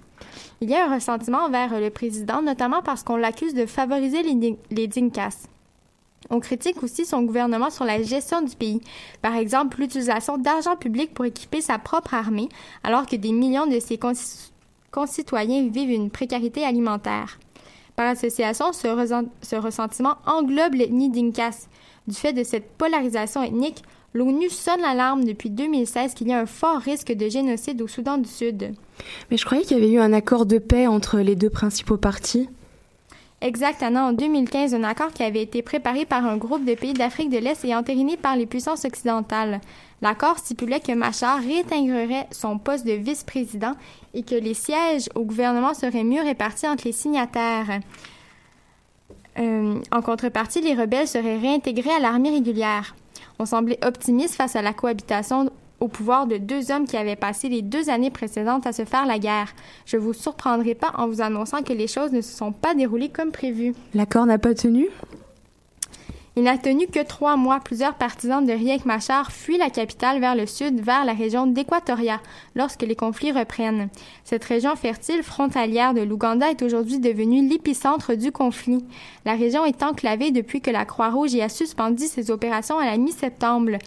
Il 0.61 0.71
y 0.71 0.75
a 0.75 0.87
un 0.87 0.95
ressentiment 0.95 1.45
envers 1.45 1.79
le 1.79 1.91
président, 1.91 2.41
notamment 2.41 2.81
parce 2.81 3.03
qu'on 3.03 3.17
l'accuse 3.17 3.55
de 3.55 3.67
favoriser 3.67 4.23
les, 4.23 4.57
les 4.71 4.87
Dinkas. 4.87 5.49
On 6.31 6.41
critique 6.41 6.83
aussi 6.83 7.05
son 7.05 7.23
gouvernement 7.23 7.71
sur 7.71 7.85
la 7.85 8.03
gestion 8.03 8.43
du 8.43 8.55
pays. 8.57 8.81
Par 9.23 9.37
exemple, 9.37 9.81
l'utilisation 9.81 10.39
d'argent 10.39 10.77
public 10.77 11.13
pour 11.15 11.25
équiper 11.25 11.61
sa 11.61 11.79
propre 11.79 12.15
armée, 12.15 12.49
alors 12.83 13.07
que 13.07 13.17
des 13.17 13.33
millions 13.33 13.67
de 13.67 13.79
ses 13.79 13.99
concitoyens 14.91 15.69
vivent 15.69 15.91
une 15.91 16.11
précarité 16.11 16.65
alimentaire. 16.65 17.39
Par 17.97 18.09
association, 18.09 18.73
ce, 18.73 19.57
ressentiment 19.57 20.17
englobe 20.27 20.75
l'ethnie 20.75 21.11
Dinkas. 21.11 21.69
Du 22.09 22.15
fait 22.15 22.33
de 22.33 22.43
cette 22.43 22.71
polarisation 22.73 23.43
ethnique, 23.43 23.85
l'ONU 24.15 24.51
sonne 24.51 24.81
l'alarme 24.81 25.25
depuis 25.25 25.49
2016 25.51 26.15
qu'il 26.15 26.29
y 26.29 26.33
a 26.33 26.41
un 26.41 26.47
fort 26.47 26.81
risque 26.81 27.13
de 27.13 27.29
génocide 27.29 27.81
au 27.83 27.87
Soudan 27.87 28.19
du 28.19 28.29
Sud. 28.29 28.75
Mais 29.31 29.37
je 29.37 29.45
croyais 29.45 29.63
qu'il 29.63 29.77
y 29.77 29.81
avait 29.81 29.93
eu 29.93 30.01
un 30.01 30.13
accord 30.13 30.45
de 30.45 30.59
paix 30.59 30.87
entre 30.87 31.19
les 31.19 31.37
deux 31.37 31.51
principaux 31.51 31.97
partis. 31.97 32.49
Exact, 33.45 33.83
Anna. 33.83 34.07
En 34.07 34.15
2015, 34.15 34.73
un 34.73 34.85
accord 34.85 35.13
qui 35.13 35.23
avait 35.23 35.43
été 35.43 35.61
préparé 35.61 36.07
par 36.07 36.25
un 36.25 36.39
groupe 36.39 36.65
de 36.65 36.75
pays 36.75 36.95
d'Afrique 36.95 37.29
de 37.29 37.37
l'Est 37.37 37.63
et 37.67 37.77
entériné 37.77 38.17
par 38.17 38.37
les 38.37 38.47
puissances 38.47 38.87
occidentales. 38.87 39.61
L'accord 40.01 40.39
stipulait 40.39 40.81
que 40.81 40.93
Machar 40.93 41.41
réintégrerait 41.41 42.27
son 42.31 42.59
poste 42.59 42.87
de 42.87 42.93
vice-président 42.93 43.75
et 44.15 44.23
que 44.23 44.35
les 44.35 44.55
sièges 44.55 45.11
au 45.15 45.25
gouvernement 45.25 45.75
seraient 45.75 46.05
mieux 46.05 46.23
répartis 46.23 46.67
entre 46.67 46.87
les 46.87 46.93
signataires. 46.93 47.81
Euh, 49.39 49.79
en 49.93 50.01
contrepartie, 50.01 50.63
les 50.63 50.73
rebelles 50.73 51.07
seraient 51.07 51.37
réintégrés 51.37 51.93
à 51.93 52.01
l'armée 52.01 52.31
régulière. 52.31 52.97
On 53.39 53.45
semblait 53.45 53.85
optimiste 53.85 54.37
face 54.37 54.57
à 54.57 54.63
la 54.63 54.73
cohabitation 54.73 55.51
au 55.85 55.89
pouvoir 55.89 56.27
de 56.27 56.39
deux 56.39 56.71
hommes 56.71 56.87
qui 56.87 56.97
avaient 56.97 57.15
passé 57.15 57.49
les 57.49 57.63
deux 57.63 57.91
années 57.91 58.11
précédentes 58.11 58.67
à 58.67 58.73
se 58.73 58.85
faire 58.85 59.07
la 59.07 59.19
guerre. 59.19 59.55
Je 59.85 59.97
vous 59.97 60.15
surprendrai 60.15 60.75
pas 60.75 60.93
en 60.97 61.07
vous 61.07 61.21
annonçant 61.21 61.63
que 61.63 61.73
les 61.73 61.87
choses 61.87 62.13
ne 62.13 62.23
se 62.23 62.37
sont 62.37 62.53
pas 62.53 62.75
déroulées 62.75 63.11
comme 63.11 63.31
prévu. 63.31 63.75
L'accord 63.95 64.25
n'a 64.25 64.39
pas 64.39 64.55
tenu? 64.55 64.89
Il 66.37 66.43
n'a 66.43 66.59
tenu 66.59 66.89
que 66.89 67.05
trois 67.05 67.37
mois. 67.37 67.61
Plusieurs 67.61 67.95
partisans 67.95 68.45
de 68.45 68.53
Riek 68.53 68.87
Machar 68.87 69.31
fuient 69.31 69.59
la 69.59 69.71
capitale 69.71 70.19
vers 70.19 70.35
le 70.35 70.47
sud, 70.47 70.81
vers 70.81 71.05
la 71.05 71.13
région 71.13 71.47
d'Équatoria, 71.47 72.21
lorsque 72.57 72.83
les 72.83 72.97
conflits 72.97 73.31
reprennent. 73.31 73.89
Cette 74.25 74.43
région 74.43 74.75
fertile 74.75 75.23
frontalière 75.23 75.95
de 75.95 76.01
l'Ouganda 76.01 76.51
est 76.51 76.63
aujourd'hui 76.63 76.99
devenue 76.99 77.47
l'épicentre 77.47 78.15
du 78.15 78.33
conflit. 78.33 78.85
La 79.25 79.35
région 79.35 79.65
est 79.65 79.83
enclavée 79.85 80.33
depuis 80.33 80.61
que 80.61 80.73
la 80.73 80.85
Croix-Rouge 80.85 81.35
y 81.35 81.43
a 81.43 81.49
suspendu 81.49 82.07
ses 82.07 82.33
opérations 82.33 82.79
à 82.79 82.87
la 82.87 82.97
mi-septembre. 82.97 83.79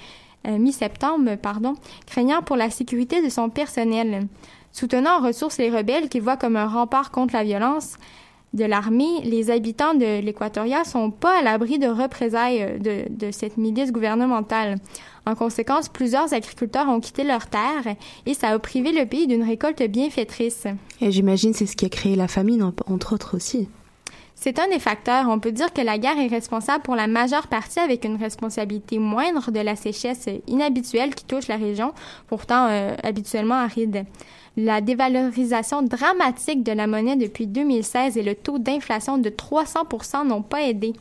Euh, 0.47 0.57
mi-septembre, 0.57 1.35
pardon, 1.41 1.73
craignant 2.05 2.41
pour 2.41 2.55
la 2.55 2.69
sécurité 2.69 3.23
de 3.23 3.29
son 3.29 3.49
personnel. 3.49 4.27
Soutenant 4.71 5.19
en 5.19 5.25
ressources 5.25 5.57
les 5.57 5.69
rebelles 5.69 6.09
qu'il 6.09 6.21
voit 6.21 6.37
comme 6.37 6.55
un 6.55 6.67
rempart 6.67 7.11
contre 7.11 7.33
la 7.33 7.43
violence 7.43 7.97
de 8.53 8.63
l'armée, 8.63 9.21
les 9.23 9.51
habitants 9.51 9.93
de 9.93 10.21
l'Équatoria 10.21 10.83
sont 10.83 11.11
pas 11.11 11.39
à 11.39 11.41
l'abri 11.41 11.79
de 11.79 11.87
représailles 11.87 12.63
euh, 12.63 12.77
de, 12.77 13.05
de, 13.09 13.31
cette 13.31 13.57
milice 13.57 13.91
gouvernementale. 13.91 14.77
En 15.25 15.35
conséquence, 15.35 15.89
plusieurs 15.89 16.33
agriculteurs 16.33 16.87
ont 16.87 17.01
quitté 17.01 17.23
leurs 17.23 17.47
terres 17.47 17.95
et 18.25 18.33
ça 18.33 18.49
a 18.49 18.59
privé 18.59 18.93
le 18.93 19.05
pays 19.05 19.27
d'une 19.27 19.43
récolte 19.43 19.83
bienfaitrice. 19.83 20.65
Et 21.01 21.11
j'imagine 21.11 21.53
c'est 21.53 21.65
ce 21.65 21.75
qui 21.75 21.85
a 21.85 21.89
créé 21.89 22.15
la 22.15 22.29
famine, 22.29 22.71
entre 22.87 23.13
autres 23.13 23.35
aussi. 23.35 23.67
C'est 24.39 24.59
un 24.59 24.67
des 24.67 24.77
facteurs. 24.77 25.27
On 25.29 25.39
peut 25.39 25.51
dire 25.51 25.73
que 25.73 25.81
la 25.81 25.97
guerre 25.97 26.19
est 26.19 26.27
responsable 26.27 26.83
pour 26.83 26.95
la 26.95 27.07
majeure 27.07 27.47
partie 27.47 27.79
avec 27.79 28.05
une 28.05 28.17
responsabilité 28.17 28.99
moindre 28.99 29.49
de 29.49 29.59
la 29.59 29.75
sécheresse 29.75 30.29
inhabituelle 30.45 31.15
qui 31.15 31.25
touche 31.25 31.47
la 31.47 31.57
région, 31.57 31.91
pourtant 32.27 32.67
euh, 32.69 32.93
habituellement 33.01 33.55
aride. 33.55 34.05
La 34.55 34.79
dévalorisation 34.79 35.81
dramatique 35.81 36.61
de 36.61 36.71
la 36.71 36.85
monnaie 36.85 37.15
depuis 37.15 37.47
2016 37.47 38.15
et 38.15 38.21
le 38.21 38.35
taux 38.35 38.59
d'inflation 38.59 39.17
de 39.17 39.29
300% 39.31 40.27
n'ont 40.27 40.43
pas 40.43 40.61
aidé. 40.61 40.93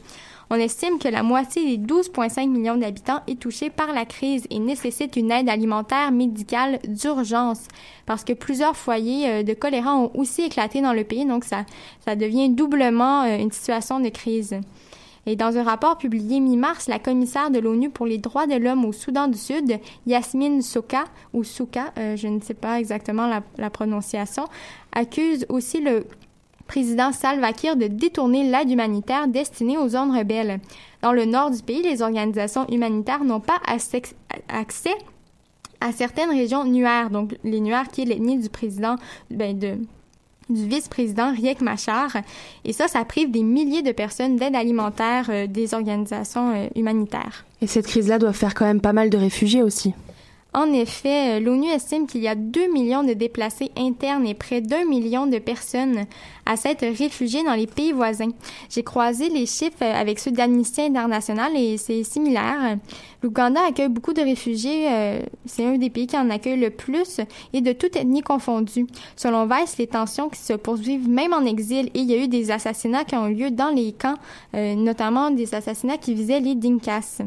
On 0.48 0.54
estime 0.54 1.00
que 1.00 1.08
la 1.08 1.24
moitié 1.24 1.76
des 1.76 1.94
12,5 1.94 2.48
millions 2.48 2.76
d'habitants 2.76 3.20
est 3.26 3.40
touchée 3.40 3.68
par 3.68 3.92
la 3.92 4.04
crise 4.04 4.46
et 4.50 4.60
nécessite 4.60 5.16
une 5.16 5.32
aide 5.32 5.48
alimentaire 5.48 6.12
médicale 6.12 6.78
d'urgence 6.86 7.66
parce 8.06 8.22
que 8.22 8.32
plusieurs 8.32 8.76
foyers 8.76 9.28
euh, 9.28 9.42
de 9.42 9.54
choléra 9.54 9.96
ont 9.96 10.12
aussi 10.14 10.42
éclaté 10.42 10.82
dans 10.82 10.92
le 10.92 11.02
pays, 11.02 11.24
donc 11.24 11.44
ça, 11.44 11.64
devient 12.14 12.48
doublement 12.48 13.24
euh, 13.24 13.38
une 13.38 13.50
situation 13.50 13.98
de 13.98 14.08
crise. 14.08 14.54
Et 15.28 15.34
dans 15.34 15.58
un 15.58 15.64
rapport 15.64 15.98
publié 15.98 16.38
mi-mars, 16.38 16.86
la 16.86 17.00
commissaire 17.00 17.50
de 17.50 17.58
l'ONU 17.58 17.90
pour 17.90 18.06
les 18.06 18.18
droits 18.18 18.46
de 18.46 18.54
l'homme 18.54 18.84
au 18.84 18.92
Soudan 18.92 19.26
du 19.26 19.36
Sud, 19.36 19.80
Yasmine 20.06 20.62
Souka, 20.62 21.02
ou 21.32 21.42
Souka, 21.42 21.92
euh, 21.98 22.14
je 22.14 22.28
ne 22.28 22.40
sais 22.40 22.54
pas 22.54 22.78
exactement 22.78 23.28
la 23.58 23.70
prononciation, 23.70 24.44
accuse 24.92 25.44
aussi 25.48 25.80
le 25.80 26.04
président 26.66 27.12
Salva 27.12 27.52
Kiir 27.52 27.76
de 27.76 27.86
détourner 27.86 28.48
l'aide 28.48 28.70
humanitaire 28.70 29.28
destinée 29.28 29.78
aux 29.78 29.88
zones 29.88 30.16
rebelles. 30.16 30.60
Dans 31.02 31.12
le 31.12 31.24
nord 31.24 31.50
du 31.50 31.62
pays, 31.62 31.82
les 31.82 32.02
organisations 32.02 32.66
humanitaires 32.68 33.24
n'ont 33.24 33.40
pas 33.40 33.60
accès 33.66 34.94
à 35.80 35.92
certaines 35.92 36.30
régions 36.30 36.64
nuaires, 36.64 37.10
donc 37.10 37.36
les 37.44 37.60
nuaires 37.60 37.88
qui 37.88 38.02
est 38.02 38.06
l'ethnie 38.06 38.38
du 38.38 38.48
président, 38.48 38.96
ben 39.30 39.58
de, 39.58 39.74
du 40.48 40.66
vice-président 40.66 41.32
Riek 41.32 41.60
Machar. 41.60 42.16
Et 42.64 42.72
ça, 42.72 42.88
ça 42.88 43.04
prive 43.04 43.30
des 43.30 43.42
milliers 43.42 43.82
de 43.82 43.92
personnes 43.92 44.36
d'aide 44.36 44.56
alimentaire 44.56 45.26
euh, 45.28 45.46
des 45.46 45.74
organisations 45.74 46.54
euh, 46.54 46.68
humanitaires. 46.74 47.44
Et 47.60 47.66
cette 47.66 47.86
crise-là 47.86 48.18
doit 48.18 48.32
faire 48.32 48.54
quand 48.54 48.64
même 48.64 48.80
pas 48.80 48.92
mal 48.92 49.10
de 49.10 49.18
réfugiés 49.18 49.62
aussi. 49.62 49.94
En 50.54 50.72
effet, 50.72 51.36
euh, 51.36 51.40
l'ONU 51.40 51.68
estime 51.68 52.06
qu'il 52.06 52.22
y 52.22 52.28
a 52.28 52.34
2 52.34 52.72
millions 52.72 53.04
de 53.04 53.12
déplacés 53.12 53.70
internes 53.76 54.26
et 54.26 54.32
près 54.32 54.62
d'un 54.62 54.86
million 54.86 55.26
de 55.26 55.38
personnes 55.38 56.06
à 56.46 56.56
s'être 56.56 56.86
réfugiées 56.86 57.44
dans 57.44 57.54
les 57.54 57.66
pays 57.66 57.92
voisins. 57.92 58.30
J'ai 58.70 58.82
croisé 58.82 59.28
les 59.28 59.44
chiffres 59.44 59.82
avec 59.82 60.18
ceux 60.18 60.30
d'Amnesty 60.30 60.80
International 60.80 61.52
et 61.54 61.76
c'est 61.76 62.02
similaire. 62.04 62.78
L'Ouganda 63.22 63.60
accueille 63.68 63.90
beaucoup 63.90 64.14
de 64.14 64.22
réfugiés. 64.22 64.88
Euh, 64.90 65.20
c'est 65.44 65.66
un 65.66 65.76
des 65.76 65.90
pays 65.90 66.06
qui 66.06 66.16
en 66.16 66.30
accueille 66.30 66.58
le 66.58 66.70
plus 66.70 67.20
et 67.52 67.60
de 67.60 67.72
toute 67.72 67.94
ethnie 67.96 68.22
confondue. 68.22 68.86
Selon 69.14 69.46
Vice, 69.46 69.76
les 69.78 69.88
tensions 69.88 70.30
qui 70.30 70.40
se 70.40 70.54
poursuivent 70.54 71.08
même 71.08 71.34
en 71.34 71.44
exil 71.44 71.90
et 71.92 72.00
il 72.00 72.10
y 72.10 72.14
a 72.14 72.24
eu 72.24 72.28
des 72.28 72.50
assassinats 72.50 73.04
qui 73.04 73.14
ont 73.14 73.26
eu 73.26 73.34
lieu 73.34 73.50
dans 73.50 73.70
les 73.70 73.92
camps, 73.92 74.16
euh, 74.54 74.74
notamment 74.74 75.30
des 75.30 75.54
assassinats 75.54 75.98
qui 75.98 76.14
visaient 76.14 76.40
les 76.40 76.54
Dinkas. 76.54 77.20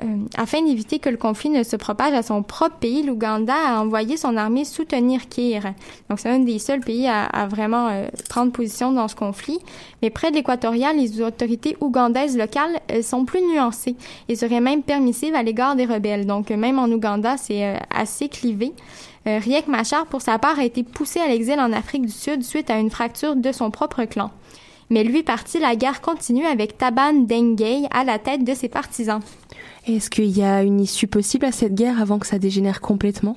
Euh, 0.00 0.26
afin 0.36 0.62
d'éviter 0.62 1.00
que 1.00 1.08
le 1.08 1.16
conflit 1.16 1.50
ne 1.50 1.64
se 1.64 1.74
propage 1.74 2.14
à 2.14 2.22
son 2.22 2.42
propre 2.44 2.76
pays, 2.76 3.02
l'Ouganda 3.02 3.54
a 3.54 3.80
envoyé 3.80 4.16
son 4.16 4.36
armée 4.36 4.64
soutenir 4.64 5.28
Kir. 5.28 5.62
Donc 6.08 6.20
c'est 6.20 6.28
un 6.28 6.38
des 6.38 6.60
seuls 6.60 6.80
pays 6.80 7.08
à, 7.08 7.46
vraiment 7.48 7.88
euh, 7.88 8.06
prendre 8.28 8.52
position 8.52 8.92
dans 8.92 9.08
ce 9.08 9.16
conflit. 9.16 9.58
Mais 10.02 10.10
près 10.10 10.30
de 10.30 10.36
l'équatorial, 10.36 10.96
les 10.96 11.20
autorités 11.20 11.76
ougandaises 11.80 12.36
locales 12.36 12.78
sont 13.02 13.24
plus 13.24 13.42
nuancées 13.42 13.96
et 14.28 14.36
seraient 14.36 14.60
même 14.60 14.82
permissives 14.82 15.34
à 15.34 15.42
l'égard 15.42 15.74
des 15.74 15.86
rebelles. 15.86 16.26
Donc 16.26 16.50
même 16.50 16.78
en 16.78 16.86
Ouganda, 16.86 17.36
c'est 17.36 17.64
euh, 17.64 17.76
assez 17.90 18.28
clivé. 18.28 18.72
Riek 19.26 19.68
Machar, 19.68 20.06
pour 20.06 20.22
sa 20.22 20.38
part, 20.38 20.58
a 20.58 20.64
été 20.64 20.82
poussé 20.82 21.20
à 21.20 21.28
l'exil 21.28 21.60
en 21.60 21.70
Afrique 21.72 22.06
du 22.06 22.12
Sud 22.12 22.42
suite 22.42 22.70
à 22.70 22.78
une 22.78 22.88
fracture 22.88 23.36
de 23.36 23.52
son 23.52 23.70
propre 23.70 24.04
clan. 24.04 24.30
Mais 24.88 25.04
lui 25.04 25.22
parti, 25.22 25.58
la 25.58 25.76
guerre 25.76 26.00
continue 26.00 26.46
avec 26.46 26.78
Taban 26.78 27.12
Dengay 27.12 27.82
à 27.90 28.04
la 28.04 28.18
tête 28.18 28.42
de 28.42 28.54
ses 28.54 28.70
partisans. 28.70 29.20
Est-ce 29.88 30.10
qu'il 30.10 30.36
y 30.36 30.42
a 30.42 30.62
une 30.62 30.80
issue 30.80 31.06
possible 31.06 31.46
à 31.46 31.52
cette 31.52 31.74
guerre 31.74 32.00
avant 32.00 32.18
que 32.18 32.26
ça 32.26 32.38
dégénère 32.38 32.82
complètement? 32.82 33.36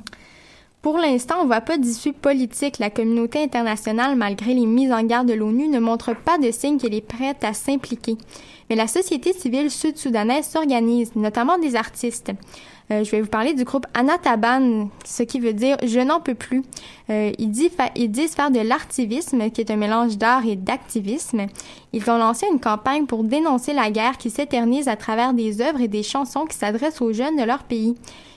Pour 0.82 0.98
l'instant, 0.98 1.36
on 1.40 1.44
ne 1.44 1.48
voit 1.48 1.62
pas 1.62 1.78
d'issue 1.78 2.12
politique. 2.12 2.80
La 2.80 2.90
communauté 2.90 3.42
internationale, 3.42 4.18
malgré 4.18 4.54
les 4.54 4.66
mises 4.66 4.92
en 4.92 5.04
garde 5.04 5.28
de 5.28 5.34
l'ONU, 5.34 5.70
ne 5.70 5.80
montre 5.80 6.14
pas 6.14 6.38
de 6.40 6.52
signe 6.52 6.78
qu'elle 6.78 6.94
est 6.94 7.08
prête 7.08 7.44
à 7.44 7.54
s'impliquer. 7.54 8.18
Mais 8.70 8.76
la 8.76 8.88
société 8.88 9.32
civile 9.32 9.72
sud-soudanaise 9.72 10.46
s'organise, 10.46 11.16
notamment 11.16 11.58
des 11.58 11.76
artistes. 11.76 12.32
Euh, 12.92 13.04
je 13.06 13.12
vais 13.12 13.22
vous 13.22 13.30
parler 13.30 13.54
du 13.54 13.64
groupe 13.64 13.86
Anataban, 13.94 14.90
ce 15.06 15.24
qui 15.24 15.40
veut 15.40 15.54
dire 15.54 15.78
je 15.84 16.00
n'en 16.00 16.20
peux 16.20 16.36
plus. 16.36 16.62
Euh, 17.10 17.32
ils, 17.38 17.50
disent 17.50 17.72
ils, 17.96 18.12
disent 18.12 18.36
faire 18.36 18.52
de 18.52 18.60
l'artivisme, 18.60 19.50
qui 19.50 19.62
est 19.62 19.72
un 19.72 19.78
mélange 19.78 20.18
d'art 20.18 20.46
et 20.46 20.58
d'activisme. 20.58 21.46
Ils 21.94 22.10
ont 22.10 22.18
lancé 22.18 22.46
une 22.52 22.60
campagne 22.60 23.06
pour 23.06 23.24
dénoncer 23.24 23.74
la 23.74 23.92
guerre 23.92 24.18
qui 24.18 24.30
s'éternise 24.30 24.90
à 24.90 24.98
travers 24.98 25.34
des 25.34 25.62
œuvres 25.62 25.80
et 25.80 25.88
des 25.88 26.04
chansons 26.04 26.46
qui 26.46 26.58
s'adressent 26.58 27.02
aux 27.02 27.14
jeunes 27.14 27.38
de 27.38 27.44
leur 27.44 27.64
pays. 27.64 27.96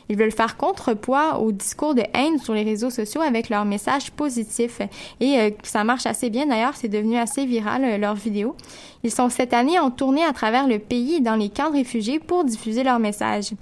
Ils 0.09 0.17
veulent 0.17 0.33
faire 0.33 0.57
contrepoids 0.57 1.39
au 1.39 1.53
discours 1.53 1.95
de 1.95 2.03
haine 2.13 2.39
sur 2.39 2.55
les 2.55 2.63
réseaux 2.63 2.91
sociaux 2.91 3.21
avec 3.21 3.49
leurs 3.49 3.65
messages 3.65 4.11
positifs. 4.11 4.81
Et 5.21 5.39
euh, 5.39 5.51
ça 5.63 5.85
marche 5.85 6.07
assez 6.07 6.31
bien 6.31 6.47
d'ailleurs, 6.47 6.75
c'est 6.75 6.89
devenu 6.89 7.17
assez 7.17 7.47
viral 7.47 7.85
euh, 7.85 7.99
leurs 7.99 8.15
vidéos. 8.15 8.57
Ils 9.03 9.11
sont 9.11 9.29
cette 9.29 9.55
année 9.55 9.79
en 9.79 9.91
tournée 9.91 10.25
à 10.25 10.33
travers 10.33 10.67
le 10.67 10.79
pays 10.79 11.21
dans 11.21 11.37
les 11.37 11.49
camps 11.49 11.71
de 11.71 11.77
réfugiés 11.77 12.19
pour 12.19 12.45
diffuser 12.45 12.83
leurs 12.83 12.99
messages. 12.99 13.53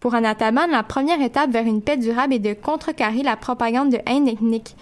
Pour 0.00 0.14
Anataman, 0.14 0.70
la 0.70 0.82
première 0.82 1.22
étape 1.22 1.50
vers 1.50 1.66
une 1.66 1.82
paix 1.82 1.96
durable 1.96 2.34
est 2.34 2.38
de 2.40 2.54
contrecarrer 2.54 3.22
la 3.22 3.36
propagande 3.36 3.90
de 3.90 3.98
haine 4.06 4.28
ethnique. 4.28 4.74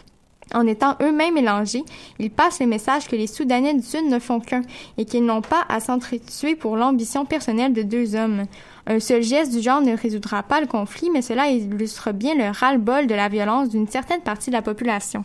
En 0.52 0.66
étant 0.66 0.96
eux-mêmes 1.00 1.34
mélangés, 1.34 1.84
ils 2.18 2.30
passent 2.30 2.60
le 2.60 2.66
message 2.66 3.06
que 3.06 3.14
les 3.14 3.28
Soudanais 3.28 3.74
du 3.74 3.82
Sud 3.82 4.06
ne 4.06 4.18
font 4.18 4.40
qu'un 4.40 4.62
et 4.98 5.04
qu'ils 5.04 5.24
n'ont 5.24 5.42
pas 5.42 5.64
à 5.68 5.78
s'entretuer 5.78 6.56
pour 6.56 6.76
l'ambition 6.76 7.24
personnelle 7.24 7.72
de 7.72 7.82
deux 7.82 8.16
hommes. 8.16 8.46
Un 8.86 9.00
seul 9.00 9.22
geste 9.22 9.52
du 9.52 9.60
genre 9.60 9.80
ne 9.80 9.96
résoudra 9.96 10.42
pas 10.42 10.60
le 10.60 10.66
conflit, 10.66 11.10
mais 11.10 11.22
cela 11.22 11.48
illustre 11.48 12.12
bien 12.12 12.34
le 12.34 12.50
ras-le-bol 12.50 13.06
de 13.06 13.14
la 13.14 13.28
violence 13.28 13.68
d'une 13.68 13.88
certaine 13.88 14.20
partie 14.20 14.50
de 14.50 14.54
la 14.54 14.62
population. 14.62 15.24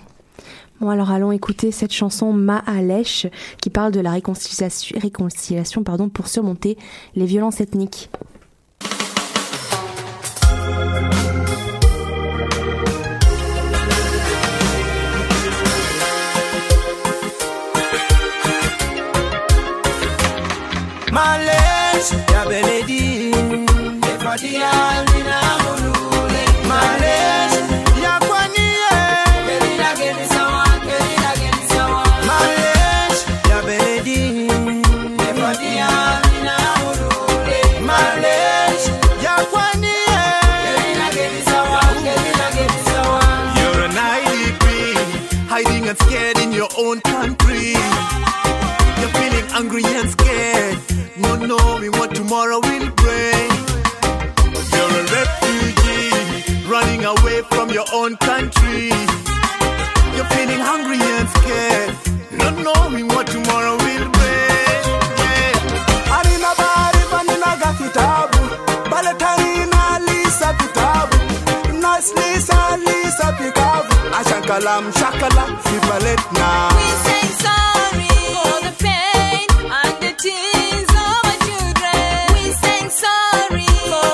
Bon, 0.81 0.89
alors 0.89 1.11
allons 1.11 1.31
écouter 1.31 1.71
cette 1.71 1.93
chanson 1.93 2.33
Ma'alèche 2.33 3.27
qui 3.61 3.69
parle 3.69 3.93
de 3.93 4.01
la 4.01 4.11
réconciliation, 4.11 4.99
réconciliation 4.99 5.83
pardon, 5.83 6.09
pour 6.09 6.27
surmonter 6.27 6.77
les 7.15 7.25
violences 7.25 7.61
ethniques. 7.61 8.09
Own 46.77 46.99
country. 47.01 47.71
You're 48.99 49.13
feeling 49.19 49.47
angry 49.53 49.83
and 49.85 50.09
scared, 50.09 50.77
not 51.17 51.39
knowing 51.41 51.91
what 51.93 52.13
tomorrow 52.15 52.59
will 52.59 52.89
bring. 52.91 53.49
You're 54.73 54.95
a 55.01 55.05
refugee, 55.17 56.67
running 56.67 57.05
away 57.05 57.41
from 57.51 57.69
your 57.69 57.85
own 57.93 58.17
country. 58.17 58.89
You're 60.15 60.31
feeling 60.35 60.59
hungry 60.59 60.99
and 60.99 61.29
scared, 61.29 61.95
not 62.31 62.55
knowing 62.57 63.07
what 63.07 63.27
tomorrow 63.27 63.77
will 63.77 64.09
bring. 64.09 64.14
shakalam 74.45 74.85
shakala. 74.93 75.43
We 76.77 76.87
say 77.05 77.23
sorry 77.45 78.13
for 78.33 78.55
the 78.65 78.73
pain 78.85 79.47
and 79.81 79.95
the 80.03 80.11
tears 80.23 80.89
of 81.03 81.19
our 81.25 81.37
children. 81.47 82.05
We 82.35 82.45
say 82.61 82.81
sorry 83.03 83.69
for 83.89 84.09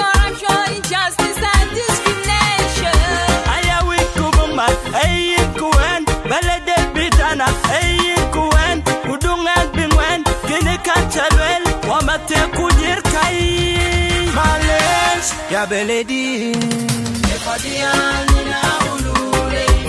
corruption, 0.00 0.64
injustice, 0.76 1.40
and 1.54 1.68
discrimination. 1.76 3.00
Bitana, 6.94 7.46
udungan 9.12 9.68
wamate 11.88 12.38
ya 15.52 15.66
beledin. 15.66 16.60
Efadian, 17.34 18.26
nina 18.34 18.60
ulu. 18.92 19.31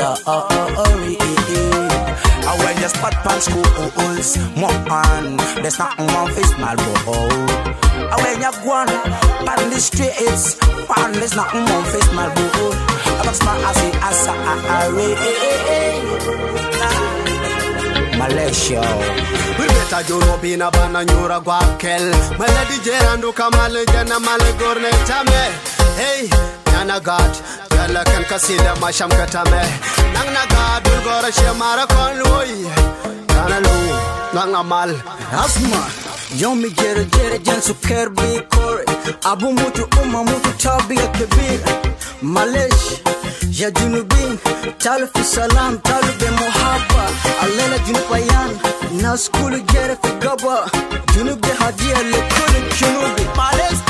saying 0.00 0.16
oh, 0.26 0.46
oh, 0.50 0.74
oh, 0.76 0.84
sorry. 0.84 1.16
And 2.48 2.56
when 2.60 2.76
you 2.80 2.88
spot 2.88 3.14
pan 3.24 3.40
schools, 3.40 4.38
more 4.56 4.72
on, 4.90 5.36
there's 5.62 5.78
nothing 5.78 6.06
wrong 6.08 6.26
with 6.26 6.46
small 6.46 6.76
boy. 6.76 7.28
And 8.08 8.20
when 8.22 8.40
you 8.40 8.52
go 8.64 8.72
on, 8.72 8.88
pan 9.46 9.70
the 9.70 9.78
streets, 9.78 10.56
pan 10.88 11.12
there's 11.12 11.36
nothing 11.36 11.64
wrong 11.66 11.84
with 11.84 12.04
small 12.08 12.30
boy. 12.30 12.72
I 13.18 13.22
got 13.24 13.36
smart 13.36 13.60
as 13.68 13.78
it 13.84 13.96
as 14.00 14.26
a 14.26 14.34
Malaysia. 18.18 18.82
Bina 20.40 20.70
bana 20.70 21.04
nyura 21.04 21.40
gwakel 21.40 22.14
Mala 22.38 22.64
di 22.70 22.78
jerandu 22.84 23.32
kamale 23.32 23.84
jana 23.92 24.18
male 24.20 24.52
gorne 24.58 24.90
chame 25.04 25.52
Hey, 25.96 26.30
nana 26.72 27.00
god 27.00 27.32
Jala 27.70 28.04
kan 28.04 28.24
kasila 28.30 28.72
masham 28.82 29.10
katame 29.18 29.62
Nang 30.14 30.30
na 30.36 30.44
god 30.52 30.84
ulgora 30.92 31.30
shemara 31.38 31.84
kon 31.92 32.14
lui 32.20 32.52
Nana 33.34 33.58
lu, 33.66 33.76
nang 34.34 34.54
amal 34.60 34.90
Asma 35.42 35.82
Yomi 36.40 36.70
jere 36.78 37.04
jere 37.14 37.38
jen 37.46 37.60
suker 37.68 38.06
bi 38.16 38.28
kore 38.54 38.84
Abu 39.30 39.48
mutu 39.58 39.84
umma 40.02 40.20
mutu 40.28 40.50
tabia 40.62 41.06
kebir 41.16 41.60
Malesh 42.22 42.86
ya 43.60 43.70
junubin 43.70 44.38
Talu 44.78 45.06
fi 45.14 45.22
salam 45.34 45.78
talu 45.88 46.12
be 46.20 46.28
muhabba 46.40 47.04
Alela 47.44 47.78
junubayan 47.86 48.50
Na 49.02 49.16
skulu 49.16 49.58
jere 49.72 49.96
fi 50.02 50.10
gaba 50.24 50.56
Junub 51.12 51.40
de 51.46 51.52
hadia 51.60 52.02
le 52.10 52.20
kulu 52.34 52.60
junubi 52.78 53.24
Males 53.36 53.89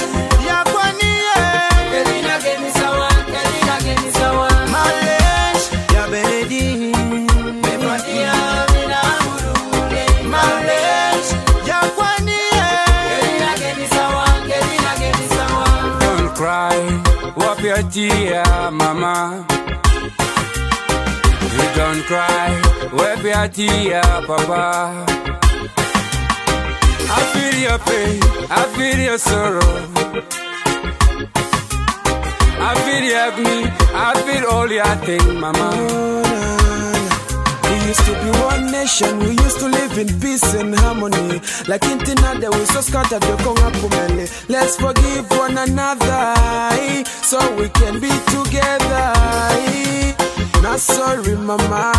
tear, 17.91 18.71
mama. 18.71 19.45
You 21.55 21.67
don't 21.75 22.01
cry, 22.05 22.49
wipe 22.93 23.23
your 23.23 23.47
tear, 23.49 24.01
papa. 24.25 25.05
I 27.13 27.19
feel 27.33 27.55
your 27.59 27.79
pain, 27.79 28.19
I 28.49 28.63
feel 28.75 28.99
your 28.99 29.17
sorrow. 29.17 29.71
I 32.63 32.75
feel 32.85 33.03
your 33.03 33.17
agony, 33.17 33.71
I 33.93 34.21
feel 34.25 34.45
all 34.49 34.71
your 34.71 34.95
thing, 35.05 35.39
mama. 35.39 36.50
Used 37.91 38.05
to 38.05 38.13
be 38.23 38.29
one 38.39 38.71
nation, 38.71 39.19
we 39.19 39.31
used 39.31 39.59
to 39.59 39.67
live 39.67 39.97
in 39.97 40.07
peace 40.21 40.53
and 40.53 40.73
harmony. 40.73 41.41
Like 41.67 41.81
Intinade, 41.81 42.49
we 42.57 42.63
so 42.67 42.79
scattered 42.79 43.21
the 43.21 43.35
Konga 43.43 43.69
Kumele. 43.79 44.29
Let's 44.47 44.77
forgive 44.77 45.29
one 45.31 45.57
another, 45.57 46.33
so 47.05 47.37
we 47.57 47.67
can 47.67 47.99
be 47.99 48.07
together. 48.31 49.11
Not 50.63 50.79
sorry, 50.79 51.35
mama. 51.35 51.91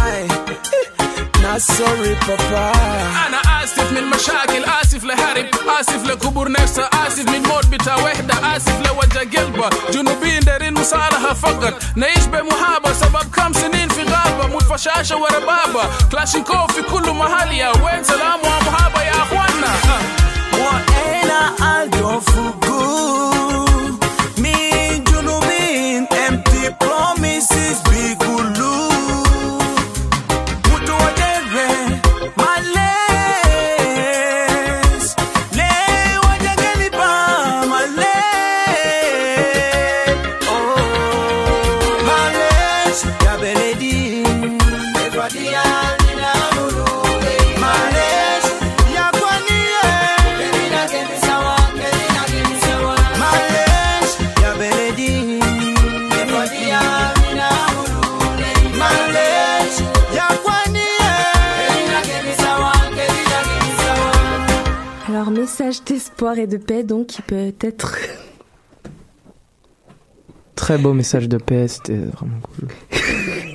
أنا 1.43 1.59
سوري 1.59 2.15
بابا 2.29 2.73
أنا 3.27 3.65
آسف 3.65 3.93
من 3.93 4.05
مشاكل 4.07 4.65
آسف 4.65 5.05
لهرب 5.05 5.47
آسف 5.81 6.05
لكبر 6.07 6.51
نفسه 6.53 6.89
آسف 7.07 7.29
من 7.29 7.43
موت 7.43 7.67
بتاع 7.67 7.97
وحدة 7.97 8.57
آسف 8.57 8.87
لوجه 8.87 9.39
قلبه. 9.39 9.71
جنوبي 9.91 10.39
دارين 10.39 10.75
مصالحة 10.75 11.35
فقط. 11.35 11.75
نعيش 11.97 12.25
بمحابة 12.25 12.93
سبب 12.93 13.35
كم 13.37 13.53
سنين 13.53 13.89
في 13.89 14.03
غابة. 14.03 14.47
موت 14.47 14.63
فشاشة 14.63 15.17
ورا 15.17 15.39
بابا. 15.39 15.91
كلاشينكوف 16.13 16.73
في 16.73 16.83
كل 16.83 17.11
محل 17.11 17.53
يا 17.53 17.69
وين 17.69 18.05
سلام 18.05 18.41
ومحابة 18.41 19.03
يا 19.03 19.13
أخوانا 19.23 19.73
وأنا 20.53 21.83
ألدو 21.83 22.21
فوقو 22.21 23.02
et 66.43 66.47
de 66.47 66.57
paix, 66.57 66.83
donc, 66.83 67.09
qui 67.09 67.23
peut 67.23 67.53
être. 67.61 67.97
Très 70.55 70.79
beau 70.79 70.93
message 70.93 71.29
de 71.29 71.39
paix, 71.39 71.67
c'était 71.69 71.97
vraiment 71.97 72.39
cool. 72.41 72.69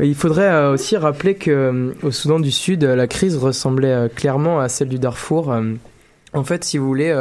Il 0.00 0.14
faudrait 0.14 0.50
euh, 0.50 0.72
aussi 0.72 0.96
rappeler 0.96 1.34
que 1.34 1.50
euh, 1.50 1.94
au 2.02 2.10
Soudan 2.10 2.38
du 2.38 2.50
Sud, 2.50 2.84
euh, 2.84 2.96
la 2.96 3.06
crise 3.06 3.36
ressemblait 3.36 4.10
clairement 4.14 4.60
à 4.60 4.68
celle 4.68 4.88
du 4.88 4.98
Darfour. 4.98 5.54
En 6.34 6.44
fait, 6.44 6.64
si 6.64 6.76
vous 6.76 6.86
voulez, 6.86 7.14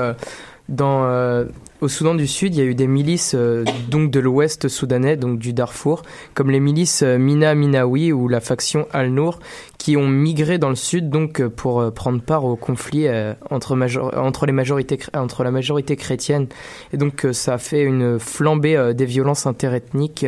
dans, 0.68 1.46
au 1.82 1.88
Soudan 1.88 2.16
du 2.16 2.26
Sud, 2.26 2.56
il 2.56 2.60
y 2.60 2.62
a 2.62 2.66
eu 2.66 2.76
des 2.76 2.88
milices 2.88 3.34
euh, 3.36 3.66
donc 3.90 4.10
de 4.10 4.20
l'Ouest 4.20 4.70
soudanais, 4.70 5.18
donc 5.18 5.40
du 5.40 5.52
Darfour, 5.52 6.04
comme 6.34 6.50
les 6.50 6.60
milices 6.60 7.04
euh, 7.04 7.18
Mina 7.18 7.54
Minawi 7.54 8.14
ou 8.14 8.28
la 8.28 8.40
faction 8.40 8.88
Al-Nour, 8.94 9.40
qui 9.78 9.98
ont 9.98 10.08
migré 10.08 10.58
dans 10.58 10.70
le 10.70 10.76
Sud 10.76 11.10
donc 11.10 11.42
euh, 11.42 11.50
pour 11.50 11.92
prendre 11.94 12.22
part 12.22 12.46
au 12.46 12.56
conflit 12.56 13.08
entre, 13.50 13.78
entre, 14.16 14.46
les 14.46 14.54
majorités, 14.54 15.00
entre 15.14 15.44
la 15.44 15.52
majorité 15.52 15.96
chrétienne. 15.96 16.48
Et 16.94 16.98
donc 16.98 17.28
ça 17.34 17.56
a 17.56 17.58
fait 17.58 17.84
une 17.84 18.20
flambée 18.20 18.94
des 18.96 19.06
violences 19.06 19.46
interethniques 19.46 20.26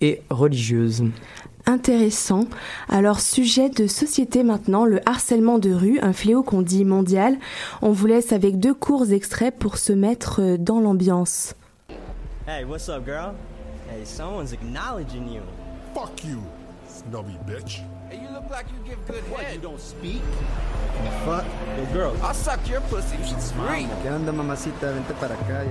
et 0.00 0.22
religieuses. 0.30 1.04
Intéressant. 1.66 2.46
Alors, 2.88 3.20
sujet 3.20 3.68
de 3.68 3.86
société 3.86 4.42
maintenant, 4.42 4.84
le 4.84 5.00
harcèlement 5.08 5.58
de 5.58 5.72
rue, 5.72 5.98
un 6.00 6.12
fléau 6.12 6.42
qu'on 6.42 6.62
dit 6.62 6.84
mondial. 6.84 7.38
On 7.82 7.92
vous 7.92 8.06
laisse 8.06 8.32
avec 8.32 8.58
deux 8.58 8.74
courts 8.74 9.12
extraits 9.12 9.56
pour 9.56 9.78
se 9.78 9.92
mettre 9.92 10.40
euh, 10.40 10.56
dans 10.56 10.80
l'ambiance. 10.80 11.54
Hey, 12.46 12.64
what's 12.64 12.88
up, 12.88 13.04
girl? 13.04 13.34
Hey, 13.88 14.04
someone's 14.04 14.52
acknowledging 14.52 15.28
you. 15.28 15.42
Fuck 15.94 16.24
you, 16.24 16.40
snubby 16.88 17.36
bitch. 17.46 17.82
Hey, 18.08 18.18
you 18.18 18.28
look 18.32 18.50
like 18.50 18.66
you 18.70 18.78
give 18.88 18.98
good 19.06 19.22
head. 19.36 19.54
you 19.54 19.60
don't 19.60 19.80
speak? 19.80 20.22
Fuck? 21.24 21.44
Yo, 21.76 21.84
girl. 21.92 22.16
I'll 22.22 22.34
suck 22.34 22.60
your 22.68 22.80
pussy. 22.82 23.16
You 23.18 23.24
should 23.26 23.42
scream. 23.42 23.88
¿Qué 24.02 24.10
onda, 24.10 24.32
mamacita? 24.32 24.92
Vente 24.92 25.14
para 25.20 25.34
acá. 25.34 25.64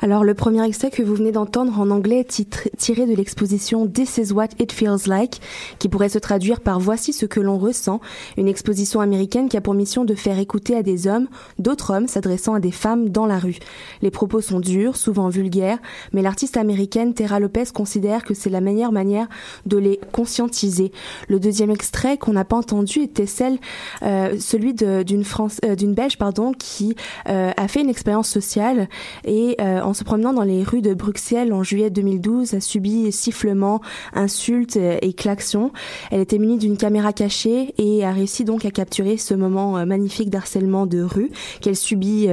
Alors, 0.00 0.22
le 0.22 0.34
premier 0.34 0.64
extrait 0.64 0.90
que 0.90 1.02
vous 1.02 1.16
venez 1.16 1.32
d'entendre 1.32 1.80
en 1.80 1.90
anglais 1.90 2.20
est 2.20 2.60
tiré 2.76 3.04
de 3.04 3.14
l'exposition 3.14 3.88
This 3.88 4.18
is 4.18 4.32
what 4.32 4.48
it 4.60 4.70
feels 4.70 5.08
like, 5.08 5.40
qui 5.80 5.88
pourrait 5.88 6.08
se 6.08 6.20
traduire 6.20 6.60
par 6.60 6.78
Voici 6.78 7.12
ce 7.12 7.26
que 7.26 7.40
l'on 7.40 7.58
ressent, 7.58 8.00
une 8.36 8.46
exposition 8.46 9.00
américaine 9.00 9.48
qui 9.48 9.56
a 9.56 9.60
pour 9.60 9.74
mission 9.74 10.04
de 10.04 10.14
faire 10.14 10.38
écouter 10.38 10.76
à 10.76 10.84
des 10.84 11.08
hommes, 11.08 11.26
d'autres 11.58 11.92
hommes 11.92 12.06
s'adressant 12.06 12.54
à 12.54 12.60
des 12.60 12.70
femmes 12.70 13.08
dans 13.08 13.26
la 13.26 13.40
rue. 13.40 13.58
Les 14.00 14.12
propos 14.12 14.40
sont 14.40 14.60
durs, 14.60 14.96
souvent 14.96 15.30
vulgaires, 15.30 15.78
mais 16.12 16.22
l'artiste 16.22 16.56
américaine 16.56 17.12
Tera 17.12 17.40
Lopez 17.40 17.64
considère 17.74 18.22
que 18.22 18.34
c'est 18.34 18.50
la 18.50 18.60
meilleure 18.60 18.92
manière 18.92 19.26
de 19.66 19.78
les 19.78 19.98
conscientiser. 20.12 20.92
Le 21.28 21.40
deuxième 21.40 21.70
extrait 21.70 22.18
qu'on 22.18 22.34
n'a 22.34 22.44
pas 22.44 22.56
entendu 22.56 23.00
était 23.00 23.26
celle, 23.26 23.58
euh, 24.02 24.36
celui 24.38 24.74
d'une 24.74 25.24
euh, 25.64 25.94
Belge, 25.94 26.18
pardon, 26.18 26.52
qui 26.52 26.94
euh, 27.28 27.50
a 27.56 27.66
fait 27.66 27.80
une 27.80 27.90
expérience 27.90 28.28
sociale 28.28 28.88
et 29.24 29.56
euh, 29.60 29.87
en 29.88 29.94
se 29.94 30.04
promenant 30.04 30.34
dans 30.34 30.42
les 30.42 30.62
rues 30.64 30.82
de 30.82 30.92
Bruxelles 30.92 31.50
en 31.52 31.62
juillet 31.62 31.88
2012 31.88 32.52
a 32.52 32.60
subi 32.60 33.10
sifflements, 33.10 33.80
insultes 34.12 34.76
euh, 34.76 34.98
et 35.00 35.14
klaxons. 35.14 35.72
Elle 36.10 36.20
était 36.20 36.38
munie 36.38 36.58
d'une 36.58 36.76
caméra 36.76 37.14
cachée 37.14 37.74
et 37.78 38.04
a 38.04 38.12
réussi 38.12 38.44
donc 38.44 38.66
à 38.66 38.70
capturer 38.70 39.16
ce 39.16 39.32
moment 39.32 39.78
euh, 39.78 39.86
magnifique 39.86 40.28
d'harcèlement 40.28 40.84
de 40.84 41.00
rue 41.00 41.30
qu'elle 41.62 41.76
subit 41.76 42.26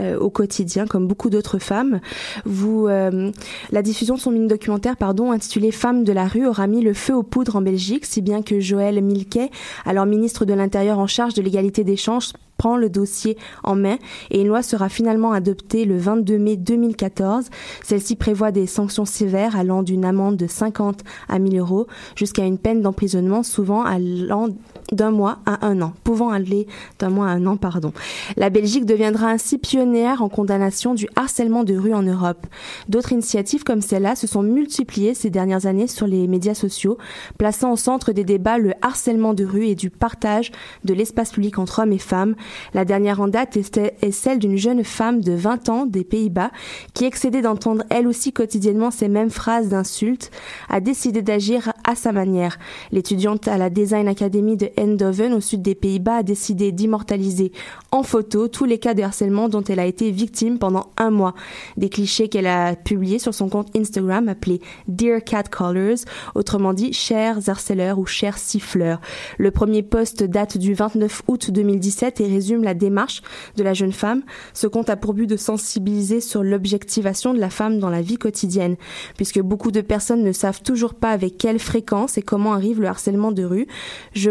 euh, 0.00 0.18
au 0.18 0.30
quotidien 0.30 0.86
comme 0.86 1.06
beaucoup 1.06 1.30
d'autres 1.30 1.58
femmes. 1.58 2.00
Vous, 2.44 2.86
euh, 2.88 3.30
la 3.70 3.82
diffusion 3.82 4.16
de 4.16 4.20
son 4.20 4.30
mini-documentaire, 4.30 4.96
pardon, 4.96 5.32
intitulé 5.32 5.70
Femmes 5.70 6.04
de 6.04 6.12
la 6.12 6.26
rue, 6.26 6.46
aura 6.46 6.66
mis 6.66 6.82
le 6.82 6.94
feu 6.94 7.14
aux 7.14 7.22
poudres 7.22 7.56
en 7.56 7.62
Belgique, 7.62 8.04
si 8.04 8.20
bien 8.20 8.42
que 8.42 8.60
Joël 8.60 9.02
Milquet, 9.02 9.50
alors 9.84 10.06
ministre 10.06 10.44
de 10.44 10.54
l'Intérieur 10.54 10.98
en 10.98 11.06
charge 11.06 11.34
de 11.34 11.42
l'égalité 11.42 11.84
des 11.84 11.96
chances, 11.96 12.32
prend 12.56 12.76
le 12.76 12.88
dossier 12.88 13.36
en 13.62 13.74
main 13.74 13.96
et 14.30 14.40
une 14.40 14.48
loi 14.48 14.62
sera 14.62 14.88
finalement 14.88 15.32
adoptée 15.32 15.84
le 15.84 15.98
22 15.98 16.38
mai 16.38 16.56
2014. 16.56 17.46
Celle-ci 17.82 18.16
prévoit 18.16 18.52
des 18.52 18.66
sanctions 18.66 19.04
sévères 19.04 19.56
allant 19.56 19.82
d'une 19.82 20.04
amende 20.04 20.36
de 20.36 20.46
50 20.46 21.02
à 21.28 21.38
1000 21.38 21.58
euros 21.58 21.86
jusqu'à 22.16 22.44
une 22.44 22.58
peine 22.58 22.80
d'emprisonnement 22.80 23.42
souvent 23.42 23.82
allant 23.82 24.48
d'un 24.92 25.10
mois 25.10 25.38
à 25.46 25.66
un 25.66 25.80
an, 25.82 25.92
pouvant 26.04 26.30
aller 26.30 26.66
d'un 26.98 27.10
mois 27.10 27.28
à 27.28 27.30
un 27.30 27.46
an, 27.46 27.56
pardon. 27.56 27.92
La 28.36 28.50
Belgique 28.50 28.86
deviendra 28.86 29.28
ainsi 29.28 29.58
pionnière 29.58 30.22
en 30.22 30.28
condamnation 30.28 30.94
du 30.94 31.08
harcèlement 31.16 31.64
de 31.64 31.76
rue 31.76 31.94
en 31.94 32.02
Europe. 32.02 32.46
D'autres 32.88 33.12
initiatives 33.12 33.64
comme 33.64 33.80
celle-là 33.80 34.16
se 34.16 34.26
sont 34.26 34.42
multipliées 34.42 35.14
ces 35.14 35.30
dernières 35.30 35.66
années 35.66 35.86
sur 35.86 36.06
les 36.06 36.26
médias 36.28 36.54
sociaux, 36.54 36.98
plaçant 37.38 37.72
au 37.72 37.76
centre 37.76 38.12
des 38.12 38.24
débats 38.24 38.58
le 38.58 38.72
harcèlement 38.82 39.34
de 39.34 39.44
rue 39.44 39.66
et 39.66 39.74
du 39.74 39.90
partage 39.90 40.52
de 40.84 40.94
l'espace 40.94 41.32
public 41.32 41.58
entre 41.58 41.80
hommes 41.80 41.92
et 41.92 41.98
femmes. 41.98 42.34
La 42.74 42.84
dernière 42.84 43.20
en 43.20 43.28
date 43.28 43.56
est 43.56 44.10
celle 44.10 44.38
d'une 44.38 44.56
jeune 44.56 44.84
femme 44.84 45.20
de 45.20 45.32
20 45.32 45.68
ans 45.68 45.86
des 45.86 46.04
Pays-Bas 46.04 46.50
qui, 46.92 47.04
excédée 47.04 47.42
d'entendre 47.42 47.84
elle 47.90 48.06
aussi 48.06 48.32
quotidiennement 48.32 48.90
ces 48.90 49.08
mêmes 49.08 49.30
phrases 49.30 49.68
d'insultes, 49.68 50.30
a 50.68 50.80
décidé 50.80 51.22
d'agir 51.22 51.72
à 51.84 51.94
sa 51.94 52.12
manière. 52.12 52.58
L'étudiante 52.92 53.48
à 53.48 53.58
la 53.58 53.70
Design 53.70 54.08
Academy 54.08 54.56
de 54.56 54.70
Eindhoven 54.78 55.32
au 55.32 55.40
sud 55.40 55.62
des 55.62 55.74
Pays-Bas 55.74 56.16
a 56.16 56.22
décidé 56.22 56.72
d'immortaliser 56.72 57.52
en 57.90 58.02
photo 58.02 58.48
tous 58.48 58.64
les 58.64 58.78
cas 58.78 58.94
de 58.94 59.02
harcèlement 59.02 59.48
dont 59.48 59.62
elle 59.62 59.80
a 59.80 59.86
été 59.86 60.10
victime 60.10 60.58
pendant 60.58 60.90
un 60.96 61.10
mois. 61.10 61.34
Des 61.76 61.88
clichés 61.88 62.28
qu'elle 62.28 62.46
a 62.46 62.74
publiés 62.74 63.18
sur 63.18 63.34
son 63.34 63.48
compte 63.48 63.74
Instagram 63.76 64.28
appelé 64.28 64.60
Dear 64.88 65.22
Catcallers, 65.22 66.04
autrement 66.34 66.72
dit 66.72 66.92
chers 66.92 67.48
harceleurs 67.48 67.98
ou 67.98 68.06
chers 68.06 68.38
siffleurs. 68.38 69.00
Le 69.38 69.50
premier 69.50 69.82
post 69.82 70.22
date 70.22 70.58
du 70.58 70.74
29 70.74 71.22
août 71.28 71.50
2017 71.50 72.20
et 72.20 72.26
résume 72.26 72.62
la 72.62 72.74
démarche 72.74 73.22
de 73.56 73.62
la 73.62 73.74
jeune 73.74 73.92
femme. 73.92 74.22
Ce 74.52 74.66
compte 74.66 74.90
a 74.90 74.96
pour 74.96 75.14
but 75.14 75.26
de 75.26 75.36
sensibiliser 75.36 76.20
sur 76.20 76.42
l'objectivation 76.42 77.34
de 77.34 77.40
la 77.40 77.50
femme 77.50 77.78
dans 77.78 77.90
la 77.90 78.02
vie 78.02 78.18
quotidienne, 78.18 78.76
puisque 79.16 79.40
beaucoup 79.40 79.70
de 79.70 79.80
personnes 79.80 80.22
ne 80.22 80.32
savent 80.32 80.62
toujours 80.62 80.94
pas 80.94 81.10
avec 81.10 81.38
quelle 81.38 81.58
fréquence 81.58 82.18
et 82.18 82.22
comment 82.22 82.52
arrive 82.52 82.80
le 82.80 82.88
harcèlement 82.88 83.32
de 83.32 83.44
rue. 83.44 83.66
Je 84.12 84.30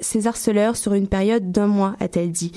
ces 0.00 0.26
harceleurs 0.26 0.76
sur 0.76 0.94
une 0.94 1.08
période 1.08 1.52
d'un 1.52 1.66
mois, 1.66 1.94
a-t-elle 2.00 2.32
dit. 2.32 2.52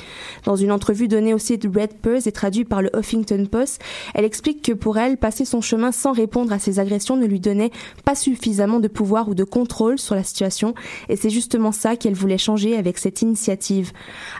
Dans 0.45 0.55
une 0.55 0.71
entrevue 0.71 1.07
donnée 1.07 1.33
au 1.33 1.37
site 1.37 1.65
Red 1.65 1.93
Purse 2.01 2.27
et 2.27 2.31
traduite 2.31 2.69
par 2.69 2.81
le 2.81 2.89
Huffington 2.95 3.45
Post, 3.49 3.81
elle 4.13 4.25
explique 4.25 4.61
que 4.61 4.71
pour 4.71 4.97
elle, 4.97 5.17
passer 5.17 5.45
son 5.45 5.61
chemin 5.61 5.91
sans 5.91 6.11
répondre 6.11 6.51
à 6.53 6.59
ces 6.59 6.79
agressions 6.79 7.15
ne 7.15 7.25
lui 7.25 7.39
donnait 7.39 7.71
pas 8.05 8.15
suffisamment 8.15 8.79
de 8.79 8.87
pouvoir 8.87 9.29
ou 9.29 9.35
de 9.35 9.43
contrôle 9.43 9.99
sur 9.99 10.15
la 10.15 10.23
situation, 10.23 10.73
et 11.09 11.15
c'est 11.15 11.29
justement 11.29 11.71
ça 11.71 11.95
qu'elle 11.95 12.13
voulait 12.13 12.37
changer 12.37 12.75
avec 12.75 12.97
cette 12.97 13.21
initiative. 13.21 13.91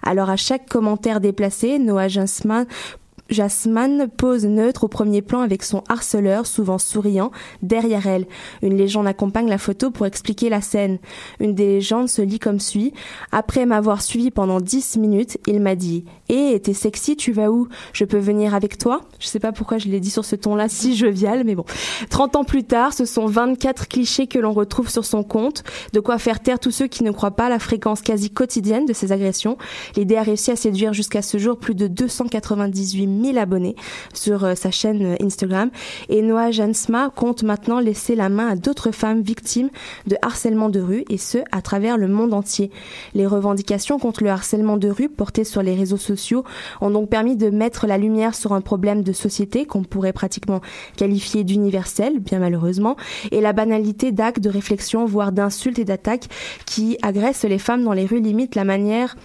Alors 0.04 0.30
à 0.30 0.38
chaque 0.38 0.68
commentaire 0.68 1.22
déplacé, 1.22 1.80
Noah 1.80 2.08
Jinsman 2.08 2.66
Jasmine 3.30 4.08
pose 4.16 4.46
neutre 4.46 4.86
au 4.86 4.88
premier 4.88 5.22
plan 5.22 5.42
avec 5.42 5.64
son 5.64 5.84
harceleur, 5.90 6.46
souvent 6.46 6.78
souriant, 6.78 7.32
derrière 7.62 8.08
elle. 8.08 8.28
Une 8.62 8.78
légende 8.78 9.08
accompagne 9.08 9.50
la 9.50 9.58
photo 9.58 9.92
pour 9.92 10.06
expliquer 10.06 10.50
la 10.50 10.62
scène. 10.62 11.00
Une 11.40 11.56
des 11.56 11.66
légendes 11.66 12.10
se 12.10 12.22
lit 12.22 12.40
comme 12.40 12.60
suit. 12.60 12.94
Après 13.32 13.66
m'avoir 13.66 14.02
suivi 14.02 14.32
pendant 14.32 14.60
10 14.60 14.98
minutes, 14.98 15.38
il 15.48 15.60
m'a 15.60 15.76
dit 15.76 16.06
Eh, 16.30 16.60
t'es 16.62 16.74
sexy, 16.74 17.16
tu 17.16 17.32
vas 17.32 17.50
où? 17.50 17.70
Je 17.94 18.04
peux 18.04 18.18
venir 18.18 18.54
avec 18.54 18.78
toi? 18.78 19.02
Je 19.20 19.28
sais 19.28 19.40
pas 19.40 19.54
pourquoi 19.54 19.78
je 19.78 19.88
l'ai 19.88 20.02
dit 20.02 20.10
sur 20.10 20.26
ce 20.26 20.36
ton-là 20.36 20.68
si 20.70 20.96
jovial, 20.96 21.44
mais 21.46 21.56
bon. 21.56 21.64
30 22.10 22.36
ans 22.36 22.44
plus 22.44 22.66
tard, 22.66 22.94
ce 22.94 23.06
sont 23.06 23.28
24 23.28 23.88
clichés 23.88 24.28
que 24.28 24.38
l'on 24.38 24.52
retrouve 24.52 24.90
sur 24.90 25.06
son 25.06 25.24
compte. 25.24 25.64
De 25.94 26.02
quoi 26.02 26.18
faire 26.18 26.42
taire 26.42 26.60
tous 26.60 26.72
ceux 26.72 26.88
qui 26.88 27.04
ne 27.04 27.12
croient 27.12 27.32
pas 27.32 27.46
à 27.46 27.50
la 27.50 27.60
fréquence 27.60 28.02
quasi 28.02 28.30
quotidienne 28.30 28.86
de 28.86 28.92
ces 28.92 29.14
agressions. 29.14 29.58
L'idée 29.96 30.18
a 30.18 30.24
réussi 30.24 30.52
à 30.52 30.58
séduire 30.58 30.92
jusqu'à 30.94 31.22
ce 31.22 31.38
jour 31.38 31.58
plus 31.58 31.76
de 31.76 31.88
298 31.88 33.24
000 33.24 33.38
abonnés 33.38 33.76
sur 34.14 34.44
euh, 34.44 34.56
sa 34.56 34.70
chaîne 34.70 35.14
euh, 35.14 35.26
Instagram. 35.26 35.70
Et 36.10 36.22
Noah 36.22 36.52
Jansma 36.52 37.10
compte 37.16 37.44
maintenant 37.44 37.80
laisser 37.80 38.16
la 38.16 38.28
main 38.28 38.50
à 38.50 38.56
d'autres 38.56 38.92
femmes 38.92 39.22
victimes 39.22 39.70
de 40.08 40.18
harcèlement 40.22 40.70
de 40.70 40.82
rue, 40.82 41.06
et 41.10 41.18
ce, 41.18 41.38
à 41.52 41.62
travers 41.62 41.98
le 41.98 42.10
monde 42.10 42.34
entier. 42.34 42.70
Les 43.14 43.26
revendications 43.26 43.98
contre 43.98 44.24
le 44.24 44.30
harcèlement 44.30 44.76
de 44.76 44.90
rue 44.90 45.08
portées 45.08 45.46
sur 45.46 45.64
les 45.64 45.76
réseaux 45.76 45.96
sociaux 45.96 46.17
ont 46.82 46.90
donc 46.90 47.10
permis 47.10 47.36
de 47.36 47.50
mettre 47.50 47.88
la 47.88 47.98
lumière 47.98 48.36
sur 48.36 48.54
un 48.54 48.62
problème 48.62 49.04
de 49.04 49.14
société 49.14 49.66
qu'on 49.66 49.84
pourrait 49.84 50.14
pratiquement 50.14 50.62
qualifier 50.96 51.44
d'universel, 51.44 52.20
bien 52.20 52.40
malheureusement, 52.40 52.96
et 53.32 53.42
la 53.42 53.54
banalité 53.54 54.12
d'actes 54.12 54.40
de 54.40 54.50
réflexion, 54.50 55.06
voire 55.06 55.32
d'insultes 55.32 55.80
et 55.80 55.86
d'attaques 55.86 56.28
qui 56.66 56.98
agressent 57.02 57.46
les 57.46 57.60
femmes 57.60 57.84
dans 57.84 57.94
les 57.94 58.06
rues 58.06 58.20
limite 58.20 58.56
la 58.56 58.64
manière 58.64 59.16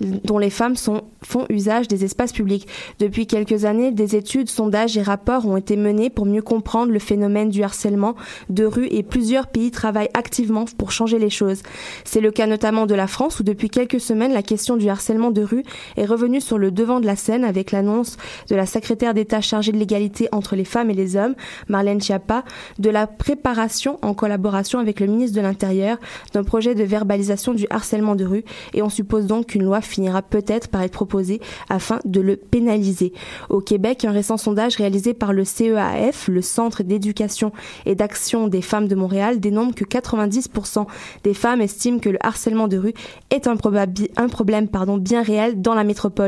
dont 0.00 0.38
les 0.38 0.50
femmes 0.50 0.76
font 0.76 1.46
usage 1.48 1.88
des 1.88 2.04
espaces 2.04 2.32
publics. 2.32 2.66
Depuis 2.98 3.26
quelques 3.26 3.64
années, 3.64 3.92
des 3.92 4.16
études, 4.16 4.48
sondages 4.48 4.96
et 4.96 5.02
rapports 5.02 5.46
ont 5.46 5.56
été 5.56 5.76
menés 5.76 6.10
pour 6.10 6.26
mieux 6.26 6.42
comprendre 6.42 6.92
le 6.92 6.98
phénomène 6.98 7.50
du 7.50 7.62
harcèlement 7.62 8.14
de 8.50 8.64
rue 8.64 8.86
et 8.90 9.02
plusieurs 9.02 9.46
pays 9.46 9.70
travaillent 9.70 10.10
activement 10.14 10.64
pour 10.78 10.92
changer 10.92 11.18
les 11.18 11.30
choses. 11.30 11.62
C'est 12.04 12.20
le 12.20 12.30
cas 12.30 12.46
notamment 12.46 12.86
de 12.86 12.94
la 12.94 13.06
France 13.06 13.40
où 13.40 13.42
depuis 13.42 13.70
quelques 13.70 14.00
semaines, 14.00 14.32
la 14.32 14.42
question 14.42 14.76
du 14.76 14.88
harcèlement 14.88 15.30
de 15.30 15.42
rue 15.42 15.62
est 15.96 16.04
revenue 16.04 16.33
sur 16.40 16.58
le 16.58 16.70
devant 16.70 17.00
de 17.00 17.06
la 17.06 17.16
scène 17.16 17.44
avec 17.44 17.72
l'annonce 17.72 18.16
de 18.48 18.56
la 18.56 18.66
secrétaire 18.66 19.14
d'État 19.14 19.40
chargée 19.40 19.72
de 19.72 19.78
l'égalité 19.78 20.28
entre 20.32 20.56
les 20.56 20.64
femmes 20.64 20.90
et 20.90 20.94
les 20.94 21.16
hommes, 21.16 21.34
Marlène 21.68 22.00
Schiappa, 22.00 22.44
de 22.78 22.90
la 22.90 23.06
préparation 23.06 23.98
en 24.02 24.14
collaboration 24.14 24.78
avec 24.78 25.00
le 25.00 25.06
ministre 25.06 25.36
de 25.36 25.42
l'Intérieur 25.42 25.98
d'un 26.32 26.44
projet 26.44 26.74
de 26.74 26.84
verbalisation 26.84 27.54
du 27.54 27.66
harcèlement 27.70 28.14
de 28.14 28.24
rue 28.24 28.44
et 28.72 28.82
on 28.82 28.88
suppose 28.88 29.26
donc 29.26 29.46
qu'une 29.46 29.64
loi 29.64 29.80
finira 29.80 30.22
peut-être 30.22 30.68
par 30.68 30.82
être 30.82 30.92
proposée 30.92 31.40
afin 31.68 32.00
de 32.04 32.20
le 32.20 32.36
pénaliser. 32.36 33.12
Au 33.50 33.60
Québec, 33.60 34.04
un 34.04 34.12
récent 34.12 34.36
sondage 34.36 34.76
réalisé 34.76 35.14
par 35.14 35.32
le 35.32 35.44
CEAF, 35.44 36.28
le 36.28 36.42
Centre 36.42 36.82
d'éducation 36.82 37.52
et 37.86 37.94
d'action 37.94 38.48
des 38.48 38.62
femmes 38.62 38.88
de 38.88 38.94
Montréal, 38.94 39.40
dénombre 39.40 39.74
que 39.74 39.84
90% 39.84 40.86
des 41.22 41.34
femmes 41.34 41.60
estiment 41.60 41.98
que 41.98 42.10
le 42.10 42.18
harcèlement 42.24 42.68
de 42.68 42.78
rue 42.78 42.94
est 43.30 43.46
un, 43.46 43.56
problème 43.56 44.68
bien 45.00 45.22
réel 45.22 45.60
dans 45.60 45.74
la 45.74 45.84
métropole. 45.84 46.23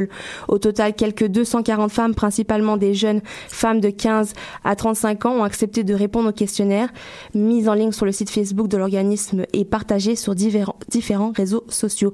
Au 0.49 0.59
total, 0.59 0.95
quelques 0.95 1.27
240 1.27 1.91
femmes, 1.91 2.15
principalement 2.15 2.77
des 2.77 2.95
jeunes 2.95 3.21
femmes 3.49 3.81
de 3.81 3.91
15 3.91 4.33
à 4.65 4.77
35 4.77 5.27
ans, 5.27 5.33
ont 5.37 5.45
accepté 5.45 5.85
de 5.85 5.95
répondre 5.95 6.31
au 6.31 6.33
questionnaire 6.33 6.89
mis 7.35 7.69
en 7.69 7.75
ligne 7.75 7.93
sur 7.93 8.07
le 8.07 8.13
site 8.13 8.31
Facebook 8.31 8.69
de 8.69 8.77
l'organisme 8.77 9.45
et 9.53 9.65
partagé 9.65 10.17
sur 10.17 10.35
divers- 10.35 10.75
différents 10.89 11.33
réseaux 11.35 11.65
sociaux. 11.69 12.13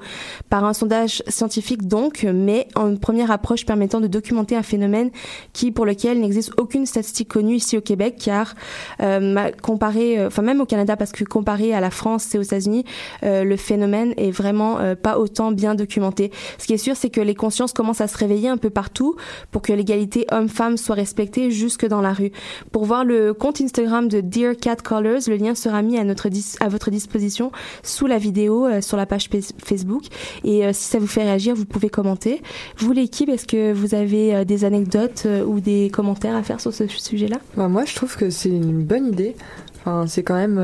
Par 0.48 0.64
un 0.64 0.72
sondage 0.72 1.22
scientifique 1.28 1.86
donc, 1.86 2.26
mais 2.32 2.68
en 2.74 2.88
une 2.88 2.98
première 2.98 3.30
approche 3.30 3.66
permettant 3.66 4.00
de 4.00 4.06
documenter 4.06 4.56
un 4.56 4.62
phénomène 4.62 5.10
qui, 5.52 5.72
pour 5.72 5.86
lequel 5.86 6.20
n'existe 6.20 6.52
aucune 6.58 6.86
statistique 6.86 7.28
connue 7.28 7.56
ici 7.56 7.76
au 7.76 7.80
Québec, 7.80 8.16
car 8.22 8.54
euh, 9.00 9.50
comparé, 9.62 10.18
euh, 10.18 10.26
enfin 10.28 10.42
même 10.42 10.60
au 10.60 10.66
Canada, 10.66 10.96
parce 10.96 11.12
que 11.12 11.24
comparé 11.24 11.74
à 11.74 11.80
la 11.80 11.90
France 11.90 12.34
et 12.34 12.38
aux 12.38 12.42
États-Unis, 12.42 12.84
euh, 13.22 13.44
le 13.44 13.56
phénomène 13.56 14.14
est 14.16 14.30
vraiment 14.30 14.78
pas 15.02 15.18
autant 15.18 15.52
bien 15.52 15.74
documenté. 15.74 16.30
Ce 16.58 16.66
qui 16.66 16.74
est 16.74 16.78
sûr, 16.78 16.96
c'est 16.96 17.10
que 17.10 17.20
les 17.20 17.34
consciences 17.34 17.71
commencent 17.72 18.00
à 18.00 18.08
se 18.08 18.16
réveiller 18.16 18.48
un 18.48 18.56
peu 18.56 18.70
partout 18.70 19.16
pour 19.50 19.62
que 19.62 19.72
l'égalité 19.72 20.26
homme-femme 20.30 20.76
soit 20.76 20.94
respectée 20.94 21.50
jusque 21.50 21.86
dans 21.86 22.00
la 22.00 22.12
rue. 22.12 22.32
Pour 22.70 22.84
voir 22.84 23.04
le 23.04 23.34
compte 23.34 23.60
Instagram 23.60 24.08
de 24.08 24.20
Dear 24.20 24.56
Cat 24.56 24.76
Colors, 24.76 25.20
le 25.28 25.36
lien 25.36 25.54
sera 25.54 25.82
mis 25.82 25.98
à, 25.98 26.04
notre 26.04 26.28
à 26.60 26.68
votre 26.68 26.90
disposition 26.90 27.52
sous 27.82 28.06
la 28.06 28.18
vidéo 28.18 28.66
euh, 28.66 28.80
sur 28.80 28.96
la 28.96 29.06
page 29.06 29.28
Facebook. 29.64 30.04
Et 30.44 30.64
euh, 30.64 30.72
si 30.72 30.84
ça 30.84 30.98
vous 30.98 31.06
fait 31.06 31.22
réagir, 31.22 31.54
vous 31.54 31.64
pouvez 31.64 31.88
commenter. 31.88 32.42
Vous, 32.78 32.92
l'équipe, 32.92 33.28
est-ce 33.28 33.46
que 33.46 33.72
vous 33.72 33.94
avez 33.94 34.34
euh, 34.34 34.44
des 34.44 34.64
anecdotes 34.64 35.26
ou 35.46 35.60
des 35.60 35.90
commentaires 35.92 36.36
à 36.36 36.42
faire 36.42 36.60
sur 36.60 36.72
ce 36.72 36.86
sujet-là? 36.86 37.38
Bah, 37.56 37.68
moi, 37.68 37.84
je 37.84 37.94
trouve 37.94 38.16
que 38.16 38.30
c'est 38.30 38.48
une 38.48 38.82
bonne 38.82 39.08
idée. 39.08 39.34
Enfin, 39.80 40.06
c'est 40.06 40.22
quand 40.22 40.34
même. 40.34 40.58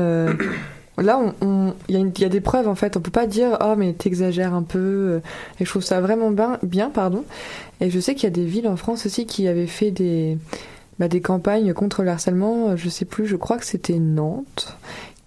Là, 1.01 1.19
on- 1.19 1.33
on- 1.45 1.73
il 1.87 1.97
y, 1.97 2.21
y 2.21 2.25
a 2.25 2.29
des 2.29 2.41
preuves 2.41 2.67
en 2.67 2.75
fait. 2.75 2.97
On 2.97 2.99
peut 3.01 3.11
pas 3.11 3.27
dire 3.27 3.57
oh 3.63 3.75
mais 3.77 3.93
t'exagères 3.93 4.53
un 4.53 4.63
peu. 4.63 4.79
euh, 4.79 5.19
Et 5.59 5.65
je 5.65 5.69
trouve 5.69 5.83
ça 5.83 6.01
vraiment 6.01 6.31
bien, 6.31 6.57
bien 6.63 6.89
pardon. 6.89 7.23
Et 7.81 7.89
je 7.89 7.99
sais 7.99 8.15
qu'il 8.15 8.23
y 8.25 8.27
a 8.27 8.35
des 8.35 8.45
villes 8.45 8.67
en 8.67 8.75
France 8.75 9.05
aussi 9.05 9.25
qui 9.25 9.47
avaient 9.47 9.67
fait 9.67 9.91
des 9.91 10.37
bah, 10.99 11.07
des 11.07 11.21
campagnes 11.21 11.73
contre 11.73 12.03
le 12.03 12.09
harcèlement. 12.09 12.75
Je 12.75 12.89
sais 12.89 13.05
plus. 13.05 13.25
Je 13.25 13.35
crois 13.37 13.57
que 13.57 13.65
c'était 13.65 13.99
Nantes 13.99 14.75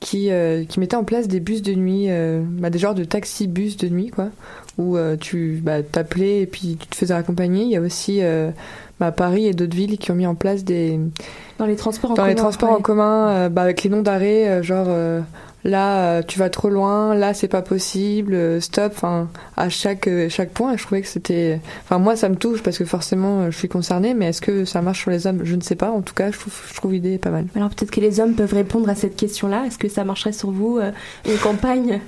qui 0.01 0.31
euh, 0.33 0.65
qui 0.65 0.81
mettait 0.81 0.97
en 0.97 1.05
place 1.05 1.29
des 1.29 1.39
bus 1.41 1.63
de 1.63 1.75
nuit, 1.75 2.07
euh, 2.11 2.43
bah, 2.45 2.71
des 2.71 2.79
genres 2.79 2.95
de 2.95 3.05
taxi 3.05 3.47
bus 3.47 3.77
de 3.77 3.89
nuit 3.89 4.11
quoi, 4.11 4.31
où 4.77 4.97
euh, 4.97 5.17
tu 5.17 5.61
bah, 5.63 5.83
t'appelais 5.83 6.41
et 6.43 6.47
puis 6.47 6.77
tu 6.79 6.87
te 6.89 6.97
faisais 6.97 7.15
accompagner. 7.15 7.63
Il 7.63 7.71
y 7.71 7.77
a 7.77 7.81
aussi 7.81 8.19
euh, 8.21 8.51
bah, 8.99 9.13
Paris 9.13 9.47
et 9.47 9.53
d'autres 9.53 9.77
villes 9.77 9.99
qui 9.99 10.11
ont 10.11 10.17
mis 10.17 10.27
en 10.27 10.35
place 10.35 10.65
des 10.65 10.99
Dans 11.59 11.67
les 11.67 11.77
transports 11.77 12.11
en 12.11 12.15
dans 12.15 12.27
les 12.27 12.33
commun, 12.35 12.43
transports 12.43 12.71
en 12.73 12.81
commun, 12.81 13.29
euh, 13.31 13.49
bah, 13.49 13.63
avec 13.63 13.85
les 13.85 13.91
noms 13.91 14.03
d'arrêt, 14.03 14.49
euh, 14.49 14.63
genre 14.65 14.87
euh, 14.89 15.21
là 15.65 16.19
euh, 16.19 16.23
tu 16.27 16.39
vas 16.39 16.51
trop 16.51 16.69
loin, 16.69 17.15
là 17.15 17.35
c'est 17.35 17.49
pas 17.49 17.63
possible, 17.63 18.35
euh, 18.35 18.61
stop, 18.61 18.93
enfin 18.95 19.29
à 19.57 19.69
chaque 19.69 20.09
euh, 20.09 20.29
chaque 20.29 20.51
point. 20.51 20.77
Je 20.77 20.83
trouvais 20.83 21.03
que 21.03 21.09
c'était, 21.09 21.61
enfin 21.85 21.99
moi 21.99 22.17
ça 22.17 22.29
me 22.29 22.37
touche 22.37 22.63
parce 22.63 22.79
que 22.79 22.85
forcément 22.85 23.51
je 23.51 23.57
suis 23.57 23.69
concernée, 23.69 24.15
mais 24.15 24.27
est-ce 24.29 24.41
que 24.41 24.65
ça 24.65 24.83
marche 24.83 25.01
sur 25.01 25.11
les 25.11 25.27
hommes? 25.27 25.41
Je 25.45 25.55
ne 25.55 25.61
sais 25.61 25.77
pas. 25.77 25.91
En 25.91 26.03
tout 26.03 26.15
cas, 26.15 26.31
je 26.31 26.39
trouve 26.39 26.55
je 26.69 26.75
trouve 26.75 26.93
l'idée 26.93 27.19
pas 27.19 27.31
mal. 27.31 27.47
Alors 27.55 27.71
peut-être 27.71 27.91
que 27.91 28.01
les 28.01 28.21
hommes 28.21 28.35
peuvent 28.35 28.55
répondre 28.55 28.89
à 28.89 28.95
cette 28.95 29.17
question-là. 29.17 29.65
Est-ce 29.67 29.79
que 29.79 29.89
ça 29.89 30.05
marcherait 30.05 30.33
sur 30.33 30.51
vous, 30.51 30.79
euh, 30.79 30.91
une 31.27 31.39
campagne? 31.39 32.01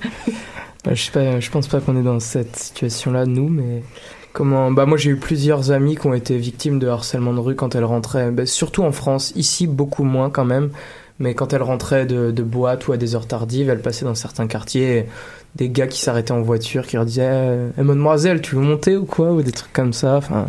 Bah, 0.83 0.93
je 0.93 1.01
sais 1.01 1.11
pas, 1.11 1.39
je 1.39 1.49
pense 1.49 1.67
pas 1.67 1.81
qu'on 1.81 1.97
est 1.97 2.03
dans 2.03 2.19
cette 2.19 2.55
situation-là 2.55 3.25
nous, 3.25 3.49
mais 3.49 3.81
comment 4.33 4.69
Bah 4.71 4.85
moi 4.85 4.99
j'ai 4.99 5.09
eu 5.09 5.15
plusieurs 5.15 5.71
amies 5.71 5.95
qui 5.95 6.05
ont 6.05 6.13
été 6.13 6.37
victimes 6.37 6.77
de 6.77 6.87
harcèlement 6.87 7.33
de 7.33 7.39
rue 7.39 7.55
quand 7.55 7.73
elles 7.73 7.85
rentraient, 7.85 8.29
bah, 8.29 8.45
surtout 8.45 8.83
en 8.83 8.91
France, 8.91 9.33
ici 9.35 9.65
beaucoup 9.65 10.03
moins 10.03 10.29
quand 10.29 10.45
même. 10.45 10.69
Mais 11.19 11.33
quand 11.33 11.53
elles 11.53 11.63
rentraient 11.63 12.05
de, 12.05 12.43
boîte 12.43 12.87
ou 12.87 12.91
à 12.91 12.97
des 12.97 13.15
heures 13.15 13.27
tardives, 13.27 13.69
elles 13.69 13.81
passaient 13.81 14.05
dans 14.05 14.15
certains 14.15 14.47
quartiers, 14.47 15.07
des 15.55 15.69
gars 15.69 15.87
qui 15.87 16.01
s'arrêtaient 16.01 16.33
en 16.33 16.41
voiture, 16.41 16.85
qui 16.85 16.97
leur 16.97 17.05
disaient 17.05 17.69
eh, 17.77 17.79
eh, 17.79 17.83
mademoiselle, 17.83 18.41
tu 18.41 18.55
veux 18.55 18.61
monter 18.61 18.97
ou 18.97 19.05
quoi 19.05 19.31
Ou 19.31 19.41
des 19.41 19.53
trucs 19.53 19.71
comme 19.71 19.93
ça. 19.93 20.17
Enfin, 20.17 20.47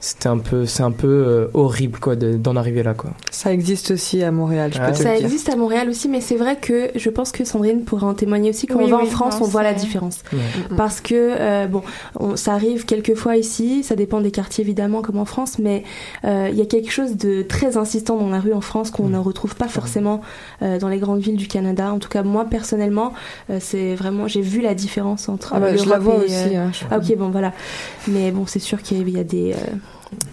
c'était 0.00 0.28
un 0.28 0.38
peu, 0.38 0.64
c'est 0.66 0.82
un 0.82 0.90
peu 0.92 1.06
euh, 1.06 1.48
horrible 1.54 1.98
quoi 1.98 2.16
de- 2.16 2.34
d'en 2.34 2.56
arriver 2.56 2.82
là 2.82 2.94
quoi. 2.94 3.10
Ça 3.30 3.52
existe 3.52 3.90
aussi 3.90 4.22
à 4.22 4.30
Montréal, 4.32 4.72
je 4.74 4.80
peux 4.80 4.92
te 4.92 4.96
Ça 4.96 5.10
le 5.12 5.16
dire. 5.18 5.26
existe 5.26 5.48
à 5.50 5.56
Montréal 5.56 5.88
aussi, 5.90 6.08
mais 6.08 6.20
c'est 6.22 6.36
vrai 6.36 6.56
que 6.56 6.90
je 6.94 7.10
pense 7.10 7.32
que 7.32 7.44
Sandrine 7.44 7.82
pourrait 7.84 8.04
en 8.06 8.14
témoigner 8.14 8.50
aussi. 8.50 8.66
Quand 8.66 8.78
Oui, 8.78 8.84
on 8.86 8.88
va 8.88 8.96
oui, 8.98 9.02
en 9.02 9.06
France, 9.06 9.36
on 9.40 9.44
voit 9.44 9.62
la 9.62 9.74
différence. 9.74 10.20
Ouais. 10.32 10.38
Parce 10.76 11.00
que, 11.02 11.14
euh, 11.14 11.66
bon, 11.66 11.82
on- 12.18 12.34
ça 12.36 12.54
arrive 12.54 12.86
quelques 12.86 13.14
fois 13.14 13.36
ici, 13.36 13.82
ça 13.84 13.94
dépend 13.94 14.20
des 14.20 14.30
quartiers 14.30 14.64
évidemment, 14.64 15.02
comme 15.02 15.18
en 15.18 15.24
France, 15.26 15.58
mais 15.58 15.84
euh, 16.24 16.48
il 16.50 16.56
y 16.58 16.62
a 16.62 16.66
quelque 16.66 16.90
chose 16.90 17.16
de 17.16 17.42
très 17.42 17.76
insistant 17.76 18.16
dans 18.16 18.30
la 18.30 18.40
rue 18.40 18.54
en 18.54 18.60
France 18.62 18.90
qu'on 18.90 19.08
ne 19.08 19.18
retrouve 19.18 19.54
pas 19.54 19.68
forcément 19.68 20.22
euh, 20.62 20.78
dans 20.78 20.88
les 20.88 20.98
grandes 20.98 21.20
villes 21.20 21.36
du 21.36 21.46
Canada. 21.46 21.92
En 21.92 21.98
tout 21.98 22.08
cas, 22.08 22.22
moi 22.22 22.46
personnellement, 22.46 23.12
euh, 23.50 23.58
c'est 23.60 23.94
vraiment, 23.96 24.26
j'ai 24.28 24.40
vu 24.40 24.62
la 24.62 24.74
différence 24.74 25.28
entre. 25.28 25.52
Ah 25.54 25.60
bah, 25.60 25.76
je 25.76 25.84
la 25.84 25.96
l'Europe 25.98 26.02
vois 26.02 26.14
et, 26.22 26.24
aussi, 26.24 26.56
hein, 26.56 26.70
je- 26.72 26.84
Ah 26.90 26.96
ok, 26.98 27.16
bon 27.18 27.28
voilà. 27.28 27.52
Mais 28.08 28.30
bon, 28.30 28.46
c'est 28.46 28.58
sûr 28.60 28.80
qu'il 28.82 29.08
y 29.10 29.18
a 29.18 29.24
des. 29.24 29.54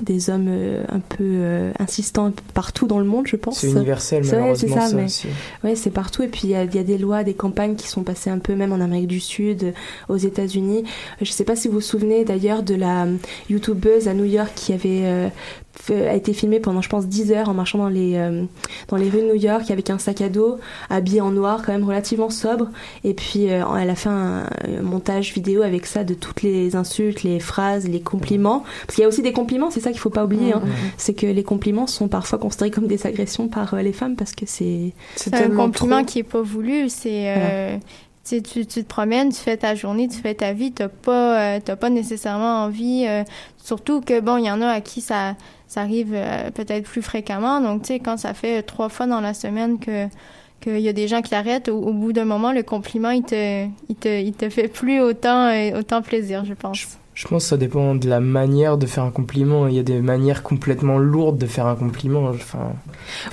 Des 0.01 0.29
hommes 0.29 0.47
euh, 0.49 0.83
un 0.89 0.99
peu 0.99 1.23
euh, 1.23 1.71
insistants 1.79 2.31
partout 2.53 2.87
dans 2.87 2.99
le 2.99 3.05
monde, 3.05 3.27
je 3.27 3.35
pense. 3.35 3.59
C'est 3.59 3.71
universel, 3.71 4.23
vrai, 4.23 4.29
c'est 4.29 4.35
malheureusement, 4.37 4.75
ça, 4.75 4.87
ça 4.87 4.95
mais 4.95 5.03
aussi. 5.05 5.27
ouais, 5.63 5.75
c'est 5.75 5.91
partout. 5.91 6.23
Et 6.23 6.27
puis 6.27 6.41
il 6.45 6.49
y, 6.49 6.53
y 6.53 6.79
a 6.79 6.83
des 6.83 6.97
lois, 6.97 7.23
des 7.23 7.33
campagnes 7.33 7.75
qui 7.75 7.87
sont 7.87 8.03
passées 8.03 8.29
un 8.29 8.39
peu 8.39 8.55
même 8.55 8.71
en 8.71 8.81
Amérique 8.81 9.07
du 9.07 9.19
Sud, 9.19 9.63
euh, 9.63 9.71
aux 10.09 10.17
États-Unis. 10.17 10.83
Je 11.21 11.31
sais 11.31 11.43
pas 11.43 11.55
si 11.55 11.67
vous 11.67 11.75
vous 11.75 11.81
souvenez 11.81 12.25
d'ailleurs 12.25 12.63
de 12.63 12.75
la 12.75 13.07
youtubeuse 13.49 14.07
à 14.07 14.13
New 14.13 14.25
York 14.25 14.51
qui 14.55 14.73
avait 14.73 15.31
a 15.89 16.13
été 16.13 16.33
filmée 16.33 16.59
pendant 16.59 16.81
je 16.81 16.89
pense 16.89 17.07
10 17.07 17.31
heures 17.31 17.49
en 17.49 17.53
marchant 17.53 17.77
dans 17.77 17.89
les 17.89 18.15
euh, 18.15 18.43
dans 18.87 18.97
les 18.97 19.09
rues 19.09 19.21
de 19.21 19.27
New 19.27 19.35
York 19.35 19.71
avec 19.71 19.89
un 19.89 19.97
sac 19.97 20.21
à 20.21 20.29
dos, 20.29 20.57
habillée 20.89 21.21
en 21.21 21.31
noir, 21.31 21.61
quand 21.65 21.71
même 21.71 21.83
relativement 21.83 22.29
sobre. 22.29 22.67
Et 23.03 23.13
puis 23.13 23.51
euh, 23.51 23.63
elle 23.79 23.89
a 23.89 23.95
fait 23.95 24.09
un, 24.09 24.43
un 24.67 24.81
montage 24.81 25.33
vidéo 25.33 25.61
avec 25.61 25.85
ça 25.85 26.03
de 26.03 26.13
toutes 26.13 26.41
les 26.41 26.75
insultes, 26.75 27.23
les 27.23 27.39
phrases, 27.39 27.87
les 27.87 28.01
compliments. 28.01 28.63
Parce 28.85 28.95
qu'il 28.95 29.01
y 29.03 29.05
a 29.05 29.07
aussi 29.07 29.21
des 29.21 29.33
compliments, 29.33 29.71
c'est 29.71 29.79
ça 29.79 29.91
qu'il 29.91 29.99
faut 29.99 30.09
pas 30.09 30.25
oublier. 30.25 30.53
hein. 30.53 30.61
C'est 30.97 31.13
que 31.13 31.25
les 31.27 31.43
compliments 31.43 31.87
sont 31.87 32.07
parfois 32.07 32.39
considérés 32.39 32.71
comme 32.71 32.87
des 32.87 33.05
agressions 33.07 33.47
par 33.47 33.73
euh, 33.73 33.81
les 33.81 33.93
femmes 33.93 34.15
parce 34.15 34.33
que 34.33 34.45
c'est 34.45 34.93
C'est 35.15 35.33
un 35.33 35.49
compliment 35.49 36.03
qui 36.03 36.19
est 36.19 36.23
pas 36.23 36.41
voulu. 36.41 36.89
C'est 36.89 37.33
euh, 37.37 37.77
tu, 38.29 38.41
tu, 38.41 38.65
te 38.65 38.87
promènes, 38.87 39.31
tu 39.31 39.39
fais 39.39 39.57
ta 39.57 39.75
journée, 39.75 40.07
tu 40.07 40.19
fais 40.19 40.35
ta 40.35 40.53
vie, 40.53 40.71
t'as 40.71 40.87
pas, 40.89 41.55
euh, 41.55 41.59
t'as 41.63 41.75
pas 41.75 41.89
nécessairement 41.89 42.63
envie, 42.63 43.05
euh, 43.07 43.23
surtout 43.57 44.01
que 44.01 44.19
bon, 44.19 44.37
il 44.37 44.45
y 44.45 44.51
en 44.51 44.61
a 44.61 44.67
à 44.67 44.81
qui 44.81 45.01
ça, 45.01 45.35
ça 45.67 45.81
arrive 45.81 46.13
euh, 46.13 46.51
peut-être 46.51 46.85
plus 46.85 47.01
fréquemment. 47.01 47.61
Donc, 47.61 47.83
tu 47.83 47.87
sais, 47.87 47.99
quand 47.99 48.17
ça 48.17 48.33
fait 48.33 48.63
trois 48.63 48.89
fois 48.89 49.07
dans 49.07 49.21
la 49.21 49.33
semaine 49.33 49.79
que 49.79 50.07
qu'il 50.59 50.79
y 50.79 50.89
a 50.89 50.93
des 50.93 51.07
gens 51.07 51.21
qui 51.21 51.31
l'arrêtent, 51.31 51.69
au, 51.69 51.93
bout 51.93 52.13
d'un 52.13 52.25
moment, 52.25 52.51
le 52.51 52.63
compliment, 52.63 53.11
il 53.11 53.23
te, 53.23 53.67
il 53.89 53.95
te, 53.95 54.21
il 54.21 54.33
te 54.33 54.49
fait 54.49 54.67
plus 54.67 55.01
autant, 55.01 55.47
euh, 55.49 55.79
autant 55.79 56.01
plaisir, 56.01 56.45
je 56.45 56.53
pense. 56.53 56.97
Pense 57.25 57.43
que 57.45 57.49
ça 57.49 57.57
dépend 57.57 57.95
de 57.95 58.07
la 58.07 58.19
manière 58.19 58.77
de 58.77 58.85
faire 58.85 59.03
un 59.03 59.11
compliment. 59.11 59.67
Il 59.67 59.75
y 59.75 59.79
a 59.79 59.83
des 59.83 60.01
manières 60.01 60.43
complètement 60.43 60.99
lourdes 60.99 61.37
de 61.37 61.47
faire 61.47 61.65
un 61.65 61.75
compliment. 61.75 62.25
Enfin, 62.29 62.73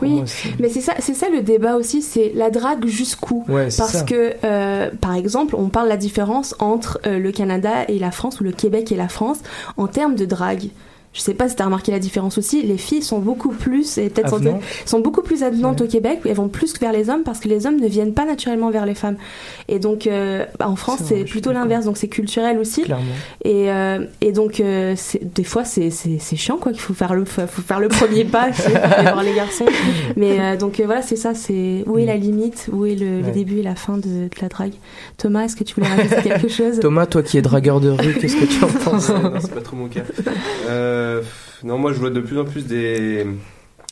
Oui, 0.01 0.23
mais 0.59 0.69
c'est 0.69 0.81
ça, 0.81 0.95
c'est 1.01 1.13
ça 1.13 1.29
le 1.29 1.43
débat 1.43 1.75
aussi, 1.77 2.01
c'est 2.01 2.33
la 2.35 2.51
drague 2.51 2.87
jusqu'où? 2.87 3.45
Ouais, 3.49 3.69
Parce 3.77 3.93
ça. 3.93 4.03
que, 4.05 4.35
euh, 4.45 4.91
par 5.01 5.15
exemple, 5.15 5.55
on 5.59 5.69
parle 5.69 5.87
de 5.87 5.91
la 5.91 5.97
différence 5.99 6.55
entre 6.61 6.99
euh, 7.07 7.19
le 7.19 7.33
Canada 7.33 7.85
et 7.89 7.99
la 7.99 8.11
France, 8.11 8.41
ou 8.41 8.45
le 8.45 8.53
Québec 8.53 8.91
et 8.93 8.97
la 8.97 9.09
France, 9.09 9.41
en 9.77 9.87
termes 9.87 10.15
de 10.15 10.25
drague. 10.25 10.69
Je 11.15 11.21
sais 11.21 11.33
pas 11.35 11.49
si 11.49 11.55
t'as 11.57 11.65
remarqué 11.67 11.93
la 11.93 12.01
différence 12.01 12.39
aussi. 12.39 12.63
Les 12.63 12.77
filles 12.77 13.03
sont 13.03 13.21
beaucoup 13.21 13.51
plus, 13.51 13.99
et 13.99 14.11
peut-être 14.11 14.35
Avenantes. 14.35 14.61
sont 14.85 14.99
beaucoup 15.01 15.23
plus 15.23 15.43
avenantes 15.45 15.81
au 15.81 15.87
Québec. 15.87 16.19
Elles 16.25 16.35
vont 16.35 16.49
plus 16.49 16.75
vers 16.81 16.93
les 16.93 17.09
hommes 17.09 17.23
parce 17.23 17.39
que 17.41 17.49
les 17.49 17.67
hommes 17.67 17.79
ne 17.81 17.87
viennent 17.87 18.15
pas 18.15 18.25
naturellement 18.25 18.71
vers 18.71 18.85
les 18.85 18.95
femmes. 18.97 19.17
Et 19.69 19.79
donc, 19.79 20.07
euh, 20.09 20.45
bah, 20.59 20.69
en 20.69 20.75
France, 20.77 20.99
c'est 21.07 21.25
plutôt 21.25 21.53
l'inverse. 21.53 21.85
Donc, 21.85 21.97
c'est 21.99 22.09
culturel 22.09 22.59
aussi. 22.59 22.83
Clairement. 22.83 23.05
Et, 23.45 23.71
euh, 23.71 24.05
et 24.21 24.33
donc, 24.33 24.59
euh, 24.59 24.95
c'est- 24.97 25.23
des 25.23 25.45
fois, 25.45 25.65
c'est 25.65 25.91
c'est- 25.91 26.19
c'est 26.19 26.35
chiant, 26.37 26.57
quoi, 26.57 26.73
qu'il 26.73 26.81
faut 26.81 26.95
faire 26.95 27.15
le, 27.15 27.25
faut 27.25 27.63
faire 27.63 27.79
le 27.79 27.87
premier 27.89 28.25
pas 28.25 28.51
tu 28.51 28.69
voir 28.71 29.23
les 29.23 29.35
garçons. 29.35 29.67
Mais 30.17 30.41
euh, 30.41 30.57
donc, 30.57 30.81
euh, 30.81 30.85
voilà, 30.87 31.03
c'est 31.03 31.15
ça. 31.17 31.33
C'est 31.35 31.85
où 31.87 31.97
est 31.97 32.07
la 32.07 32.17
limite, 32.17 32.69
où 32.73 32.87
est 32.87 32.97
le, 32.97 33.21
le 33.21 33.27
Ouais. 33.27 33.31
début 33.31 33.59
et 33.59 33.63
la 33.63 33.77
fin 33.77 33.99
de, 33.99 34.03
de 34.03 34.31
la 34.43 34.49
drague. 34.49 34.73
Thomas, 35.17 35.45
est-ce 35.45 35.55
que 35.55 35.63
tu 35.63 35.77
voulais 35.77 35.87
rajouter 35.87 36.23
quelque 36.23 36.49
chose? 36.49 36.81
Thomas, 36.81 37.07
toi 37.07 37.23
qui 37.23 37.39
es 37.39 37.43
dragueur 37.43 37.81
de 37.81 37.91
rue, 37.91 38.15
qu'est-ce 38.15 38.35
que 38.37 38.47
tu 38.47 38.65
en 38.65 38.67
penses? 38.91 39.11
Ouais, 39.11 39.23
non, 39.23 39.31
c'est 39.41 39.55
pas 39.55 39.61
trop 39.61 39.77
mon 39.77 39.87
cas. 39.87 40.01
Euh, 40.69 41.04
non, 41.63 41.79
moi 41.79 41.93
je 41.93 41.99
vois 41.99 42.11
de 42.11 42.21
plus 42.21 42.39
en 42.39 42.45
plus 42.45 42.67
des, 42.67 43.27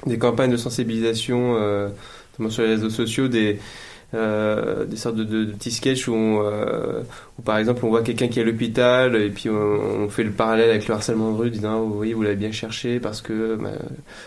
des 0.06 0.18
campagnes 0.18 0.50
de 0.52 0.56
sensibilisation, 0.56 1.56
euh, 1.56 1.88
notamment 2.32 2.50
sur 2.50 2.62
les 2.62 2.70
réseaux 2.70 2.90
sociaux, 2.90 3.28
des, 3.28 3.58
euh, 4.14 4.84
des 4.84 4.96
sortes 4.96 5.16
de, 5.16 5.24
de- 5.24 5.44
de 5.46 5.52
petits 5.52 5.70
sketchs 5.70 6.06
où, 6.06 6.12
on, 6.14 6.42
euh, 6.44 7.00
où, 7.38 7.42
par 7.42 7.56
exemple 7.56 7.84
on 7.86 7.88
voit 7.88 8.02
quelqu'un 8.02 8.28
qui 8.28 8.40
est 8.40 8.42
à 8.42 8.44
l'hôpital 8.44 9.16
et 9.16 9.30
puis 9.30 9.48
on, 9.48 9.54
on 10.04 10.08
fait 10.10 10.22
le 10.24 10.32
parallèle 10.32 10.68
avec 10.68 10.86
le 10.86 10.92
harcèlement 10.94 11.32
de 11.32 11.38
rue, 11.38 11.50
disant 11.50 11.80
vous 11.84 11.94
voyez 11.94 12.12
vous 12.12 12.22
l'avez 12.22 12.36
bien 12.36 12.52
cherché 12.52 13.00
parce 13.00 13.22
que, 13.22 13.56
bah, 13.56 13.70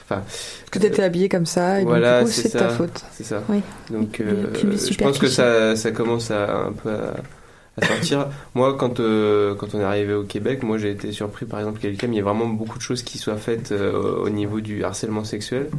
enfin, 0.09 0.23
Que 0.71 0.79
t'étais 0.79 1.03
habillé 1.03 1.29
comme 1.29 1.45
ça, 1.45 1.81
et 1.81 1.83
voilà, 1.83 2.21
donc 2.21 2.29
du 2.29 2.35
coup, 2.35 2.41
c'est 2.41 2.49
ta 2.57 2.69
faute. 2.69 3.03
C'est 3.11 3.23
ça. 3.23 3.43
Oui. 3.47 3.61
Donc, 3.91 4.19
euh, 4.21 4.47
je 4.55 4.97
pense 4.97 5.19
que 5.19 5.27
ça, 5.27 5.75
ça 5.75 5.91
commence 5.91 6.31
à 6.31 6.65
un 6.65 6.71
peu 6.71 6.89
à, 6.89 7.13
à 7.81 7.85
sortir. 7.85 8.27
moi, 8.53 8.75
quand 8.77 8.99
euh, 8.99 9.55
quand 9.55 9.73
on 9.75 9.79
est 9.79 9.83
arrivé 9.83 10.13
au 10.13 10.23
Québec, 10.23 10.63
moi 10.63 10.77
j'ai 10.77 10.91
été 10.91 11.11
surpris, 11.11 11.45
par 11.45 11.59
exemple, 11.59 11.79
quelqu'un, 11.79 12.07
il 12.07 12.15
y 12.15 12.19
a 12.19 12.23
vraiment 12.23 12.47
beaucoup 12.47 12.77
de 12.77 12.83
choses 12.83 13.03
qui 13.03 13.17
soient 13.17 13.37
faites 13.37 13.71
euh, 13.71 14.17
au 14.17 14.29
niveau 14.29 14.61
du 14.61 14.83
harcèlement 14.83 15.23
sexuel. 15.23 15.69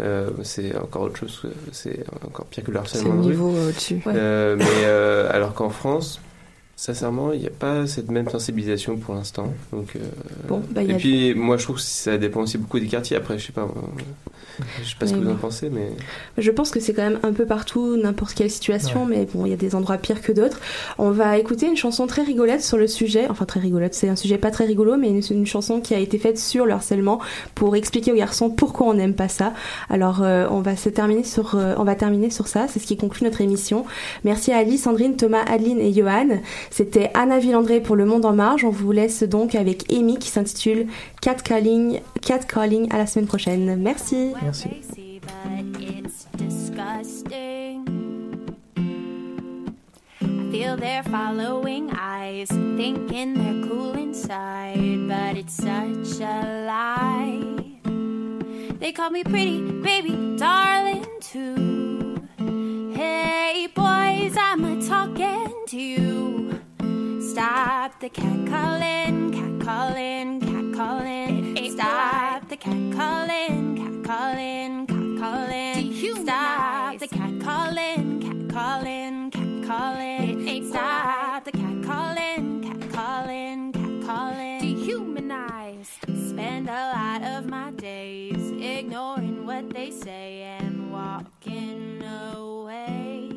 Euh, 0.00 0.30
c'est 0.44 0.76
encore 0.76 1.02
autre 1.02 1.16
chose, 1.18 1.42
c'est 1.72 2.04
encore 2.26 2.46
pire 2.46 2.64
que 2.64 2.70
le 2.70 2.80
C'est 2.86 2.98
harcèlement 2.98 3.14
le 3.14 3.16
de 3.16 3.22
rue. 3.22 3.30
niveau 3.32 3.50
au-dessus. 3.50 4.02
Euh, 4.06 4.56
mais 4.58 4.64
euh, 4.84 5.28
alors 5.30 5.52
qu'en 5.54 5.68
France, 5.70 6.20
sincèrement, 6.80 7.32
il 7.34 7.40
n'y 7.40 7.46
a 7.46 7.50
pas 7.50 7.86
cette 7.86 8.10
même 8.10 8.30
sensibilisation 8.30 8.96
pour 8.96 9.14
l'instant. 9.14 9.52
Donc, 9.70 9.96
euh, 9.96 9.98
Bon, 10.48 10.62
bah, 10.70 10.82
et 10.82 10.92
a- 10.92 10.96
puis 10.96 11.34
moi, 11.34 11.58
je 11.58 11.64
trouve 11.64 11.76
que 11.76 11.82
ça 11.82 12.16
dépend 12.16 12.40
aussi 12.40 12.56
beaucoup 12.56 12.80
des 12.80 12.86
quartiers. 12.86 13.18
Après, 13.18 13.38
je 13.38 13.46
sais 13.46 13.52
pas, 13.52 13.68
je 14.82 14.88
sais 14.88 14.94
pas 14.98 15.06
ce 15.06 15.12
que 15.12 15.18
vous 15.18 15.30
en 15.30 15.34
pensez, 15.34 15.68
mais 15.68 15.90
Je 16.38 16.50
pense 16.50 16.70
que 16.70 16.80
c'est 16.80 16.94
quand 16.94 17.02
même 17.02 17.18
un 17.22 17.32
peu 17.34 17.44
partout, 17.44 17.98
n'importe 17.98 18.32
quelle 18.32 18.50
situation, 18.50 19.04
mais 19.04 19.26
bon, 19.34 19.44
il 19.44 19.50
y 19.50 19.52
a 19.52 19.56
des 19.58 19.74
endroits 19.74 19.98
pires 19.98 20.22
que 20.22 20.32
d'autres. 20.32 20.58
On 20.96 21.10
va 21.10 21.36
écouter 21.36 21.66
une 21.66 21.76
chanson 21.76 22.06
très 22.06 22.22
rigolote 22.22 22.62
sur 22.62 22.78
le 22.78 22.86
sujet, 22.86 23.26
enfin 23.28 23.44
très 23.44 23.60
rigolote, 23.60 23.92
c'est 23.92 24.08
un 24.08 24.16
sujet 24.16 24.38
pas 24.38 24.50
très 24.50 24.64
rigolo, 24.64 24.96
mais 24.96 25.08
une, 25.10 25.20
une 25.30 25.46
chanson 25.46 25.80
qui 25.82 25.94
a 25.94 25.98
été 25.98 26.18
faite 26.18 26.38
sur 26.38 26.64
le 26.64 26.72
harcèlement 26.72 27.20
pour 27.54 27.76
expliquer 27.76 28.10
aux 28.12 28.16
garçons 28.16 28.48
pourquoi 28.48 28.86
on 28.86 28.94
n'aime 28.94 29.14
pas 29.14 29.28
ça. 29.28 29.52
Alors, 29.90 30.22
euh, 30.22 30.46
on 30.50 30.60
va 30.62 30.76
se 30.76 30.88
terminer 30.88 31.24
sur, 31.24 31.56
euh, 31.56 31.74
on 31.76 31.84
va 31.84 31.94
terminer 31.94 32.30
sur 32.30 32.48
ça, 32.48 32.66
c'est 32.68 32.78
ce 32.80 32.86
qui 32.86 32.96
conclut 32.96 33.24
notre 33.24 33.42
émission. 33.42 33.84
Merci 34.24 34.50
à 34.52 34.56
Alice, 34.58 34.84
Sandrine, 34.84 35.16
Thomas, 35.16 35.42
Adeline 35.46 35.78
et 35.80 35.92
Johan. 35.92 36.40
C'était 36.70 37.10
Anna 37.14 37.38
Villandré 37.38 37.80
pour 37.80 37.96
Le 37.96 38.06
Monde 38.06 38.24
en 38.24 38.32
Marge. 38.32 38.64
On 38.64 38.70
vous 38.70 38.92
laisse 38.92 39.22
donc 39.22 39.54
avec 39.54 39.92
Amy 39.92 40.18
qui 40.18 40.28
s'intitule 40.28 40.86
Cat 41.20 41.34
Calling. 41.34 42.00
Cat 42.22 42.40
Calling. 42.40 42.88
À 42.90 42.98
la 42.98 43.06
semaine 43.06 43.26
prochaine. 43.26 43.76
Merci. 43.76 44.32
Merci. 44.42 44.68
but 45.20 45.80
it's 45.80 46.24
disgusting. 46.36 47.86
I 50.20 50.50
feel 50.50 50.76
their 50.76 51.02
following 51.04 51.90
eyes, 51.92 52.48
thinking 52.48 53.34
they're 53.34 53.68
cool 53.68 53.92
inside, 53.92 55.08
but 55.08 55.36
it's 55.36 55.54
such 55.54 56.20
a 56.20 56.66
lie. 56.66 57.40
They 58.78 58.92
call 58.92 59.10
me 59.10 59.24
pretty, 59.24 59.60
baby, 59.82 60.36
darling, 60.36 61.06
too. 61.20 62.16
Hey, 62.94 63.68
boys, 63.74 64.36
I'm 64.36 64.64
a 64.64 64.86
talking 64.86 65.64
to 65.68 65.78
you. 65.78 66.49
Stop 67.30 68.00
the 68.00 68.08
cat 68.08 68.46
calling, 68.48 69.30
cat 69.30 69.64
calling, 69.64 70.40
cat 70.40 70.74
calling. 70.76 71.70
Stop 71.70 72.48
the 72.48 72.56
cat 72.56 72.92
calling, 72.92 73.76
cat 73.76 74.04
calling, 74.04 74.86
cat 74.88 75.20
calling. 75.20 75.92
Stop 76.24 76.98
the 76.98 77.06
cat 77.06 77.40
calling, 77.40 78.20
cat 78.20 78.48
calling, 78.52 79.30
cat 79.30 79.64
calling. 79.64 80.66
Stop 80.66 81.44
the 81.44 81.52
cat 81.52 81.84
calling, 81.84 82.62
cat 82.64 82.90
calling, 82.92 83.72
cat 83.74 84.02
calling. 84.04 84.60
Dehumanized. 84.60 86.02
Spend 86.30 86.68
a 86.68 86.92
lot 86.96 87.22
of 87.22 87.46
my 87.46 87.70
days 87.70 88.50
ignoring 88.60 89.46
what 89.46 89.70
they 89.70 89.92
say 89.92 90.42
and 90.58 90.92
walking 90.92 92.02
away. 92.02 93.30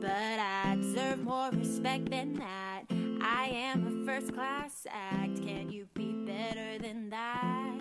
But 0.00 0.38
I 0.40 0.69
more 1.30 1.50
respect 1.52 2.10
than 2.10 2.34
that. 2.34 2.82
I 3.22 3.50
am 3.52 3.86
a 3.86 4.04
first 4.04 4.34
class 4.34 4.84
act. 4.90 5.40
Can 5.46 5.70
you 5.70 5.86
be 5.94 6.12
better 6.26 6.76
than 6.82 7.08
that? 7.10 7.78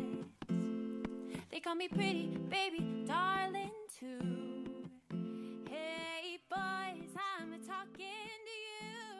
They 1.51 1.59
call 1.59 1.73
me 1.73 1.87
pretty, 1.87 2.37
baby, 2.47 3.05
darling, 3.07 3.71
too. 3.99 4.67
Hey, 5.67 6.37
boys, 6.47 7.09
I'm 7.17 7.49
talking 7.65 8.37
to 8.45 8.55
you. 8.69 9.18